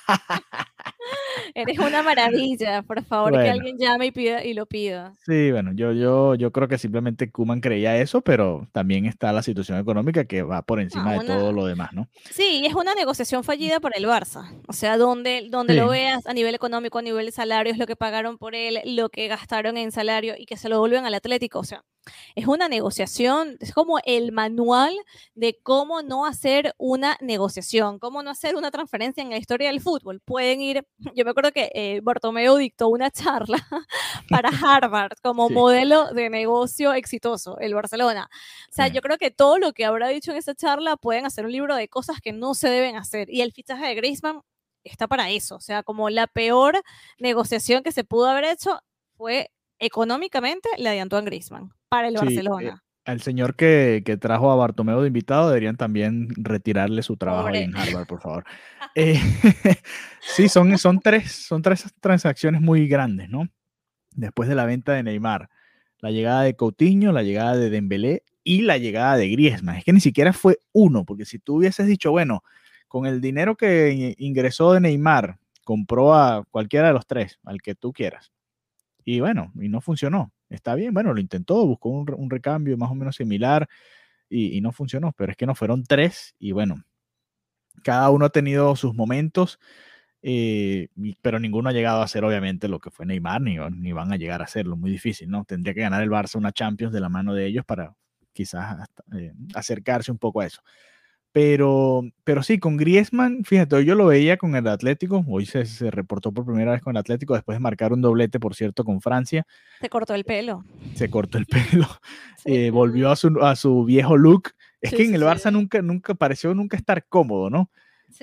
Eres 1.54 1.78
una 1.78 2.02
maravilla, 2.02 2.82
por 2.82 3.02
favor, 3.04 3.32
que 3.32 3.48
alguien 3.48 3.78
llame 3.78 4.06
y 4.06 4.10
pida 4.10 4.44
y 4.44 4.54
lo 4.54 4.66
pida. 4.66 5.14
Sí, 5.24 5.50
bueno, 5.50 5.72
yo, 5.74 5.92
yo, 5.92 6.34
yo 6.34 6.52
creo 6.52 6.68
que 6.68 6.78
simplemente 6.78 7.30
Kuman 7.30 7.60
creía 7.60 7.96
eso, 7.96 8.20
pero 8.20 8.68
también 8.72 9.06
está 9.06 9.32
la 9.32 9.42
situación 9.42 9.78
económica 9.78 10.24
que 10.24 10.42
va 10.42 10.62
por 10.62 10.80
encima 10.80 11.14
de 11.18 11.26
todo 11.26 11.52
lo 11.52 11.66
demás, 11.66 11.92
¿no? 11.92 12.08
Sí, 12.30 12.64
es 12.66 12.74
una 12.74 12.94
negociación 12.94 13.44
fallida 13.44 13.80
por 13.80 13.92
el 13.96 14.04
Barça. 14.04 14.50
O 14.68 14.72
sea, 14.72 14.96
donde, 14.96 15.48
donde 15.50 15.74
lo 15.74 15.88
veas 15.88 16.26
a 16.26 16.32
nivel 16.32 16.54
económico, 16.54 16.98
a 16.98 17.02
nivel 17.02 17.26
de 17.26 17.32
salarios, 17.32 17.78
lo 17.78 17.86
que 17.86 17.96
pagaron 17.96 18.38
por 18.38 18.54
él, 18.54 18.80
lo 18.84 19.08
que 19.08 19.28
gastaron 19.28 19.76
en 19.76 19.92
salario 19.92 20.34
y 20.36 20.46
que 20.46 20.56
se 20.56 20.68
lo 20.68 20.78
vuelven 20.78 21.06
al 21.06 21.14
Atlético. 21.14 21.60
O 21.60 21.64
sea, 21.64 21.84
es 22.34 22.46
una 22.46 22.68
negociación, 22.68 23.56
es 23.60 23.72
como 23.72 23.98
el 24.04 24.32
manual 24.32 24.94
de 25.34 25.58
cómo 25.62 26.02
no 26.02 26.26
hacer 26.26 26.74
una 26.78 27.16
negociación, 27.20 27.98
cómo 27.98 28.22
no 28.22 28.30
hacer 28.30 28.56
una 28.56 28.70
transferencia 28.70 29.22
en 29.22 29.30
la 29.30 29.38
historia 29.38 29.68
del 29.68 29.80
fútbol. 29.80 30.20
Pueden 30.20 30.60
ir, 30.60 30.75
yo 31.14 31.24
me 31.24 31.30
acuerdo 31.30 31.52
que 31.52 31.70
eh, 31.74 32.00
Bartomeu 32.02 32.56
dictó 32.56 32.88
una 32.88 33.10
charla 33.10 33.58
para 34.30 34.50
Harvard 34.50 35.18
como 35.22 35.48
modelo 35.50 36.12
de 36.12 36.30
negocio 36.30 36.92
exitoso, 36.92 37.58
el 37.58 37.74
Barcelona. 37.74 38.28
O 38.70 38.72
sea, 38.72 38.88
yo 38.88 39.00
creo 39.00 39.18
que 39.18 39.30
todo 39.30 39.58
lo 39.58 39.72
que 39.72 39.84
habrá 39.84 40.08
dicho 40.08 40.30
en 40.30 40.38
esa 40.38 40.54
charla 40.54 40.96
pueden 40.96 41.26
hacer 41.26 41.44
un 41.44 41.52
libro 41.52 41.76
de 41.76 41.88
cosas 41.88 42.20
que 42.20 42.32
no 42.32 42.54
se 42.54 42.68
deben 42.68 42.96
hacer. 42.96 43.30
Y 43.30 43.42
el 43.42 43.52
fichaje 43.52 43.86
de 43.86 43.94
Griezmann 43.94 44.42
está 44.84 45.08
para 45.08 45.30
eso. 45.30 45.56
O 45.56 45.60
sea, 45.60 45.82
como 45.82 46.10
la 46.10 46.26
peor 46.26 46.82
negociación 47.18 47.82
que 47.82 47.92
se 47.92 48.04
pudo 48.04 48.26
haber 48.26 48.44
hecho 48.44 48.80
fue 49.16 49.50
económicamente 49.78 50.68
la 50.78 50.92
de 50.92 51.00
Antoine 51.00 51.26
Griezmann 51.26 51.70
para 51.88 52.08
el 52.08 52.16
eh, 52.16 52.18
Barcelona. 52.18 52.85
Al 53.06 53.20
señor 53.20 53.54
que, 53.54 54.02
trajo 54.20 54.50
a 54.50 54.56
Bartomeu 54.56 55.00
de 55.00 55.06
invitado 55.06 55.48
deberían 55.48 55.76
también 55.76 56.28
retirarle 56.36 57.02
su 57.02 57.16
trabajo 57.16 57.48
ahí 57.48 57.62
en 57.62 57.76
Harvard, 57.76 58.06
por 58.06 58.20
favor. 58.20 58.44
Eh, 58.98 59.20
sí, 60.20 60.48
son, 60.48 60.78
son, 60.78 61.00
tres, 61.00 61.30
son 61.30 61.60
tres 61.60 61.84
transacciones 62.00 62.62
muy 62.62 62.88
grandes, 62.88 63.28
¿no? 63.28 63.46
Después 64.12 64.48
de 64.48 64.54
la 64.54 64.64
venta 64.64 64.94
de 64.94 65.02
Neymar, 65.02 65.50
la 65.98 66.10
llegada 66.10 66.42
de 66.42 66.56
Coutinho, 66.56 67.12
la 67.12 67.22
llegada 67.22 67.58
de 67.58 67.68
Dembélé 67.68 68.22
y 68.42 68.62
la 68.62 68.78
llegada 68.78 69.18
de 69.18 69.28
Griezmann. 69.28 69.76
Es 69.76 69.84
que 69.84 69.92
ni 69.92 70.00
siquiera 70.00 70.32
fue 70.32 70.60
uno, 70.72 71.04
porque 71.04 71.26
si 71.26 71.38
tú 71.38 71.56
hubieses 71.56 71.86
dicho, 71.86 72.10
bueno, 72.10 72.42
con 72.88 73.04
el 73.04 73.20
dinero 73.20 73.54
que 73.54 74.14
ingresó 74.16 74.72
de 74.72 74.80
Neymar, 74.80 75.36
compró 75.62 76.14
a 76.14 76.46
cualquiera 76.50 76.86
de 76.86 76.94
los 76.94 77.06
tres, 77.06 77.38
al 77.44 77.60
que 77.60 77.74
tú 77.74 77.92
quieras. 77.92 78.32
Y 79.04 79.20
bueno, 79.20 79.52
y 79.60 79.68
no 79.68 79.82
funcionó 79.82 80.32
está 80.56 80.74
bien, 80.74 80.92
bueno, 80.94 81.14
lo 81.14 81.20
intentó, 81.20 81.66
buscó 81.66 81.88
un, 81.90 82.30
recambio 82.30 82.76
más 82.76 82.90
o 82.90 82.94
menos 82.94 83.16
similar 83.16 83.68
y, 84.28 84.60
no 84.60 84.72
funcionó, 84.72 85.12
pero 85.12 85.32
es 85.32 85.36
que 85.36 85.46
no 85.46 85.54
fueron 85.54 85.84
tres 85.84 86.34
y 86.38 86.52
bueno, 86.52 86.84
cada 87.82 88.10
uno 88.10 88.26
ha 88.26 88.30
tenido 88.30 88.74
sus 88.76 88.94
momentos, 88.94 89.60
eh, 90.22 90.88
pero 91.22 91.38
ninguno 91.38 91.68
ha 91.68 91.72
llegado 91.72 92.02
a 92.02 92.08
ser 92.08 92.24
obviamente 92.24 92.68
lo 92.68 92.80
que 92.80 92.90
fue 92.90 93.06
Neymar, 93.06 93.40
ni, 93.42 93.56
ni 93.58 93.92
van 93.92 94.12
a 94.12 94.16
llegar 94.16 94.42
a 94.42 94.46
serlo, 94.48 94.76
muy 94.76 94.90
difícil, 94.90 95.30
¿no? 95.30 95.44
Tendría 95.44 95.74
que 95.74 95.82
ganar 95.82 96.02
el 96.02 96.10
Barça 96.10 96.36
una 96.36 96.52
Champions 96.52 96.92
de 96.92 97.00
la 97.00 97.08
mano 97.08 97.34
de 97.34 97.46
ellos 97.46 97.64
para 97.64 97.94
quizás 98.32 98.88
eh, 99.16 99.32
acercarse 99.54 100.10
un 100.12 100.18
poco 100.18 100.40
a 100.40 100.46
eso. 100.46 100.62
Pero, 101.36 102.02
pero 102.24 102.42
sí, 102.42 102.58
con 102.58 102.78
Griezmann, 102.78 103.44
fíjate, 103.44 103.84
yo 103.84 103.94
lo 103.94 104.06
veía 104.06 104.38
con 104.38 104.56
el 104.56 104.66
Atlético, 104.66 105.22
hoy 105.28 105.44
se, 105.44 105.66
se, 105.66 105.90
reportó 105.90 106.32
por 106.32 106.46
primera 106.46 106.72
vez 106.72 106.80
con 106.80 106.92
el 106.92 106.96
Atlético, 106.96 107.34
después 107.34 107.56
de 107.56 107.60
marcar 107.60 107.92
un 107.92 108.00
doblete, 108.00 108.40
por 108.40 108.54
cierto, 108.54 108.84
con 108.84 109.02
Francia. 109.02 109.46
Se 109.82 109.90
cortó 109.90 110.14
el 110.14 110.24
pelo. 110.24 110.64
Se 110.94 111.10
cortó 111.10 111.36
el 111.36 111.44
pelo, 111.44 111.86
eh, 112.46 112.70
volvió 112.70 113.10
a 113.10 113.16
su, 113.16 113.38
a 113.42 113.54
su 113.54 113.84
viejo 113.84 114.16
look. 114.16 114.52
Es 114.80 114.94
que 114.94 115.04
en 115.04 115.14
el 115.14 115.24
Barça 115.24 115.52
nunca, 115.52 115.82
nunca 115.82 116.14
pareció 116.14 116.54
nunca 116.54 116.78
estar 116.78 117.04
cómodo, 117.06 117.50
¿no? 117.50 117.70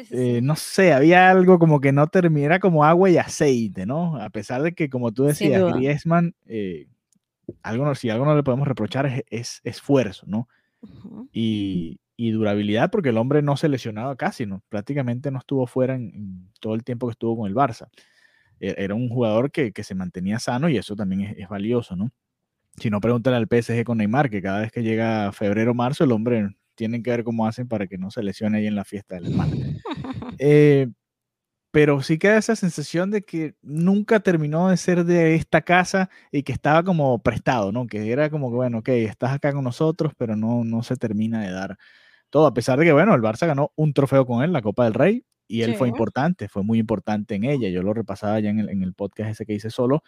Eh, 0.10 0.40
no 0.42 0.56
sé, 0.56 0.92
había 0.92 1.30
algo 1.30 1.60
como 1.60 1.80
que 1.80 1.92
no 1.92 2.08
terminara 2.08 2.58
como 2.58 2.84
agua 2.84 3.12
y 3.12 3.20
aceite, 3.20 3.86
¿no? 3.86 4.20
A 4.20 4.32
pesar 4.32 4.64
de 4.64 4.74
que, 4.74 4.90
como 4.90 5.12
tú 5.12 5.26
decías, 5.26 5.62
Griezmann, 5.76 6.34
eh, 6.48 6.88
algo, 7.62 7.94
si 7.94 8.10
algo 8.10 8.26
no 8.26 8.36
le 8.36 8.42
podemos 8.42 8.68
reprochar 8.68 9.24
es, 9.30 9.62
esfuerzo, 9.64 10.26
¿no? 10.26 10.48
y, 11.32 12.00
y 12.16 12.32
durabilidad 12.32 12.92
porque 12.92 13.10
el 13.10 13.18
hombre 13.18 13.42
no 13.42 13.58
se 13.58 13.70
lesionaba 13.70 14.16
casi, 14.16 14.46
¿no? 14.46 14.64
prácticamente 14.70 15.32
no 15.32 15.40
estuvo 15.40 15.66
fuera 15.68 15.96
en, 15.96 16.50
todo 16.60 16.76
el 16.76 16.84
tiempo 16.84 17.08
que 17.08 17.12
estuvo 17.12 17.38
con 17.38 17.48
el 17.48 17.56
Barça. 17.56 17.88
E, 18.60 18.76
era 18.78 18.96
un 18.96 19.10
jugador 19.10 19.52
que, 19.52 19.72
se 19.84 19.96
mantenía 19.96 20.40
sano 20.40 20.70
y 20.70 20.78
eso 20.78 20.96
también 20.96 21.36
es, 21.38 21.50
valioso, 21.50 21.96
¿no? 21.96 22.12
Si 22.78 22.90
no, 22.90 23.00
pregúntale 23.02 23.38
al 23.38 23.48
PSG 23.48 23.84
con 23.84 24.00
Neymar, 24.00 24.30
que 24.30 24.42
cada 24.42 24.62
vez 24.62 24.72
que 24.72 24.82
llega 24.82 25.32
febrero 25.32 25.72
o 25.72 25.76
marzo, 25.76 26.04
el 26.04 26.12
hombre 26.12 26.56
tiene 26.76 27.04
que 27.04 27.12
ver 27.12 27.24
cómo 27.24 27.46
hacen 27.46 27.68
para 27.68 27.86
que 27.86 28.00
no 28.00 28.10
se 28.10 28.24
lesione 28.24 28.58
ahí 28.58 28.68
en 28.68 28.76
la 28.76 28.84
fiesta 28.84 29.16
del 29.16 29.28
hermano. 29.28 29.54
Eh, 30.40 30.88
pero 31.74 32.04
sí 32.04 32.20
queda 32.20 32.38
esa 32.38 32.56
sensación 32.56 33.10
de 33.10 33.24
que 33.24 33.56
nunca 33.64 34.20
terminó 34.20 34.70
de 34.70 34.78
ser 34.78 35.06
de 35.06 35.34
esta 35.34 35.64
casa 35.64 36.12
y 36.32 36.44
que 36.44 36.52
estaba 36.54 36.84
como 36.84 37.18
prestado, 37.24 37.72
¿no? 37.72 37.88
Que 37.88 38.12
era 38.12 38.30
como 38.30 38.52
que, 38.52 38.56
bueno, 38.58 38.78
ok, 38.78 38.90
estás 38.90 39.32
acá 39.32 39.52
con 39.54 39.64
nosotros, 39.64 40.14
pero 40.16 40.36
no, 40.36 40.64
no 40.64 40.84
se 40.84 40.98
termina 40.98 41.42
de 41.42 41.50
dar 41.52 41.80
todo, 42.30 42.46
a 42.46 42.54
pesar 42.54 42.78
de 42.78 42.86
que, 42.86 42.94
bueno, 42.94 43.16
el 43.16 43.24
Barça 43.24 43.48
ganó 43.48 43.72
un 43.76 43.92
trofeo 43.94 44.28
con 44.28 44.44
él, 44.44 44.54
la 44.54 44.62
Copa 44.62 44.84
del 44.84 44.94
Rey, 44.94 45.26
y 45.48 45.64
él 45.64 45.76
fue 45.76 45.88
importante, 45.90 46.48
fue 46.48 46.62
muy 46.64 46.78
importante 46.78 47.34
en 47.34 47.44
ella. 47.44 47.70
Yo 47.70 47.82
lo 47.82 47.92
repasaba 47.96 48.40
ya 48.40 48.52
en 48.52 48.60
el, 48.60 48.70
en 48.70 48.84
el 48.84 48.94
podcast 48.94 49.32
ese 49.32 49.46
que 49.48 49.54
hice 49.54 49.72
solo. 49.72 50.04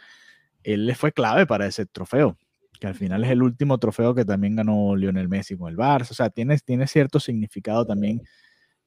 Él 0.63 0.85
le 0.85 0.93
fue 0.93 1.13
clave 1.13 1.47
para 1.47 1.65
ese 1.65 1.87
trofeo, 1.87 2.37
que 2.79 2.85
al 2.87 2.95
final 2.95 3.23
es 3.23 3.31
el 3.31 3.41
último 3.41 3.79
trofeo 3.79 4.13
que 4.13 4.23
también 4.25 4.55
ganó 4.55 4.95
Lionel 4.95 5.29
Messi 5.29 5.57
con 5.57 5.69
el 5.71 5.77
Barça. 5.77 6.11
O 6.11 6.13
sea, 6.13 6.29
tiene, 6.29 6.59
tiene 6.59 6.85
cierto 6.85 7.19
significado 7.19 7.87
también. 7.87 8.21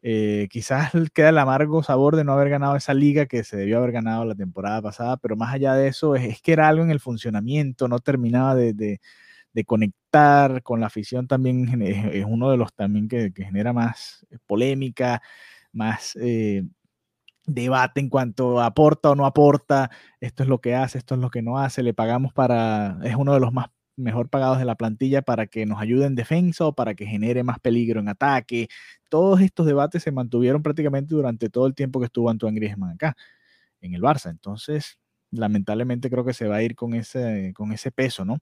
Eh, 0.03 0.47
quizás 0.51 0.93
queda 1.13 1.31
el 1.31 1.39
amargo 1.39 1.83
sabor 1.83 2.15
de 2.17 2.25
no 2.25 2.33
haber 2.33 2.51
ganado 2.51 2.77
esa 2.77 2.95
liga 2.95 3.27
que 3.27 3.43
se 3.43 3.57
debió 3.57 3.79
haber 3.79 3.93
ganado 3.93 4.25
la 4.25 4.35
temporada 4.35 4.81
pasada, 4.81 5.17
pero 5.17 5.37
más 5.37 5.53
allá 5.55 5.75
de 5.75 5.89
eso, 5.89 6.15
es, 6.15 6.41
que 6.41 6.53
era 6.53 6.69
algo 6.69 6.85
en 6.85 6.91
el 6.91 7.01
funcionamiento, 7.01 7.89
no 7.89 7.99
terminaba 7.99 8.55
de, 8.55 9.01
conectar 9.67 10.63
con 10.63 10.81
la 10.81 10.87
afición 10.87 11.27
también 11.27 11.83
es, 11.83 12.25
uno 12.27 12.51
de 12.51 12.57
los 12.57 12.73
también 12.75 13.09
que, 13.09 13.33
genera 13.35 13.73
más 13.73 14.25
polémica, 14.47 15.21
más 15.73 16.17
eh, 16.21 16.63
debate 17.47 18.01
en 18.01 18.09
cuanto 18.11 18.61
aporta 18.61 19.11
o 19.11 19.15
no 19.17 19.27
aporta, 19.27 19.91
esto 20.21 20.43
es 20.45 20.49
lo 20.49 20.61
que 20.61 20.77
hace, 20.77 20.99
esto 20.99 21.15
es 21.17 21.21
lo 21.21 21.31
que 21.31 21.43
no 21.43 21.59
hace, 21.59 21.83
le 21.83 21.95
pagamos 21.95 22.33
para, 22.33 22.99
es 23.05 23.17
uno 23.17 23.35
de 23.35 23.41
los 23.41 23.53
más 23.53 23.69
mejor 23.99 24.29
pagados 24.31 24.59
de 24.59 24.65
la 24.65 24.77
plantilla 24.77 25.23
para 25.23 25.47
que 25.47 25.67
nos 25.67 25.81
ayude 25.81 26.07
en 26.07 26.15
defensa 26.15 26.67
o 26.67 26.75
para 26.75 26.95
que 26.95 27.07
genere 27.07 27.43
más 27.43 27.59
peligro 27.61 28.01
en 28.01 28.09
ataque. 28.09 28.69
Todos 29.09 29.41
estos 29.41 29.67
debates 29.67 30.03
se 30.03 30.13
mantuvieron 30.13 30.63
prácticamente 30.63 31.15
durante 31.15 31.51
todo 31.51 31.67
el 31.67 31.75
tiempo 31.75 32.01
que 32.01 32.07
estuvo 32.07 32.31
Antoine 32.31 32.57
Griezmann 32.57 32.93
acá, 32.93 33.17
en 33.81 33.95
el 33.95 34.03
Barça. 34.03 34.31
Entonces, 34.31 34.99
lamentablemente 35.31 36.11
creo 36.11 36.25
que 36.25 36.35
se 36.35 36.49
va 36.49 36.57
a 36.57 36.63
ir 36.63 36.75
con 36.75 36.95
ese, 36.95 37.53
con 37.55 37.73
ese 37.73 37.91
peso, 37.91 38.25
¿no? 38.25 38.39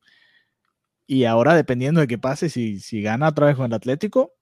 Y 1.07 1.25
ahora, 1.25 1.55
dependiendo 1.55 2.01
de 2.01 2.09
qué 2.09 2.19
pase, 2.19 2.49
si, 2.49 2.81
si 2.81 3.01
gana 3.01 3.29
otra 3.29 3.47
vez 3.47 3.57
con 3.57 3.67
el 3.67 3.75
Atlético, 3.75 4.33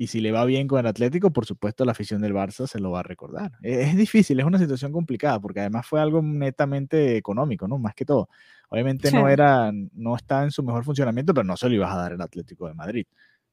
y 0.00 0.06
si 0.06 0.22
le 0.22 0.32
va 0.32 0.46
bien 0.46 0.66
con 0.66 0.80
el 0.80 0.86
Atlético, 0.86 1.30
por 1.30 1.44
supuesto 1.44 1.84
la 1.84 1.92
afición 1.92 2.22
del 2.22 2.32
Barça 2.32 2.66
se 2.66 2.80
lo 2.80 2.90
va 2.90 3.00
a 3.00 3.02
recordar. 3.02 3.52
E, 3.62 3.82
es, 3.82 3.94
difícil, 3.94 4.40
es 4.40 4.46
una 4.46 4.58
situación 4.58 4.92
complicada, 4.92 5.38
porque 5.38 5.60
además 5.60 5.86
fue 5.86 6.00
algo 6.00 6.22
netamente 6.22 7.18
económico, 7.18 7.68
¿no? 7.68 7.76
Más 7.76 7.94
que 7.94 8.06
todo. 8.06 8.30
Obviamente 8.70 9.12
no 9.12 9.28
era, 9.28 9.70
no 9.92 10.16
está 10.16 10.42
en 10.42 10.52
su 10.52 10.62
mejor 10.62 10.84
funcionamiento, 10.84 11.34
pero 11.34 11.44
no 11.44 11.54
se 11.54 11.68
lo 11.68 11.74
ibas 11.74 11.92
a 11.92 11.98
dar 11.98 12.12
el 12.12 12.20
Atlético 12.22 12.66
de 12.66 12.72
Madrid. 12.72 13.04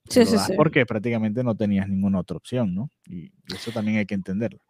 Sí, 0.08 0.26
sí, 0.26 0.38
sí. 0.38 0.54
Porque 0.56 0.86
prácticamente 0.86 1.44
no 1.44 1.54
tenías 1.54 1.90
ninguna 1.90 2.20
otra 2.20 2.38
opción, 2.38 2.74
¿no? 2.74 2.92
Y, 3.06 3.30
eso 3.54 3.72
también 3.72 3.98
hay 3.98 4.06
que 4.06 4.16
entenderlo. 4.16 4.62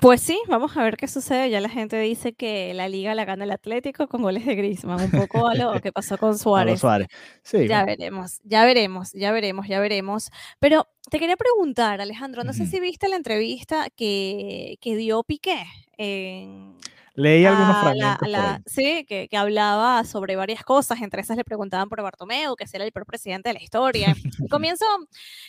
Pues 0.00 0.20
sí, 0.20 0.38
vamos 0.48 0.76
a 0.76 0.82
ver 0.82 0.96
qué 0.96 1.06
sucede. 1.06 1.48
Ya 1.48 1.60
la 1.60 1.68
gente 1.68 1.98
dice 1.98 2.32
que 2.32 2.74
la 2.74 2.88
liga 2.88 3.14
la 3.14 3.24
gana 3.24 3.44
el 3.44 3.50
Atlético 3.52 4.08
con 4.08 4.22
goles 4.22 4.44
de 4.44 4.54
Griezmann, 4.54 5.00
un 5.00 5.10
poco 5.10 5.46
a 5.48 5.54
lo 5.54 5.80
que 5.80 5.92
pasó 5.92 6.18
con 6.18 6.36
Suárez. 6.38 6.80
Suárez. 6.80 7.08
Sí, 7.42 7.68
ya 7.68 7.84
veremos, 7.84 8.40
ya 8.42 8.64
veremos, 8.64 9.12
ya 9.12 9.32
veremos, 9.32 9.68
ya 9.68 9.80
veremos. 9.80 10.30
Pero 10.58 10.88
te 11.10 11.18
quería 11.18 11.36
preguntar, 11.36 12.00
Alejandro, 12.00 12.42
no 12.44 12.52
sé 12.52 12.66
si 12.66 12.80
viste 12.80 13.08
la 13.08 13.16
entrevista 13.16 13.88
que, 13.94 14.76
que 14.80 14.96
dio 14.96 15.22
Piqué 15.22 15.64
en, 15.96 16.76
Leí 17.16 17.46
algunos 17.46 17.78
fragmentos. 17.80 18.62
sí, 18.66 19.04
que, 19.08 19.28
que, 19.28 19.36
hablaba 19.36 20.04
sobre 20.04 20.36
varias 20.36 20.62
cosas, 20.62 21.00
entre 21.00 21.22
esas 21.22 21.36
le 21.36 21.44
preguntaban 21.44 21.88
por 21.88 22.02
Bartomeu, 22.02 22.54
que 22.56 22.64
era 22.72 22.84
el 22.84 22.92
peor 22.92 23.06
presidente 23.06 23.48
de 23.48 23.54
la 23.54 23.62
historia. 23.62 24.08
Al 24.08 24.48
comienzo 24.50 24.84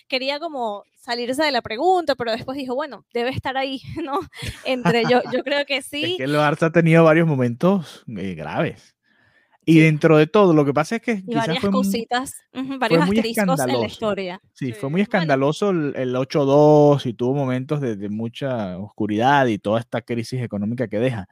quería 0.08 0.40
como 0.40 0.84
salirse 0.96 1.44
de 1.44 1.52
la 1.52 1.62
pregunta, 1.62 2.16
pero 2.16 2.32
después 2.32 2.58
dijo, 2.58 2.76
bueno, 2.76 3.06
debe 3.14 3.30
estar 3.30 3.58
ahí, 3.58 3.82
¿no? 4.04 4.20
Entre 4.66 5.04
yo, 5.04 5.22
yo 5.32 5.44
creo 5.44 5.66
que 5.66 5.82
sí. 5.82 6.04
Es 6.04 6.18
que 6.18 6.24
el 6.24 6.36
Barça 6.36 6.68
ha 6.68 6.72
tenido 6.72 7.04
varios 7.04 7.28
momentos 7.28 8.04
eh, 8.18 8.34
graves. 8.34 8.96
Y 9.70 9.82
dentro 9.82 10.18
de 10.18 10.28
todo, 10.28 10.54
lo 10.54 10.64
que 10.64 10.74
pasa 10.74 10.96
es 10.96 11.02
que 11.02 11.22
y 11.28 11.36
varias 11.36 11.60
cositas, 11.60 12.36
varios 12.80 13.04
asteriscos 13.04 13.60
en 13.60 13.82
la 13.82 13.86
historia. 13.86 14.42
Sí, 14.54 14.72
fue 14.72 14.90
muy 14.90 15.02
escandaloso 15.02 15.72
el, 15.72 15.94
el 15.98 16.16
8-2 16.16 17.06
y 17.06 17.14
tuvo 17.14 17.34
momentos 17.34 17.82
de, 17.82 17.98
de, 17.98 18.08
mucha 18.08 18.78
oscuridad 18.78 19.46
y 19.48 19.60
toda 19.60 19.82
esta 19.82 20.02
crisis 20.02 20.42
económica 20.42 20.88
que 20.88 21.00
deja. 21.00 21.28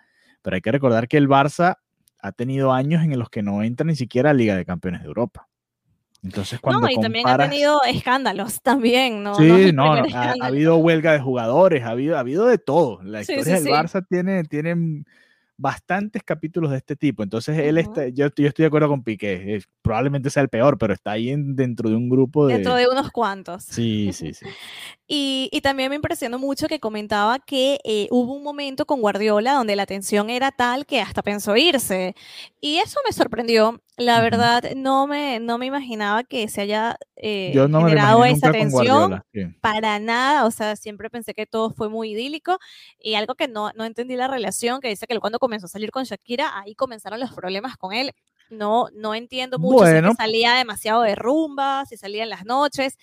Pero 0.46 0.58
hay 0.58 0.62
que 0.62 0.72
recordar 0.72 1.08
que 1.08 1.18
el 1.18 1.28
Barça 1.28 1.78
ha 2.20 2.32
tenido 2.32 2.72
años 2.72 3.04
en 3.04 3.18
los 3.18 3.32
que 3.32 3.42
no 3.42 3.64
entra 3.64 3.84
ni 3.84 3.96
siquiera 3.96 4.30
a 4.30 4.34
Liga 4.34 4.56
de 4.56 4.64
Campeones 4.64 5.02
de 5.02 5.08
Europa. 5.08 5.48
Entonces, 6.22 6.60
cuando 6.60 6.82
no, 6.82 6.92
y 6.92 7.02
también 7.02 7.28
ha 7.28 7.36
tenido 7.36 7.82
escándalos 7.84 8.62
también, 8.62 9.24
¿no? 9.24 9.34
Sí, 9.34 9.72
no, 9.74 9.94
ha, 9.94 10.36
habido 10.40 10.78
huelga 10.78 11.14
de 11.14 11.20
jugadores, 11.20 11.84
ha 11.84 11.90
habido, 11.90 12.16
ha 12.16 12.20
habido 12.20 12.46
de 12.46 12.60
todo. 12.60 13.02
La 13.02 13.22
historia 13.22 13.56
del 13.56 13.66
Barça 13.66 14.06
tiene, 14.08 14.44
tiene 14.44 15.04
bastantes 15.58 16.22
capítulos 16.22 16.70
de 16.70 16.78
este 16.78 16.96
tipo. 16.96 17.24
Entonces, 17.24 17.58
él 17.58 17.80
está, 17.80 18.08
yo, 18.10 18.28
yo, 18.36 18.48
estoy 18.48 18.64
de 18.64 18.68
acuerdo 18.68 18.90
con 18.90 19.04
Piqué. 19.04 19.64
probablemente 19.82 20.30
sea 20.30 20.44
el 20.44 20.50
peor, 20.50 20.78
pero 20.78 20.94
está 20.94 21.12
ahí 21.12 21.34
dentro 21.36 21.90
de 21.90 21.96
un 21.96 22.08
grupo 22.08 22.46
de. 22.46 22.56
Dentro 22.56 22.76
de 22.76 22.88
unos 22.88 23.12
cuantos. 23.12 23.64
Sí, 23.64 24.12
sí, 24.14 24.34
sí. 24.36 24.46
Y, 25.08 25.50
y, 25.52 25.62
también 25.62 25.90
me 25.90 25.96
impresionó 25.98 26.40
mucho 26.40 26.68
que 26.68 26.80
comentaba 26.80 27.38
que 27.38 27.80
eh, 27.84 28.08
hubo 28.10 28.34
un 28.34 28.42
momento 28.42 28.88
con 28.88 29.02
Guardiola 29.02 29.54
donde 29.54 29.76
la 29.76 29.86
tensión 29.86 30.32
era 30.32 30.52
tal 30.52 30.88
que 30.88 31.00
hasta 31.00 31.22
pensó 31.22 31.56
irse. 31.56 32.16
Y 32.60 32.78
eso 32.78 33.00
me 33.06 33.14
sorprendió. 33.14 33.80
La 33.98 34.20
verdad, 34.20 34.64
no 34.76 35.06
me, 35.06 35.40
no 35.40 35.60
me 35.60 35.68
imaginaba 35.68 36.24
que 36.24 36.48
se 36.50 36.62
haya 36.62 36.98
eh, 37.18 37.52
generado 37.54 38.26
esa 38.26 38.52
tensión 38.52 39.22
para 39.62 40.00
nada. 40.00 40.46
O 40.46 40.52
sea, 40.52 40.76
siempre 40.76 41.12
pensé 41.12 41.36
que 41.36 41.46
todo 41.46 41.70
fue 41.70 41.88
muy 41.88 42.12
idílico. 42.12 42.58
Y 43.00 43.14
algo 43.14 43.36
que 43.36 43.48
no, 43.48 43.72
no 43.76 43.86
entendí 43.86 44.16
la 44.16 44.28
relación, 44.28 44.82
que 44.82 44.90
dice 44.90 45.06
que 45.06 45.20
cuando 45.20 45.38
comenzó 45.38 45.68
a 45.68 45.70
salir 45.70 45.92
con 45.92 46.04
Shakira, 46.04 46.60
ahí 46.60 46.74
comenzaron 46.74 47.20
los 47.20 47.32
problemas 47.32 47.78
con 47.78 47.94
él. 47.94 48.12
No, 48.50 48.88
no 48.94 49.16
entiendo 49.16 49.60
mucho 49.60 49.86
si 49.86 50.16
salía 50.18 50.54
demasiado 50.56 51.02
de 51.02 51.16
rumba, 51.16 51.86
si 51.86 51.96
salía 51.98 52.24
en 52.24 52.30
las 52.30 52.46
noches. 52.46 52.98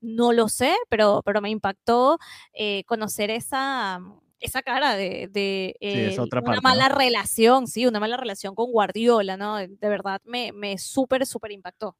No 0.00 0.32
lo 0.32 0.48
sé, 0.48 0.74
pero, 0.88 1.22
pero 1.24 1.40
me 1.40 1.50
impactó 1.50 2.18
eh, 2.52 2.84
conocer 2.84 3.30
esa 3.30 4.00
esa 4.40 4.62
cara 4.62 4.94
de, 4.94 5.28
de 5.32 5.76
eh, 5.80 6.16
una 6.44 6.60
mala 6.60 6.88
relación, 6.88 7.66
sí, 7.66 7.86
una 7.86 8.00
mala 8.00 8.16
relación 8.16 8.54
con 8.54 8.70
Guardiola, 8.70 9.36
¿no? 9.36 9.56
De 9.56 9.76
verdad 9.80 10.20
me, 10.24 10.52
me 10.52 10.78
súper, 10.78 11.26
súper 11.26 11.52
impactó. 11.52 11.96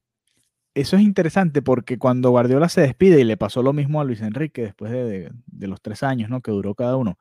Eso 0.74 0.96
es 0.96 1.02
interesante 1.02 1.62
porque 1.62 1.98
cuando 1.98 2.30
Guardiola 2.30 2.68
se 2.68 2.82
despide 2.82 3.20
y 3.20 3.24
le 3.24 3.36
pasó 3.36 3.62
lo 3.62 3.72
mismo 3.72 4.00
a 4.00 4.04
Luis 4.04 4.20
Enrique 4.20 4.62
después 4.62 4.92
de, 4.92 5.32
de, 5.46 5.66
los 5.66 5.82
tres 5.82 6.04
años, 6.04 6.30
¿no? 6.30 6.40
Que 6.40 6.52
duró 6.52 6.74
cada 6.74 6.96
uno, 6.96 7.18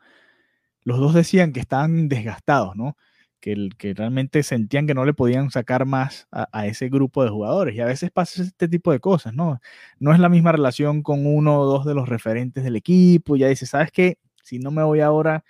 los 0.83 0.99
dos 0.99 1.13
decían 1.13 1.53
que 1.53 1.59
estaban 1.59 2.07
desgastados, 2.07 2.75
¿no? 2.75 2.95
Que, 3.39 3.69
que 3.77 3.93
realmente 3.93 4.41
sentían 4.43 4.87
que 4.87 4.95
no 4.95 5.05
le 5.05 5.13
podían 5.13 5.51
sacar 5.51 5.85
más 5.85 6.27
a, 6.31 6.47
a, 6.51 6.65
ese 6.67 6.89
grupo 6.89 7.23
de 7.23 7.29
jugadores. 7.29 7.75
Y 7.75 7.81
a 7.81 7.85
veces 7.85 8.11
pasa 8.11 8.41
este 8.41 8.67
tipo 8.67 8.91
de 8.91 8.99
cosas, 8.99 9.33
¿no? 9.33 9.59
No 9.99 10.13
es 10.13 10.19
la 10.19 10.29
misma 10.29 10.51
relación 10.51 11.03
con 11.03 11.25
uno 11.25 11.59
o 11.59 11.65
dos 11.65 11.85
de 11.85 11.93
los 11.93 12.09
referentes 12.09 12.63
del 12.63 12.75
equipo. 12.75 13.35
Ya 13.35 13.47
dice, 13.47 13.65
¿sabes 13.67 13.91
qué? 13.91 14.17
si 14.47 14.59
no 14.59 14.71
me 14.71 14.83
voy 14.83 15.01
ahora, 15.01 15.43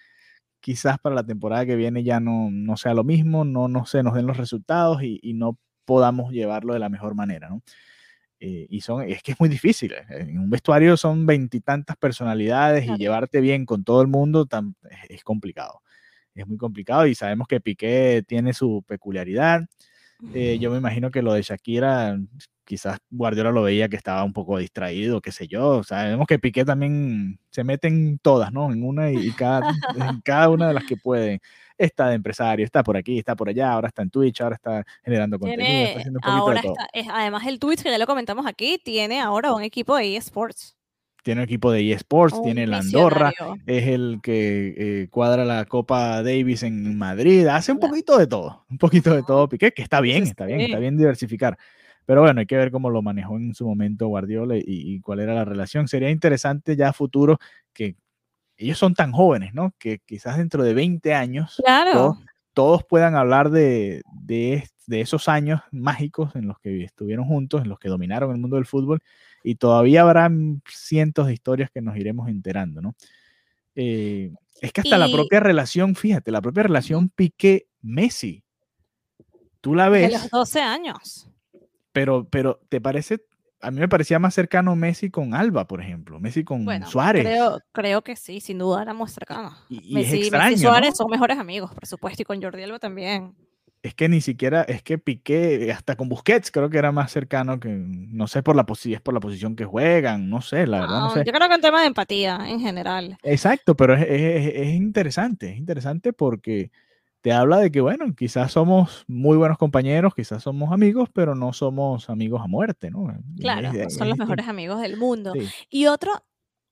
quizás 0.60 1.00
para 1.00 1.16
la 1.16 1.26
temporada 1.26 1.66
que 1.66 1.76
viene 1.76 2.04
ya 2.04 2.20
no, 2.20 2.50
no 2.52 2.78
sea 2.78 2.94
lo 2.94 3.04
mismo, 3.04 3.46
no, 3.46 3.68
no 3.68 3.86
se 3.86 4.04
nos 4.04 4.16
den 4.16 4.26
los 4.28 4.38
resultados 4.38 5.04
y, 5.04 5.20
y 5.22 5.34
no 5.34 5.58
podamos 5.86 6.32
llevarlo 6.34 6.74
de 6.74 6.80
la 6.80 6.90
mejor 6.90 7.16
manera, 7.16 7.50
¿no? 7.50 7.62
Eh, 8.40 8.68
y 8.70 8.82
son, 8.82 9.04
es 9.10 9.24
que 9.24 9.32
es 9.32 9.40
muy 9.40 9.50
difícil. 9.50 9.94
En 10.10 10.38
un 10.38 10.50
vestuario 10.50 10.96
son 10.98 11.26
veintitantas 11.26 11.96
personalidades 11.98 12.88
y 12.88 12.96
llevarte 12.98 13.42
bien 13.42 13.66
con 13.66 13.84
todo 13.84 14.02
el 14.02 14.08
mundo 14.08 14.46
tan, 14.46 14.76
es, 15.10 15.24
complicado. 15.24 15.82
Es 16.38 16.48
muy 16.48 16.58
complicado 16.58 17.08
y 17.08 17.16
sabemos 17.16 17.48
que 17.48 17.60
Piqué 17.60 18.24
tiene 18.28 18.54
su 18.54 18.84
peculiaridad. 18.88 19.62
Eh, 20.34 20.58
yo 20.60 20.72
me 20.72 20.78
imagino 20.78 21.12
que 21.12 21.22
lo 21.22 21.34
de 21.34 21.42
Shakira 21.42 22.18
quizás 22.64 23.00
Guardiola 23.10 23.52
lo 23.52 23.64
veía 23.64 23.88
que 23.88 23.96
estaba 23.96 24.24
un 24.24 24.34
poco 24.34 24.58
distraído, 24.58 25.22
qué 25.22 25.32
sé 25.32 25.48
yo. 25.48 25.84
Sabemos 25.84 26.28
que 26.28 26.38
Piqué 26.38 26.66
también 26.66 27.40
se 27.50 27.64
mete 27.64 27.88
en 27.88 28.20
todas, 28.20 28.52
¿no? 28.52 28.72
En 28.72 28.84
una 28.84 29.10
y, 29.10 29.32
cada, 29.32 29.70
en 29.96 30.22
cada 30.22 30.50
una 30.50 30.68
de 30.68 30.74
las 30.74 30.84
que 30.86 30.98
puede. 30.98 31.42
Está 31.78 32.10
de 32.10 32.16
empresario, 32.16 32.66
está 32.66 32.84
por 32.84 32.98
aquí, 32.98 33.20
está 33.20 33.36
por 33.36 33.50
allá, 33.50 33.72
ahora 33.72 33.88
está 33.88 34.02
en 34.02 34.10
Twitch, 34.10 34.42
ahora 34.42 34.56
está 34.56 34.84
generando 35.04 35.40
contenido, 35.40 35.70
está 35.70 36.00
haciendo 36.00 36.18
un 36.18 36.22
poquito 36.22 36.42
ahora 36.42 36.56
de 36.56 36.62
todo. 36.62 36.76
Está, 36.92 37.20
además, 37.20 37.48
el 37.48 37.60
Twitch, 37.60 37.84
que 37.84 37.92
ya 37.92 37.98
lo 38.00 38.08
comentamos 38.08 38.46
aquí, 38.48 38.80
tiene 38.84 39.22
ahora 39.22 39.54
un 39.54 39.62
equipo 39.62 39.96
de 39.96 40.18
eSports 40.18 40.77
tiene 41.28 41.44
equipo 41.44 41.74
de 41.74 41.92
eSports, 41.92 42.42
tiene 42.42 42.64
el 42.64 42.74
Andorra, 42.74 43.34
es 43.66 43.88
el 43.88 44.22
que 44.24 44.76
eh, 44.78 45.08
cuadra 45.10 45.44
la 45.44 45.66
Copa 45.66 46.24
Davis 46.24 46.64
en 46.64 46.98
Madrid, 46.98 47.46
hace 47.48 47.74
un 47.74 47.80
poquito 47.80 48.18
de 48.18 48.28
todo, 48.28 48.64
un 48.70 48.78
poquito 48.78 49.14
de 49.14 49.24
todo 49.24 49.50
Piqué, 49.50 49.74
que 49.74 49.82
está 49.82 50.00
bien, 50.00 50.24
está 50.24 50.46
bien, 50.46 50.62
está 50.62 50.80
bien 50.80 50.96
diversificar. 50.96 51.58
Pero 52.06 52.22
bueno, 52.22 52.40
hay 52.40 52.46
que 52.46 52.56
ver 52.56 52.72
cómo 52.72 52.90
lo 52.90 53.02
manejó 53.02 53.36
en 53.36 53.54
su 53.54 53.68
momento 53.68 54.08
Guardiola 54.08 54.56
y, 54.56 54.64
y 54.66 55.02
cuál 55.02 55.20
era 55.20 55.34
la 55.34 55.44
relación. 55.44 55.90
Sería 55.90 56.10
interesante 56.10 56.78
ya 56.78 56.88
a 56.88 56.94
futuro 56.94 57.40
que 57.74 57.98
ellos 58.56 58.78
son 58.78 58.94
tan 58.94 59.12
jóvenes, 59.12 59.54
¿no? 59.54 59.74
Que 59.78 60.00
quizás 60.06 60.38
dentro 60.38 60.64
de 60.64 60.74
20 60.74 61.14
años 61.14 61.62
claro. 61.62 61.92
todos, 61.92 62.18
todos, 62.54 62.84
puedan 62.86 63.18
hablar 63.18 63.50
de, 63.50 64.02
de, 64.14 64.64
de, 64.86 65.02
esos 65.02 65.28
años 65.28 65.60
mágicos 65.72 66.38
en 66.38 66.48
los 66.48 66.58
que 66.60 66.86
estuvieron 66.86 67.26
juntos, 67.26 67.64
en 67.64 67.68
los 67.68 67.80
que 67.80 67.90
dominaron 67.90 68.32
el 68.32 68.38
mundo 68.38 68.56
del 68.56 68.66
fútbol, 68.66 69.02
y 69.50 69.56
todavía 69.56 70.02
habrá 70.02 70.30
cientos 70.70 71.28
de 71.28 71.34
historias 71.34 71.70
que 71.72 71.82
nos 71.82 71.96
iremos 71.98 72.30
enterando, 72.30 72.82
¿no? 72.82 72.96
Eh, 73.76 74.32
es 74.62 74.74
que 74.74 74.82
hasta 74.82 74.98
y... 74.98 75.00
la 75.00 75.10
propia 75.10 75.40
relación, 75.40 75.96
fíjate, 75.96 76.32
la 76.32 76.42
propia 76.42 76.64
relación 76.64 77.10
Piqué-Messi, 77.10 78.44
tú 79.62 79.76
la 79.76 79.90
ves... 79.90 80.12
De 80.12 80.18
los 80.18 80.30
12 80.30 80.60
años 80.60 81.30
pero, 81.98 82.28
pero 82.30 82.60
¿te 82.70 82.80
parece? 82.80 83.26
A 83.60 83.72
mí 83.72 83.80
me 83.80 83.90
parecía 83.90 84.20
más 84.20 84.36
cercano 84.36 84.76
Messi 84.76 85.10
con 85.10 85.34
Alba, 85.34 85.66
por 85.66 85.82
ejemplo, 85.82 86.20
Messi 86.20 86.44
con 86.44 86.64
bueno, 86.64 86.86
Suárez. 86.86 87.24
Creo, 87.24 87.60
creo 87.72 88.04
que 88.04 88.16
sí, 88.16 88.40
sin 88.40 88.60
duda 88.60 88.84
éramos 88.84 89.12
cercanos. 89.12 89.56
Y, 89.68 89.94
y 89.94 89.96
Messi, 89.96 90.18
es 90.18 90.22
extraño, 90.26 90.52
Messi 90.52 90.62
y 90.62 90.68
Suárez 90.68 90.90
¿no? 90.92 90.96
son 90.96 91.10
mejores 91.10 91.40
amigos, 91.40 91.74
por 91.74 91.88
supuesto, 91.88 92.22
y 92.22 92.26
con 92.26 92.40
Jordi 92.40 92.62
Alba 92.62 92.78
también. 92.78 93.34
Es 93.84 93.94
que 93.94 94.10
ni 94.10 94.22
siquiera, 94.22 94.64
es 94.64 94.82
que 94.82 94.98
Piqué, 94.98 95.72
hasta 95.72 95.96
con 95.96 96.10
Busquets 96.10 96.52
creo 96.52 96.70
que 96.70 96.78
era 96.78 96.92
más 96.92 97.12
cercano 97.12 97.60
que, 97.60 97.70
no 97.70 98.28
sé 98.28 98.44
por 98.44 98.56
la 98.56 98.66
si 98.76 98.94
es 98.94 99.02
por 99.02 99.14
la 99.14 99.20
posición 99.20 99.56
que 99.56 99.66
juegan, 99.66 100.30
no 100.30 100.42
sé, 100.42 100.66
la 100.68 100.82
verdad, 100.82 101.00
no, 101.00 101.10
sé. 101.12 101.24
Yo 101.26 101.32
creo 101.32 101.48
que 101.48 101.56
en 101.56 101.62
tema 101.62 101.82
de 101.82 101.88
empatía 101.88 102.40
en 102.48 102.60
general. 102.60 103.18
Exacto, 103.24 103.76
pero 103.76 103.94
es, 103.94 104.02
es, 104.02 104.54
es 104.56 104.68
interesante, 104.74 105.52
es 105.52 105.58
interesante 105.58 106.12
porque 106.12 106.72
te 107.22 107.34
habla 107.34 107.58
de 107.58 107.72
que, 107.72 107.82
bueno, 107.82 108.16
quizás 108.16 108.52
somos 108.52 109.04
muy 109.08 109.38
buenos 109.38 109.58
compañeros, 109.58 110.14
quizás 110.16 110.44
somos 110.44 110.72
amigos, 110.72 111.10
pero 111.12 111.36
no 111.36 111.52
somos 111.52 112.10
amigos 112.10 112.42
a 112.42 112.48
muerte, 112.48 112.90
¿no? 112.90 113.14
Claro, 113.40 113.72
es, 113.72 113.96
son 113.96 114.10
los 114.10 114.18
mejores 114.18 114.48
amigos 114.48 114.82
del 114.82 114.98
mundo. 114.98 115.34
Sí. 115.34 115.48
Y 115.70 115.88
otro, 115.88 116.24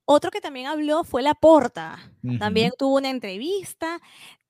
otro 0.06 0.32
que 0.32 0.42
también 0.42 0.68
habló 0.68 1.04
fue 1.04 1.22
la 1.22 1.34
Porta. 1.34 1.98
Uh 2.24 2.30
-huh. 2.30 2.40
También 2.40 2.72
tuvo 2.78 2.98
una 2.98 3.10
entrevista 3.10 4.00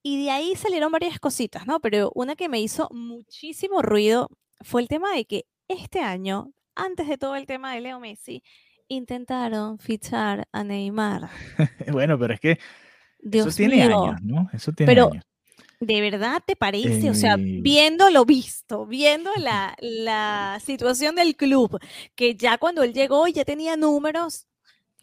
y 0.08 0.24
de 0.24 0.30
ahí 0.30 0.56
salieron 0.56 0.91
varias 0.91 1.20
cositas, 1.20 1.65
¿no? 1.65 1.80
Pero 1.80 2.12
una 2.13 2.36
que 2.36 2.48
me 2.48 2.62
hizo 2.62 2.88
muchísimo 2.91 3.82
ruido 3.82 4.30
fue 4.62 4.84
el 4.84 4.88
tema 4.88 5.12
de 5.15 5.26
que 5.26 5.48
este 5.68 6.00
año, 6.02 6.54
antes 6.76 7.08
de 7.08 7.18
todo 7.18 7.36
el 7.36 7.48
tema 7.48 7.74
de 7.74 7.82
Leo 7.82 8.00
Messi, 8.00 8.44
intentaron 8.88 9.80
fichar 9.80 10.48
a 10.52 10.63
Neymar. 10.63 11.32
bueno, 11.91 12.20
pero 12.20 12.36
es 12.36 12.39
que 12.39 12.60
Dios 13.20 13.50
eso 13.50 13.56
tiene 13.56 13.78
mío. 13.88 13.88
años, 13.88 14.22
¿no? 14.22 14.50
Eso 14.54 14.74
tiene 14.74 14.94
Pero, 14.94 15.12
años. 15.12 15.26
¿De 15.80 16.02
verdad 16.02 16.41
te 16.46 16.56
parece? 16.56 17.10
O 17.10 17.15
sea, 17.15 17.38
Eh, 17.39 17.62
viendo 17.62 18.10
lo 18.12 18.26
visto, 18.26 18.86
viendo 18.88 19.32
la, 19.38 19.76
la 19.80 20.60
situación 20.63 21.15
del 21.15 21.36
club, 21.36 21.80
que 22.15 22.36
ya 22.36 22.58
cuando 22.58 22.84
él 22.84 22.94
llegó 22.94 23.28
ya 23.28 23.46
tenía 23.46 23.76
números, 23.78 24.48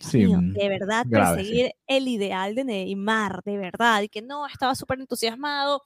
Sí, 0.03 0.19
mío, 0.27 0.39
mm, 0.39 0.53
de 0.55 0.69
verdad 0.69 1.07
grave, 1.09 1.43
sí. 1.45 1.51
perseguir 1.51 1.73
el 1.87 2.09
ideal 2.09 2.55
de 2.55 2.65
Neymar, 2.65 3.43
de 3.45 3.57
verdad, 3.59 4.03
y 4.03 4.09
que 4.09 4.23
no, 4.23 4.47
estaba 4.47 4.75
súper 4.75 5.01
entusiasmado, 5.01 5.83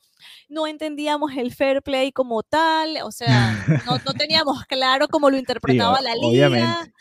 no 0.48 0.66
entendíamos 0.66 1.33
el 1.37 1.52
fair 1.55 1.83
play 1.83 2.12
como 2.12 2.42
tal, 2.42 2.98
o 3.02 3.11
sea, 3.12 3.52
no, 3.85 3.98
no 4.05 4.14
teníamos 4.29 4.64
claro 4.66 5.09
cómo 5.09 5.31
lo 5.31 5.37
interpretaba 5.38 5.98
o- 5.98 6.02
la 6.02 6.14
liga. 6.14 6.29
obviamente. 6.48 6.92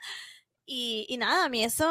Y, 0.67 1.05
y 1.09 1.17
nada, 1.17 1.45
a 1.45 1.49
mí 1.49 1.63
eso, 1.63 1.85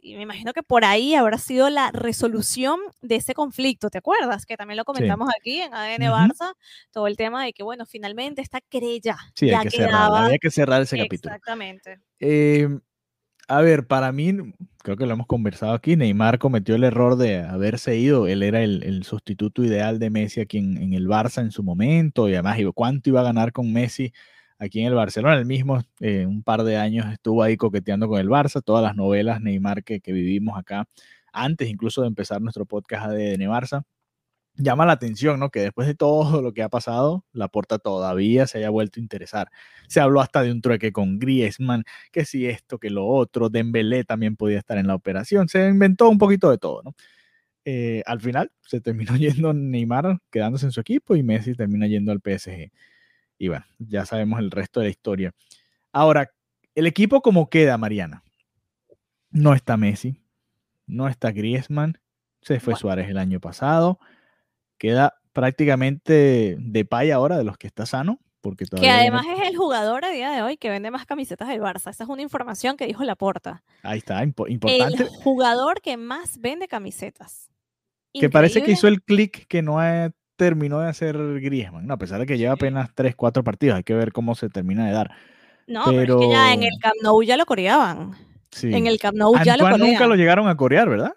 y 0.00 0.14
me 0.14 0.22
imagino 0.22 0.52
que 0.52 0.62
por 0.62 0.84
ahí 0.84 1.16
habrá 1.16 1.38
sido 1.38 1.68
la 1.70 1.90
resolución 1.90 2.78
de 3.00 3.16
ese 3.16 3.34
conflicto, 3.34 3.90
¿te 3.90 3.98
acuerdas? 3.98 4.46
Que 4.46 4.56
también 4.56 4.76
lo 4.76 4.84
comentamos 4.84 5.28
aquí 5.36 5.60
en 5.60 5.74
ADN 5.74 6.08
Ujú. 6.08 6.16
Barça, 6.18 6.54
todo 6.92 7.08
el 7.08 7.16
tema 7.16 7.44
de 7.44 7.52
que, 7.52 7.64
bueno, 7.64 7.84
finalmente 7.84 8.40
esta 8.40 8.60
querella 8.60 9.16
Sí, 9.34 9.48
ya 9.48 9.58
hay 9.58 9.64
que 9.64 9.70
cerrar, 9.70 9.90
quedaba. 10.08 10.26
había 10.26 10.38
que 10.38 10.50
cerrar 10.52 10.82
ese 10.82 10.96
capítulo. 10.98 11.34
Exactamente. 11.34 11.98
Eh, 12.20 12.68
a 13.48 13.60
ver, 13.60 13.86
para 13.86 14.12
mí, 14.12 14.32
creo 14.82 14.96
que 14.96 15.06
lo 15.06 15.12
hemos 15.14 15.26
conversado 15.26 15.72
aquí, 15.72 15.96
Neymar 15.96 16.38
cometió 16.38 16.74
el 16.74 16.84
error 16.84 17.16
de 17.16 17.40
haberse 17.40 17.96
ido, 17.96 18.26
él 18.26 18.42
era 18.42 18.62
el, 18.62 18.82
el 18.82 19.04
sustituto 19.04 19.64
ideal 19.64 19.98
de 19.98 20.10
Messi 20.10 20.40
aquí 20.40 20.58
en, 20.58 20.94
el 20.94 21.08
Barça 21.08 21.42
en 21.42 21.50
su 21.50 21.62
momento, 21.62 22.28
y 22.28 22.34
además, 22.34 22.58
¿cuánto 22.74 23.10
iba 23.10 23.20
a 23.20 23.24
ganar 23.24 23.52
con 23.52 23.72
Messi 23.72 24.12
aquí 24.58 24.80
en 24.80 24.86
el 24.86 24.94
Barcelona? 24.94 25.36
El 25.38 25.46
mismo, 25.46 25.80
eh, 26.00 26.26
un 26.26 26.42
par 26.42 26.62
de 26.64 26.76
años 26.76 27.12
estuvo 27.12 27.42
ahí 27.42 27.56
coqueteando 27.56 28.08
con 28.08 28.20
el 28.20 28.28
Barça, 28.28 28.62
todas 28.62 28.82
las 28.82 28.96
novelas 28.96 29.40
Neymar 29.40 29.84
que, 29.84 30.00
que 30.00 30.12
vivimos 30.12 30.58
acá, 30.58 30.86
antes 31.32 31.68
incluso 31.68 32.02
de 32.02 32.08
empezar 32.08 32.40
nuestro 32.40 32.66
podcast 32.66 33.10
de, 33.10 33.36
de 33.36 33.48
Barça. 33.48 33.84
Llama 34.56 34.84
la 34.84 34.92
atención, 34.92 35.40
¿no? 35.40 35.50
Que 35.50 35.60
después 35.60 35.86
de 35.88 35.94
todo 35.94 36.42
lo 36.42 36.52
que 36.52 36.62
ha 36.62 36.68
pasado, 36.68 37.24
la 37.32 37.48
porta 37.48 37.78
todavía 37.78 38.46
se 38.46 38.58
haya 38.58 38.70
vuelto 38.70 39.00
a 39.00 39.02
interesar. 39.02 39.50
Se 39.88 40.00
habló 40.00 40.20
hasta 40.20 40.42
de 40.42 40.52
un 40.52 40.60
trueque 40.60 40.92
con 40.92 41.18
Griezmann, 41.18 41.84
que 42.10 42.26
si 42.26 42.46
esto, 42.46 42.78
que 42.78 42.90
lo 42.90 43.06
otro, 43.06 43.48
Dembélé 43.48 44.04
también 44.04 44.36
podía 44.36 44.58
estar 44.58 44.76
en 44.78 44.86
la 44.88 44.94
operación, 44.94 45.48
se 45.48 45.66
inventó 45.68 46.08
un 46.08 46.18
poquito 46.18 46.50
de 46.50 46.58
todo, 46.58 46.82
¿no? 46.82 46.94
Eh, 47.64 48.02
al 48.06 48.20
final 48.20 48.50
se 48.62 48.80
terminó 48.80 49.16
yendo 49.16 49.52
Neymar 49.54 50.18
quedándose 50.30 50.66
en 50.66 50.72
su 50.72 50.80
equipo 50.80 51.14
y 51.16 51.22
Messi 51.22 51.54
termina 51.54 51.86
yendo 51.86 52.12
al 52.12 52.20
PSG. 52.20 52.70
Y 53.38 53.48
bueno, 53.48 53.64
ya 53.78 54.06
sabemos 54.06 54.40
el 54.40 54.50
resto 54.50 54.80
de 54.80 54.86
la 54.86 54.90
historia. 54.90 55.32
Ahora, 55.92 56.30
el 56.74 56.86
equipo 56.86 57.22
como 57.22 57.48
queda, 57.50 57.78
Mariana. 57.78 58.22
No 59.30 59.54
está 59.54 59.76
Messi, 59.76 60.22
no 60.86 61.08
está 61.08 61.32
Griezmann, 61.32 61.98
se 62.42 62.60
fue 62.60 62.72
Bueno. 62.72 62.80
Suárez 62.80 63.08
el 63.08 63.18
año 63.18 63.40
pasado, 63.40 63.98
queda 64.82 65.14
prácticamente 65.32 66.56
de 66.58 66.84
pay 66.84 67.12
ahora 67.12 67.38
de 67.38 67.44
los 67.44 67.56
que 67.56 67.68
está 67.68 67.86
sano, 67.86 68.18
porque 68.40 68.64
Que 68.64 68.90
además 68.90 69.24
es 69.38 69.48
el 69.48 69.56
jugador 69.56 70.04
a 70.04 70.10
día 70.10 70.32
de 70.32 70.42
hoy 70.42 70.56
que 70.56 70.70
vende 70.70 70.90
más 70.90 71.06
camisetas 71.06 71.46
del 71.48 71.60
Barça. 71.60 71.90
Esa 71.90 72.02
es 72.02 72.08
una 72.10 72.22
información 72.22 72.76
que 72.76 72.86
dijo 72.86 73.04
Laporta. 73.04 73.62
ahí 73.84 73.98
está, 73.98 74.20
El 74.22 74.34
importante. 74.48 75.06
jugador 75.22 75.80
que 75.80 75.96
más 75.96 76.38
vende 76.40 76.66
camisetas. 76.66 77.48
que 78.12 78.28
parece 78.28 78.62
que 78.62 78.72
hizo 78.72 78.88
el 78.88 79.02
clic 79.02 79.46
que 79.46 79.62
no 79.62 79.78
ha- 79.80 80.10
terminó 80.36 80.80
de 80.80 80.88
hacer 80.88 81.16
Griezmann, 81.40 81.86
¿no? 81.86 81.94
a 81.94 81.98
pesar 81.98 82.18
de 82.18 82.26
que 82.26 82.36
lleva 82.36 82.54
apenas 82.54 82.90
3, 82.94 83.14
4 83.14 83.44
partidos, 83.44 83.76
hay 83.76 83.84
que 83.84 83.94
ver 83.94 84.12
cómo 84.12 84.34
se 84.34 84.48
termina 84.48 84.84
de 84.86 84.92
dar. 84.92 85.12
No, 85.68 85.84
pero, 85.86 86.20
es 86.20 86.26
que 86.26 86.32
ya 86.32 86.52
en 86.52 86.64
el 86.64 86.72
Camp 86.80 86.96
Nou 87.02 87.22
ya 87.22 87.36
lo 87.36 87.46
coreaban. 87.46 88.12
Sí. 88.50 88.74
En 88.74 88.86
el 88.88 88.98
Camp 88.98 89.16
Nou 89.16 89.32
ya 89.44 89.56
lo 89.56 89.64
corean. 89.64 89.80
nunca 89.80 90.06
lo 90.08 90.16
llegaron 90.16 90.48
a 90.48 90.56
corear, 90.56 90.88
¿verdad? 90.88 91.14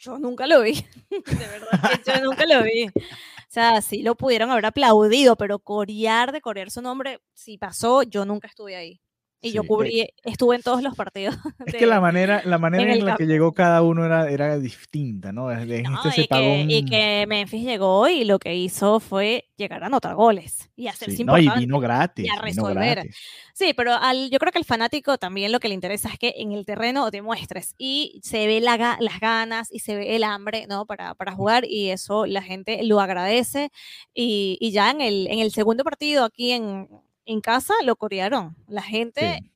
Yo 0.00 0.18
nunca 0.18 0.46
lo 0.46 0.62
vi. 0.62 0.74
De 1.10 1.46
verdad 1.46 2.00
que 2.04 2.12
yo 2.12 2.24
nunca 2.24 2.46
lo 2.46 2.62
vi. 2.62 2.86
O 2.86 3.50
sea, 3.50 3.80
sí 3.82 4.02
lo 4.02 4.14
pudieron 4.14 4.50
haber 4.50 4.66
aplaudido, 4.66 5.36
pero 5.36 5.58
corear 5.58 6.32
de 6.32 6.40
corear 6.40 6.70
su 6.70 6.82
nombre, 6.82 7.20
si 7.34 7.58
pasó, 7.58 8.02
yo 8.02 8.24
nunca 8.24 8.46
estuve 8.46 8.76
ahí. 8.76 9.00
Y 9.40 9.52
yo 9.52 9.62
Sí, 9.62 9.66
eh, 9.66 9.68
cubrí, 9.68 10.08
estuve 10.24 10.56
en 10.56 10.62
todos 10.62 10.82
los 10.82 10.96
partidos. 10.96 11.36
Es 11.66 11.72
de- 11.72 11.78
que 11.78 11.86
la 11.86 12.00
manera, 12.00 12.42
la 12.44 12.58
manera 12.58 12.84
en 12.92 12.98
en, 12.98 13.04
la 13.04 13.16
que 13.16 13.26
llegó 13.26 13.52
cada 13.52 13.82
uno 13.82 14.04
era, 14.04 14.28
era 14.30 14.58
distinta, 14.58 15.30
¿no? 15.32 15.44
No, 15.44 15.52
este 15.52 16.10
se 16.10 16.20
y, 16.22 16.26
que, 16.26 16.66
y 16.68 16.78
un- 16.82 16.86
que 16.88 17.24
Memphis 17.28 17.62
llegó 17.62 18.08
y 18.08 18.24
lo 18.24 18.38
que 18.38 18.54
hizo 18.56 18.98
fue 18.98 19.44
llegar 19.56 19.82
a 19.84 19.86
anotar 19.86 20.14
goles 20.16 20.70
y 20.74 20.88
hacerse 20.88 21.16
sí, 21.18 21.24
no, 21.24 21.38
y 21.38 21.48
vino 21.50 21.78
gratis. 21.78 22.26
y 22.26 22.28
a 22.28 22.40
resolver. 22.40 22.96
gratis. 22.96 23.16
Sí, 23.54 23.74
pero 23.76 23.94
al, 23.94 24.30
yo 24.30 24.38
creo 24.38 24.50
que 24.52 24.58
al 24.58 24.64
fanático 24.64 25.18
también 25.18 25.52
lo 25.52 25.60
que 25.60 25.68
le 25.68 25.74
interesa 25.74 26.08
es 26.08 26.18
que 26.18 26.34
en 26.36 26.52
el 26.52 26.64
terreno 26.64 27.10
demuestres 27.10 27.74
y 27.78 28.20
se 28.24 28.46
ve 28.46 28.60
la 28.60 28.96
las 29.00 29.20
ganas 29.20 29.68
y 29.72 29.80
se 29.80 29.94
ve 29.96 30.16
el 30.16 30.24
hambre, 30.24 30.66
¿no? 30.68 30.86
Para, 30.86 31.14
para 31.14 31.32
jugar 31.32 31.64
y 31.64 31.90
eso 31.90 32.26
la 32.26 32.42
gente 32.42 32.82
lo 32.84 33.00
agradece 33.00 33.70
y, 34.14 34.56
y 34.60 34.70
ya 34.72 34.90
en 34.90 35.00
el, 35.00 35.26
en 35.28 35.38
el 35.40 35.50
segundo 35.52 35.84
partido 35.84 36.24
aquí 36.24 36.52
en, 36.52 36.88
en 37.28 37.40
casa 37.42 37.74
lo 37.84 37.96
corearon. 37.96 38.56
La 38.68 38.82
gente 38.82 39.40
Sí. 39.42 39.52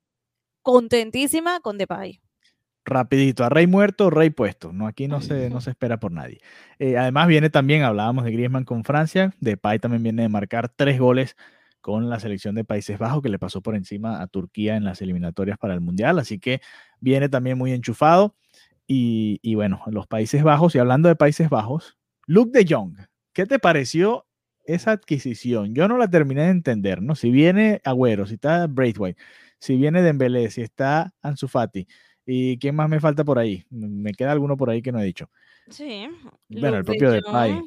contentísima 0.63 1.61
con 1.61 1.79
Depay. 1.79 2.21
rapidito, 2.85 3.45
a 3.45 3.49
rey 3.49 3.67
muerto, 3.67 4.11
rey 4.11 4.31
puesto. 4.31 4.73
No, 4.73 4.87
aquí 4.89 5.07
no 5.09 5.21
se, 5.21 5.51
no 5.51 5.61
se 5.61 5.71
espera 5.71 5.99
por 6.01 6.13
nadie. 6.13 6.41
Eh, 6.79 6.99
además 6.99 7.29
viene 7.29 7.51
también, 7.51 7.83
hablábamos 7.83 8.25
de 8.25 8.33
Griezmann 8.33 8.65
con 8.65 8.85
Francia, 8.85 9.35
Depay 9.41 9.79
también 9.79 10.03
viene 10.03 10.23
de 10.23 10.29
marcar 10.29 10.69
tres 10.69 10.99
goles 10.99 11.37
con 11.81 12.09
la 12.11 12.21
selección 12.21 12.55
de 12.55 12.65
Países 12.65 12.99
Bajos 12.99 13.23
que 13.23 13.29
le 13.29 13.39
pasó 13.39 13.61
por 13.61 13.75
encima 13.77 14.21
a 14.23 14.27
Turquía 14.29 14.77
en 14.77 14.85
las 14.85 15.01
eliminatorias 15.03 15.59
para 15.59 15.75
el 15.75 15.81
Mundial, 15.81 16.19
así 16.19 16.39
que 16.39 16.61
viene 17.01 17.29
también 17.29 17.59
muy 17.59 17.73
enchufado. 17.73 18.37
Y, 18.87 19.39
y 19.43 19.55
bueno, 19.55 19.83
los 19.87 20.07
Países 20.09 20.43
Bajos, 20.43 20.75
y 20.75 20.79
hablando 20.79 21.09
de 21.09 21.17
Países 21.17 21.49
Bajos, 21.51 21.97
Luke 22.27 22.51
de 22.57 22.67
Jong, 22.73 22.97
¿qué 23.33 23.47
te 23.47 23.59
pareció 23.61 24.27
esa 24.64 24.92
adquisición? 24.92 25.75
Yo 25.75 25.88
no 25.88 25.98
la 25.98 26.09
terminé 26.09 26.42
de 26.44 26.51
entender, 26.51 27.03
¿no? 27.03 27.14
Si 27.14 27.31
viene 27.31 27.81
Agüero, 27.85 28.27
si 28.27 28.35
está 28.35 28.66
Braithwaite, 28.66 29.20
si 29.59 29.77
viene 29.77 30.03
Dembélé, 30.03 30.51
si 30.51 30.62
está 30.62 31.12
Ansu 31.22 31.48
Fati, 31.48 31.87
¿Y 32.25 32.57
quién 32.59 32.77
más 32.77 32.88
me 32.88 33.01
falta 33.01 33.25
por 33.25 33.37
ahí? 33.40 33.64
Me 33.70 34.12
queda 34.12 34.31
alguno 34.31 34.57
por 34.57 34.70
ahí 34.70 34.81
que 34.81 34.92
no 34.92 35.01
he 35.01 35.05
dicho. 35.05 35.29
Sí. 35.68 36.07
Bueno, 36.48 36.77
el 36.77 36.79
Luke 36.79 36.79
de 36.79 36.85
propio 36.85 37.11
Depay. 37.11 37.61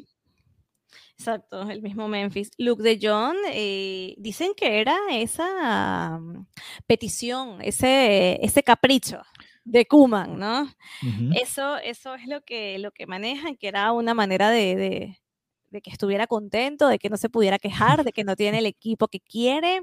Exacto, 1.17 1.69
el 1.69 1.81
mismo 1.81 2.07
Memphis. 2.07 2.51
Luke 2.57 2.83
de 2.83 2.99
John, 3.01 3.35
eh, 3.51 4.15
dicen 4.17 4.51
que 4.55 4.79
era 4.79 4.95
esa 5.11 6.17
mm, 6.19 6.45
petición, 6.87 7.61
ese, 7.61 8.39
ese 8.45 8.63
capricho 8.63 9.21
de 9.63 9.85
Kuman, 9.85 10.37
¿no? 10.37 10.69
Eso, 11.35 11.77
eso 11.77 12.15
es 12.15 12.27
lo 12.27 12.41
que, 12.43 12.77
lo 12.79 12.91
que 12.91 13.07
manejan, 13.07 13.55
que 13.55 13.67
era 13.67 13.91
una 13.91 14.13
manera 14.13 14.49
de, 14.51 14.75
de- 14.75 15.17
de 15.69 15.81
que 15.81 15.89
estuviera 15.91 16.27
contento, 16.27 16.87
de 16.87 16.99
que 16.99 17.09
no 17.09 17.17
se 17.17 17.29
pudiera 17.29 17.59
quejar, 17.59 18.03
de 18.03 18.11
que 18.13 18.23
no 18.23 18.35
tiene 18.35 18.59
el 18.59 18.65
equipo 18.65 19.07
que 19.07 19.19
quiere. 19.19 19.81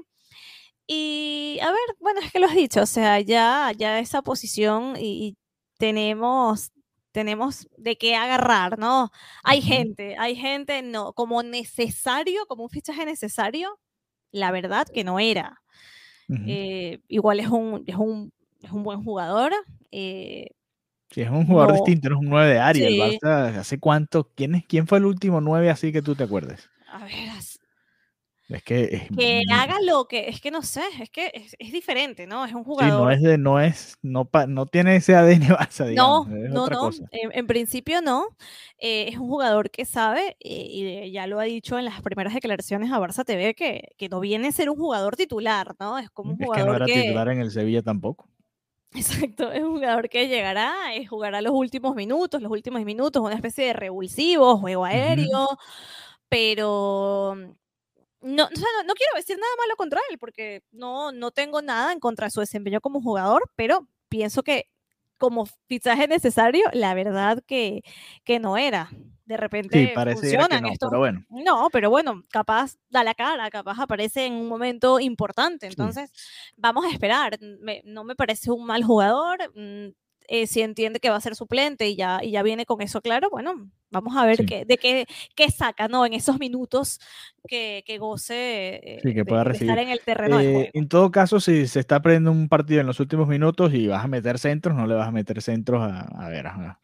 Y 0.87 1.59
a 1.61 1.67
ver, 1.71 1.95
bueno, 1.99 2.19
es 2.21 2.31
que 2.31 2.39
lo 2.39 2.47
has 2.47 2.55
dicho, 2.55 2.81
o 2.81 2.85
sea, 2.85 3.19
ya, 3.21 3.71
ya 3.77 3.99
esa 3.99 4.21
posición 4.21 4.95
y, 4.97 5.27
y 5.27 5.37
tenemos, 5.77 6.71
tenemos 7.11 7.67
de 7.77 7.97
qué 7.97 8.15
agarrar, 8.15 8.77
¿no? 8.79 9.11
Hay 9.43 9.61
gente, 9.61 10.15
hay 10.17 10.35
gente, 10.35 10.81
no, 10.81 11.13
como 11.13 11.41
necesario, 11.43 12.45
como 12.47 12.63
un 12.63 12.69
fichaje 12.69 13.05
necesario, 13.05 13.79
la 14.31 14.51
verdad 14.51 14.87
que 14.93 15.03
no 15.03 15.19
era. 15.19 15.61
Ujú. 16.29 16.41
Eh, 16.47 16.99
igual 17.07 17.39
es 17.39 17.47
un, 17.47 17.83
es 17.87 17.95
un, 17.95 18.33
es 18.61 18.71
un 18.71 18.83
buen 18.83 19.03
jugador. 19.03 19.53
eh, 19.91 20.47
Sí, 21.13 21.21
es 21.21 21.29
un 21.29 21.45
jugador 21.45 21.69
no, 21.69 21.73
distinto, 21.73 22.09
no 22.09 22.15
es 22.15 22.21
un 22.21 22.29
9 22.29 22.49
de 22.53 22.59
área. 22.59 22.87
El 22.87 22.93
sí. 22.93 22.99
Barça, 22.99 23.55
¿hace 23.57 23.79
cuánto? 23.79 24.31
¿Quién, 24.35 24.55
es, 24.55 24.65
¿Quién 24.65 24.87
fue 24.87 24.97
el 24.97 25.05
último 25.05 25.41
9 25.41 25.69
así 25.69 25.91
que 25.91 26.01
tú 26.01 26.15
te 26.15 26.23
acuerdes? 26.23 26.69
a 26.87 27.03
ver, 27.05 27.29
Es 28.49 28.63
que 28.63 28.83
es 28.85 29.09
que 29.11 29.41
muy- 29.45 29.55
haga 29.55 29.75
lo 29.81 30.05
que, 30.07 30.27
es 30.29 30.41
que 30.41 30.51
no 30.51 30.61
sé, 30.61 30.81
es 30.99 31.09
que 31.09 31.31
es, 31.33 31.55
es 31.59 31.71
diferente, 31.71 32.27
¿no? 32.27 32.45
Es 32.45 32.53
un 32.53 32.61
Sí, 32.61 32.65
jugador. 32.65 33.01
no 33.03 33.11
es 33.11 33.21
de, 33.21 33.37
no 33.37 33.59
es, 33.59 33.97
no, 34.01 34.25
pa- 34.25 34.47
no 34.47 34.65
tiene 34.65 34.95
ese 34.97 35.15
ADN 35.15 35.47
Barça, 35.57 35.85
No, 35.95 36.25
digamos, 36.25 36.27
es 36.29 36.49
no, 36.51 36.63
otra 36.63 36.75
no, 36.75 36.81
cosa. 36.81 37.05
En, 37.11 37.31
en 37.33 37.47
principio 37.47 38.01
no. 38.01 38.25
Eh, 38.79 39.07
es 39.09 39.17
un 39.17 39.27
jugador 39.27 39.69
que 39.71 39.85
sabe, 39.85 40.35
eh, 40.39 40.67
y 40.69 41.11
ya 41.11 41.27
lo 41.27 41.39
ha 41.39 41.43
dicho 41.43 41.77
en 41.79 41.85
las 41.85 42.01
primeras 42.01 42.33
declaraciones 42.33 42.91
a 42.91 42.99
Barça 42.99 43.23
TV, 43.23 43.53
que, 43.55 43.89
que 43.97 44.09
no 44.09 44.19
viene 44.19 44.47
a 44.49 44.51
ser 44.51 44.69
un 44.69 44.77
jugador 44.77 45.15
titular, 45.15 45.75
¿no? 45.79 45.97
Es 45.99 46.09
como 46.09 46.31
un 46.33 46.41
Es 46.41 46.49
que 46.51 46.63
no 46.63 46.71
jugador 46.71 46.75
era 46.77 46.85
que, 46.87 47.01
titular 47.03 47.27
en 47.29 47.39
el 47.41 47.51
Sevilla 47.51 47.81
tampoco. 47.83 48.27
Exacto, 48.95 49.51
es 49.51 49.63
un 49.63 49.73
jugador 49.73 50.09
que 50.09 50.27
llegará, 50.27 50.95
eh, 50.95 51.05
jugará 51.05 51.41
los 51.41 51.53
últimos 51.53 51.95
minutos, 51.95 52.41
los 52.41 52.51
últimos 52.51 52.83
minutos, 52.83 53.21
una 53.21 53.35
especie 53.35 53.65
de 53.67 53.73
revulsivo, 53.73 54.57
juego 54.57 54.85
aéreo, 54.85 55.47
pero 56.29 57.35
no, 58.21 58.43
o 58.45 58.55
sea, 58.55 58.67
no, 58.77 58.83
no 58.87 58.93
quiero 58.95 59.15
decir 59.15 59.37
nada 59.37 59.53
malo 59.57 59.75
contra 59.75 59.99
él, 60.09 60.17
porque 60.17 60.63
no, 60.71 61.11
no 61.11 61.31
tengo 61.31 61.61
nada 61.61 61.91
en 61.91 61.99
contra 61.99 62.27
de 62.27 62.31
su 62.31 62.39
desempeño 62.39 62.81
como 62.81 63.01
jugador, 63.01 63.49
pero 63.55 63.87
pienso 64.09 64.43
que 64.43 64.67
como 65.17 65.45
fichaje 65.67 66.07
necesario, 66.07 66.65
la 66.73 66.93
verdad 66.93 67.43
que, 67.45 67.81
que 68.23 68.39
no 68.39 68.57
era. 68.57 68.89
De 69.33 69.37
repente 69.37 69.77
Sí, 69.77 69.87
que 69.93 70.13
funcionan 70.13 70.61
no, 70.63 70.69
estos- 70.69 70.89
pero 70.89 70.99
bueno. 70.99 71.25
No, 71.29 71.69
pero 71.71 71.89
bueno, 71.89 72.23
capaz 72.31 72.75
da 72.89 73.03
la 73.03 73.13
cara, 73.13 73.49
capaz 73.49 73.79
aparece 73.79 74.25
en 74.25 74.33
un 74.33 74.47
momento 74.47 74.99
importante. 74.99 75.67
Entonces, 75.67 76.11
vamos 76.57 76.85
a 76.85 76.89
esperar. 76.91 77.37
Me- 77.61 77.81
no 77.85 78.03
me 78.03 78.15
parece 78.15 78.49
un 78.51 78.65
mal 78.65 78.83
jugador. 78.83 79.37
mm, 79.55 79.89
eh, 80.29 80.47
si 80.47 80.61
entiende 80.61 81.01
que 81.01 81.09
va 81.09 81.17
a 81.17 81.21
ser 81.21 81.35
suplente 81.35 81.89
y 81.89 81.97
ya, 81.97 82.21
y 82.23 82.31
ya 82.31 82.43
viene 82.43 82.65
con 82.65 82.81
eso 82.81 83.01
claro, 83.01 83.29
bueno, 83.29 83.69
vamos 83.91 84.15
a 84.15 84.25
ver 84.25 84.37
Sí. 84.37 84.45
qué, 84.45 84.63
de 84.63 84.77
qué, 84.77 85.05
qué 85.35 85.51
saca, 85.51 85.89
¿no? 85.89 86.05
En 86.05 86.13
esos 86.13 86.39
minutos 86.39 87.01
que, 87.45 87.83
que 87.85 87.97
goce 87.97 88.75
eh, 88.75 88.99
Sí, 89.03 89.09
que 89.09 89.15
de- 89.15 89.25
pueda 89.25 89.43
de 89.43 89.49
recibir. 89.49 89.71
estar 89.71 89.83
en 89.83 89.89
el 89.91 89.99
terreno 89.99 90.37
de 90.37 90.45
Eh, 90.49 90.53
juego. 90.53 90.69
en 90.73 90.87
todo 90.87 91.11
caso, 91.11 91.41
si 91.41 91.67
se 91.67 91.81
está 91.81 92.01
perdiendo 92.01 92.31
un 92.31 92.47
partido 92.47 92.79
en 92.79 92.87
los 92.87 93.01
últimos 93.01 93.27
minutos 93.27 93.73
y 93.73 93.87
vas 93.87 94.05
a 94.05 94.07
meter 94.07 94.39
centros, 94.39 94.75
no 94.77 94.87
le 94.87 94.95
vas 94.95 95.09
a 95.09 95.11
meter 95.11 95.41
centros 95.41 95.81
a, 95.83 95.99
a 96.03 96.29
ver, 96.29 96.47
a, 96.47 96.79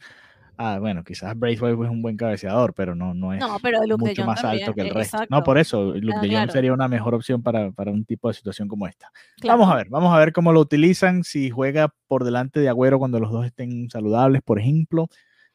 a- 0.61 0.77
bueno, 0.79 1.03
quizás 1.03 1.37
Braithwaite 1.39 1.81
es 1.85 1.89
un 1.89 2.01
buen 2.01 2.17
cabeceador, 2.17 2.73
pero 2.73 2.93
no, 2.93 3.13
no 3.13 3.33
es 3.33 3.39
No, 3.39 3.57
pero 3.63 3.79
mucho 3.97 4.25
más 4.25 4.41
también, 4.41 4.63
alto 4.65 4.75
que 4.75 4.81
el 4.81 4.93
resto. 4.93 5.17
No, 5.29 5.41
por 5.43 5.57
eso, 5.57 5.93
Luke 5.95 6.13
Ah, 6.17 6.21
de 6.21 6.27
Jong 6.27 6.35
claro. 6.35 6.51
sería 6.51 6.73
una 6.73 6.87
mejor 6.87 7.15
opción 7.15 7.41
para, 7.41 7.71
para 7.71 7.91
un 7.91 8.03
tipo 8.05 8.27
de 8.27 8.33
situación 8.33 8.67
como 8.67 8.85
esta. 8.85 9.09
Claro. 9.39 9.57
Vamos 9.59 9.73
a 9.73 9.77
ver, 9.77 9.87
vamos 9.89 10.13
a 10.13 10.19
ver 10.19 10.33
cómo 10.33 10.51
lo 10.51 10.59
utilizan, 10.59 11.23
si 11.23 11.49
juega 11.49 11.93
por 12.07 12.23
delante 12.25 12.59
de 12.59 12.67
Agüero 12.69 12.99
cuando 12.99 13.19
los 13.19 13.31
dos 13.31 13.45
estén 13.45 13.89
saludables, 13.89 14.41
por 14.41 14.59
ejemplo, 14.59 15.07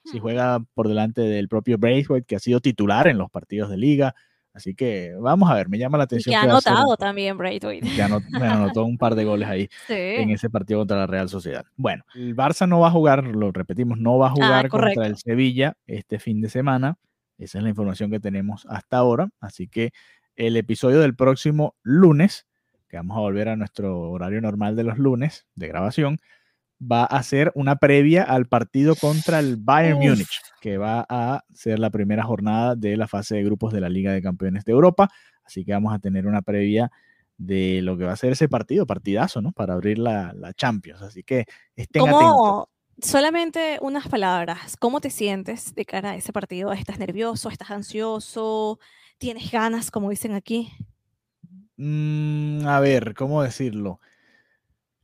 si 0.04 0.18
Hmm. 0.18 0.22
juega 0.22 0.58
por 0.74 0.88
delante 0.88 1.20
del 1.20 1.48
propio 1.48 1.76
Braithwaite, 1.78 2.26
que 2.26 2.36
ha 2.36 2.40
sido 2.40 2.60
titular 2.60 3.06
en 3.06 3.18
los 3.18 3.30
partidos 3.30 3.68
de 3.70 3.76
liga. 3.76 4.14
Así 4.54 4.74
que 4.74 5.12
vamos 5.20 5.50
a 5.50 5.54
ver, 5.54 5.68
me 5.68 5.78
llama 5.78 5.98
la 5.98 6.04
Y 6.04 6.06
atención. 6.06 6.32
que 6.32 6.36
ha 6.36 6.42
anotado 6.42 6.96
también 6.96 7.36
Braithwaite. 7.36 7.86
que 7.88 8.02
anot- 8.02 8.24
anotó 8.40 8.84
un 8.84 8.96
par 8.96 9.16
de 9.16 9.24
goles 9.24 9.48
ahí 9.48 9.68
en 9.88 10.30
ese 10.30 10.48
partido 10.48 10.78
contra 10.78 10.96
la 10.96 11.06
Real 11.08 11.28
Sociedad. 11.28 11.64
Bueno, 11.76 12.04
el 12.14 12.36
Barça 12.36 12.68
no 12.68 12.78
va 12.80 12.88
a 12.88 12.90
jugar, 12.92 13.24
lo 13.24 13.50
repetimos, 13.50 13.98
no 13.98 14.16
va 14.16 14.28
a 14.28 14.30
jugar 14.30 14.68
contra 14.68 15.06
el. 15.06 15.16
Sevilla 15.16 15.76
este 15.86 16.18
fin 16.20 16.40
de 16.40 16.48
semana. 16.48 16.96
Esa 17.36 17.58
es 17.58 17.64
la 17.64 17.70
información 17.70 18.10
que 18.12 18.20
tenemos 18.20 18.64
hasta 18.70 18.96
ahora. 18.98 19.28
Así 19.40 19.66
que 19.66 19.90
el 20.36 20.56
episodio 20.56 21.00
del 21.00 21.16
próximo 21.16 21.74
lunes, 21.82 22.46
que 22.88 22.96
vamos 22.96 23.16
a 23.16 23.20
volver 23.20 23.48
a 23.48 23.56
nuestro 23.56 24.08
horario 24.10 24.40
normal 24.40 24.76
de 24.76 24.84
los 24.84 24.98
lunes 24.98 25.46
de 25.56 25.66
grabación, 25.66 26.18
va 26.80 27.04
a 27.04 27.22
ser 27.22 27.52
una 27.54 27.76
previa 27.76 28.22
al 28.22 28.46
partido 28.46 28.94
contra 28.96 29.38
el 29.38 29.56
Bayern 29.56 29.98
Uf. 29.98 30.04
Múnich, 30.04 30.40
que 30.60 30.78
va 30.78 31.06
a 31.08 31.44
ser 31.52 31.78
la 31.78 31.90
primera 31.90 32.24
jornada 32.24 32.74
de 32.74 32.96
la 32.96 33.08
fase 33.08 33.36
de 33.36 33.44
grupos 33.44 33.72
de 33.72 33.80
la 33.80 33.88
Liga 33.88 34.12
de 34.12 34.22
Campeones 34.22 34.64
de 34.64 34.72
Europa. 34.72 35.08
Así 35.44 35.64
que 35.64 35.72
vamos 35.72 35.94
a 35.94 35.98
tener 35.98 36.26
una 36.26 36.42
previa 36.42 36.90
de 37.36 37.80
lo 37.82 37.96
que 37.96 38.04
va 38.04 38.12
a 38.12 38.16
ser 38.16 38.32
ese 38.32 38.48
partido, 38.48 38.86
partidazo, 38.86 39.42
¿no? 39.42 39.52
Para 39.52 39.74
abrir 39.74 39.98
la, 39.98 40.32
la 40.34 40.52
Champions. 40.52 41.02
Así 41.02 41.22
que 41.22 41.46
estén 41.76 42.02
atentos. 42.02 42.20
¿Cómo, 42.20 42.68
solamente 43.00 43.78
unas 43.80 44.08
palabras, 44.08 44.76
¿cómo 44.76 45.00
te 45.00 45.10
sientes 45.10 45.74
de 45.74 45.84
cara 45.84 46.10
a 46.10 46.16
ese 46.16 46.32
partido? 46.32 46.72
¿Estás 46.72 46.98
nervioso? 46.98 47.48
¿Estás 47.48 47.70
ansioso? 47.70 48.78
¿Tienes 49.18 49.50
ganas, 49.50 49.90
como 49.90 50.10
dicen 50.10 50.32
aquí? 50.32 50.72
Mm, 51.76 52.66
a 52.66 52.80
ver, 52.80 53.14
¿cómo 53.14 53.42
decirlo? 53.42 54.00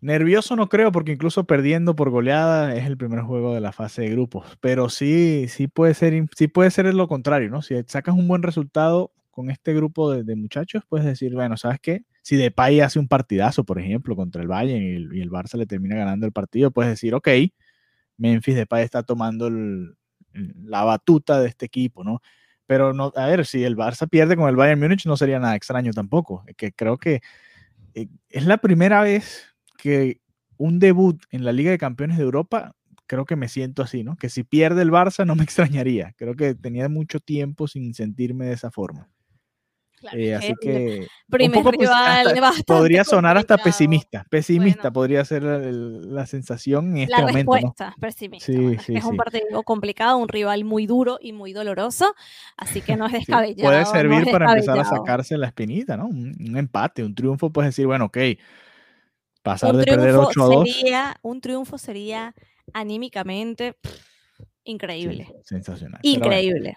Nervioso 0.02 0.56
no 0.56 0.68
creo, 0.70 0.92
porque 0.92 1.12
incluso 1.12 1.44
perdiendo 1.44 1.94
por 1.94 2.08
goleada 2.08 2.74
es 2.74 2.86
el 2.86 2.96
primer 2.96 3.20
juego 3.20 3.54
de 3.54 3.60
la 3.60 3.72
fase 3.72 4.02
de 4.02 4.10
grupos. 4.10 4.56
Pero 4.60 4.88
sí, 4.88 5.46
sí 5.48 5.68
puede 5.68 5.92
ser, 5.92 6.26
sí 6.34 6.48
puede 6.48 6.70
ser 6.70 6.92
lo 6.94 7.06
contrario, 7.06 7.50
¿no? 7.50 7.60
Si 7.60 7.74
sacas 7.86 8.14
un 8.14 8.26
buen 8.26 8.42
resultado 8.42 9.12
con 9.30 9.50
este 9.50 9.74
grupo 9.74 10.10
de, 10.10 10.36
muchachos, 10.36 10.84
puedes 10.88 11.06
decir, 11.06 11.34
bueno, 11.34 11.56
¿sabes 11.56 11.80
qué? 11.80 12.04
Si 12.22 12.36
Depay 12.36 12.80
hace 12.80 12.98
un 12.98 13.08
partidazo, 13.08 13.64
por 13.64 13.78
ejemplo, 13.78 14.16
contra 14.16 14.40
el 14.42 14.48
Bayern 14.48 14.82
y 15.14 15.20
el, 15.20 15.30
Barça 15.30 15.56
le 15.56 15.66
termina 15.66 15.96
ganando 15.96 16.26
el 16.26 16.32
partido, 16.32 16.70
puedes 16.70 16.90
decir, 16.90 17.14
ok, 17.14 17.28
Memphis 18.16 18.56
Depay 18.56 18.84
está 18.84 19.02
tomando 19.02 19.50
la 20.32 20.84
batuta 20.84 21.40
de 21.40 21.48
este 21.48 21.66
equipo, 21.66 22.04
¿no? 22.04 22.22
Pero 22.66 22.92
no, 22.92 23.12
a 23.16 23.26
ver, 23.26 23.46
si 23.46 23.64
el 23.64 23.76
Barça 23.76 24.08
pierde 24.08 24.36
con 24.36 24.48
el 24.48 24.56
Bayern 24.56 24.80
Múnich 24.80 25.04
no 25.06 25.16
sería 25.16 25.38
nada 25.38 25.56
extraño 25.56 25.92
tampoco. 25.92 26.44
Que 26.56 26.72
creo 26.72 26.98
que 26.98 27.20
eh, 27.94 28.08
es 28.28 28.46
la 28.46 28.58
primera 28.58 29.02
vez 29.02 29.49
que 29.81 30.21
un 30.59 30.79
debut 30.79 31.23
en 31.31 31.45
la 31.45 31.53
Liga 31.53 31.71
de 31.71 31.79
Campeones 31.79 32.19
de 32.19 32.25
Europa, 32.25 32.75
creo 33.07 33.25
que 33.25 33.37
me 33.37 33.49
siento 33.49 33.83
así, 33.83 34.05
¿no? 34.05 34.16
Que 34.16 34.29
si 34.29 34.45
pierde 34.45 34.83
el 34.83 34.90
Barça 34.93 35.27
no 35.27 35.35
me 35.37 35.45
extrañaría. 35.45 36.14
Creo 36.16 36.35
que 36.37 36.55
tenía 36.55 36.88
mucho 36.88 37.21
tiempo 37.21 37.66
sin 37.69 37.95
sentirme 37.95 38.47
de 38.47 38.55
esa 38.55 38.71
forma. 38.71 39.09
Claro, 39.97 40.16
Eh, 40.19 40.35
así 40.35 40.55
que 40.61 40.71
que 40.73 41.11
un 41.29 41.38
primer 41.38 41.53
poco, 41.53 41.73
pues, 41.75 41.90
rival 41.90 42.27
hasta 42.27 42.40
bastante 42.40 42.64
podría 42.64 43.05
sonar 43.05 43.37
hasta 43.37 43.59
complicado. 43.59 43.64
pesimista. 43.64 44.27
Pesimista 44.31 44.88
Bueno. 44.88 44.93
podría 44.95 45.25
ser 45.27 45.43
la, 45.43 45.59
la 45.59 46.27
sensación 46.27 46.93
en 46.97 46.99
este 47.05 47.21
La 47.21 47.21
momento, 47.23 47.59
¿no? 47.61 47.75
respuesta 47.75 47.95
pesimista. 48.01 48.47
Sí, 48.47 48.57
bueno, 48.57 48.81
es 48.81 48.83
sí, 48.87 48.95
es 48.97 49.05
un 49.05 49.11
sí. 49.12 49.16
partido 49.16 49.62
complicado, 49.62 50.16
un 50.16 50.29
rival 50.29 50.64
muy 50.64 50.87
duro 50.87 51.19
y 51.21 51.33
muy 51.33 51.53
doloroso, 51.53 52.14
así 52.57 52.81
que 52.83 52.97
no 52.97 53.07
es 53.07 53.12
descabellado. 53.12 53.69
puede 53.69 53.85
no 53.85 53.87
servir 53.87 54.25
es 54.27 54.29
para 54.33 54.47
empezar 54.47 54.79
a 54.79 54.85
sacarse 54.85 55.37
la 55.37 55.49
espinita, 55.49 55.97
¿no? 55.99 56.07
Un, 56.09 56.35
un 56.40 56.57
empate, 56.57 57.05
un 57.05 57.14
triunfo, 57.14 57.51
puedes 57.53 57.71
decir, 57.71 57.87
bueno, 57.87 58.07
ok, 58.07 58.19
pasar 59.42 59.74
Un 59.74 59.79
de 59.79 59.87
perder 59.87 60.11
triunfo, 60.12 60.29
8 60.29 60.42
a 60.42 60.46
2. 60.46 60.70
sería, 60.72 61.16
un 61.22 61.40
triunfo 61.40 61.79
sería 61.79 62.35
anímicamente 62.72 63.74
pff, 63.74 63.92
sí, 63.92 64.44
increíble. 64.64 65.35
sensacional. 65.44 66.00
Bueno, 66.12 66.26
Increíble. 66.26 66.76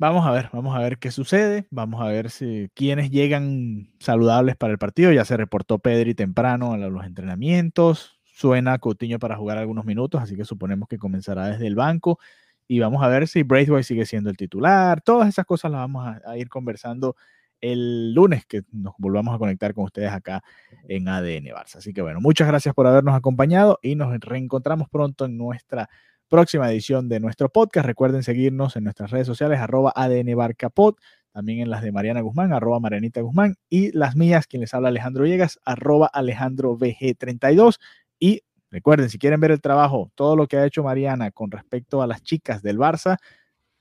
Vamos 0.00 0.24
a 0.26 0.30
ver, 0.30 0.48
vamos 0.52 0.76
a 0.76 0.80
ver 0.80 0.98
qué 0.98 1.10
sucede, 1.10 1.66
vamos 1.70 2.00
a 2.00 2.06
ver 2.06 2.30
si 2.30 2.70
quiénes 2.74 3.10
llegan 3.10 3.90
saludables 3.98 4.56
para 4.56 4.72
el 4.72 4.78
partido. 4.78 5.10
Ya 5.12 5.24
se 5.24 5.36
reportó 5.36 5.80
Pedri 5.80 6.14
temprano 6.14 6.72
a 6.72 6.76
los 6.78 7.04
entrenamientos, 7.04 8.20
suena 8.24 8.78
Coutinho 8.78 9.18
para 9.18 9.36
jugar 9.36 9.58
algunos 9.58 9.84
minutos, 9.84 10.22
así 10.22 10.36
que 10.36 10.44
suponemos 10.44 10.88
que 10.88 10.98
comenzará 10.98 11.48
desde 11.48 11.66
el 11.66 11.74
banco. 11.74 12.20
Y 12.68 12.78
vamos 12.78 13.02
a 13.02 13.08
ver 13.08 13.26
si 13.26 13.42
Braithwaite 13.42 13.82
sigue 13.84 14.06
siendo 14.06 14.30
el 14.30 14.36
titular. 14.36 15.00
Todas 15.00 15.28
esas 15.28 15.44
cosas 15.46 15.72
las 15.72 15.80
vamos 15.80 16.06
a, 16.06 16.20
a 16.24 16.38
ir 16.38 16.48
conversando 16.48 17.16
el 17.60 18.12
lunes 18.14 18.46
que 18.46 18.62
nos 18.72 18.94
volvamos 18.98 19.34
a 19.34 19.38
conectar 19.38 19.74
con 19.74 19.84
ustedes 19.84 20.10
acá 20.10 20.42
en 20.88 21.08
ADN 21.08 21.46
Barça. 21.46 21.76
Así 21.76 21.92
que 21.92 22.02
bueno, 22.02 22.20
muchas 22.20 22.48
gracias 22.48 22.74
por 22.74 22.86
habernos 22.86 23.14
acompañado 23.14 23.78
y 23.82 23.94
nos 23.94 24.18
reencontramos 24.20 24.88
pronto 24.88 25.24
en 25.24 25.36
nuestra 25.36 25.88
próxima 26.28 26.70
edición 26.70 27.08
de 27.08 27.20
nuestro 27.20 27.48
podcast. 27.48 27.86
Recuerden 27.86 28.22
seguirnos 28.22 28.76
en 28.76 28.84
nuestras 28.84 29.10
redes 29.10 29.26
sociales, 29.26 29.58
arroba 29.58 29.92
ADN 29.94 30.36
Barcapod, 30.36 30.94
también 31.32 31.60
en 31.60 31.70
las 31.70 31.82
de 31.82 31.92
Mariana 31.92 32.20
Guzmán, 32.20 32.52
arroba 32.52 32.80
Marianita 32.80 33.20
Guzmán, 33.20 33.56
y 33.68 33.92
las 33.96 34.16
mías, 34.16 34.46
quien 34.46 34.60
les 34.60 34.74
habla 34.74 34.88
Alejandro 34.88 35.24
Villegas, 35.24 35.58
arroba 35.64 36.06
Alejandro 36.06 36.76
VG32. 36.76 37.78
Y 38.18 38.42
recuerden, 38.70 39.08
si 39.08 39.18
quieren 39.18 39.40
ver 39.40 39.52
el 39.52 39.60
trabajo, 39.60 40.10
todo 40.14 40.36
lo 40.36 40.46
que 40.46 40.56
ha 40.56 40.66
hecho 40.66 40.82
Mariana 40.82 41.30
con 41.30 41.50
respecto 41.50 42.02
a 42.02 42.06
las 42.06 42.22
chicas 42.22 42.62
del 42.62 42.78
Barça, 42.78 43.18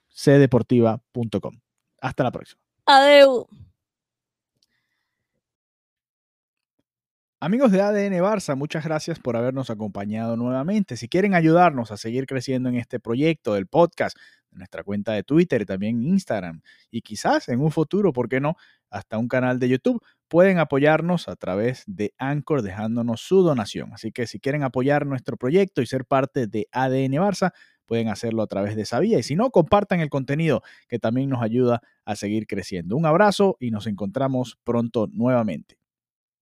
cdeportiva.com. 0.09 1.59
Hasta 2.01 2.23
la 2.23 2.31
próxima. 2.31 2.61
Adeu. 2.85 3.47
Amigos 7.39 7.71
de 7.71 7.81
ADN 7.81 8.19
Barça, 8.19 8.55
muchas 8.55 8.83
gracias 8.83 9.19
por 9.19 9.37
habernos 9.37 9.69
acompañado 9.69 10.35
nuevamente. 10.35 10.97
Si 10.97 11.07
quieren 11.07 11.35
ayudarnos 11.35 11.91
a 11.91 11.97
seguir 11.97 12.25
creciendo 12.25 12.67
en 12.67 12.77
este 12.77 12.99
proyecto 12.99 13.53
del 13.53 13.67
podcast, 13.67 14.17
en 14.51 14.57
nuestra 14.57 14.83
cuenta 14.83 15.11
de 15.11 15.21
Twitter 15.21 15.63
también 15.67 16.01
Instagram, 16.01 16.61
y 16.89 17.01
quizás 17.01 17.47
en 17.49 17.59
un 17.59 17.69
futuro, 17.69 18.11
¿por 18.11 18.27
qué 18.27 18.39
no?, 18.39 18.55
hasta 18.89 19.19
un 19.19 19.27
canal 19.27 19.59
de 19.59 19.69
YouTube, 19.69 20.01
pueden 20.27 20.57
apoyarnos 20.57 21.27
a 21.27 21.35
través 21.35 21.83
de 21.85 22.11
Anchor 22.17 22.63
dejándonos 22.63 23.21
su 23.21 23.43
donación. 23.43 23.93
Así 23.93 24.11
que 24.11 24.25
si 24.25 24.39
quieren 24.39 24.63
apoyar 24.63 25.05
nuestro 25.05 25.37
proyecto 25.37 25.83
y 25.83 25.85
ser 25.85 26.05
parte 26.05 26.47
de 26.47 26.67
ADN 26.71 27.13
Barça, 27.21 27.51
pueden 27.85 28.09
hacerlo 28.09 28.41
a 28.41 28.47
través 28.47 28.75
de 28.75 28.81
esa 28.81 28.99
vía. 28.99 29.19
Y 29.19 29.23
si 29.23 29.35
no, 29.35 29.51
compartan 29.51 29.99
el 29.99 30.09
contenido 30.09 30.63
que 30.87 30.97
también 30.97 31.29
nos 31.29 31.43
ayuda 31.43 31.81
a 32.03 32.15
seguir 32.15 32.47
creciendo. 32.47 32.97
Un 32.97 33.05
abrazo 33.05 33.57
y 33.59 33.69
nos 33.69 33.85
encontramos 33.85 34.57
pronto 34.63 35.07
nuevamente. 35.11 35.77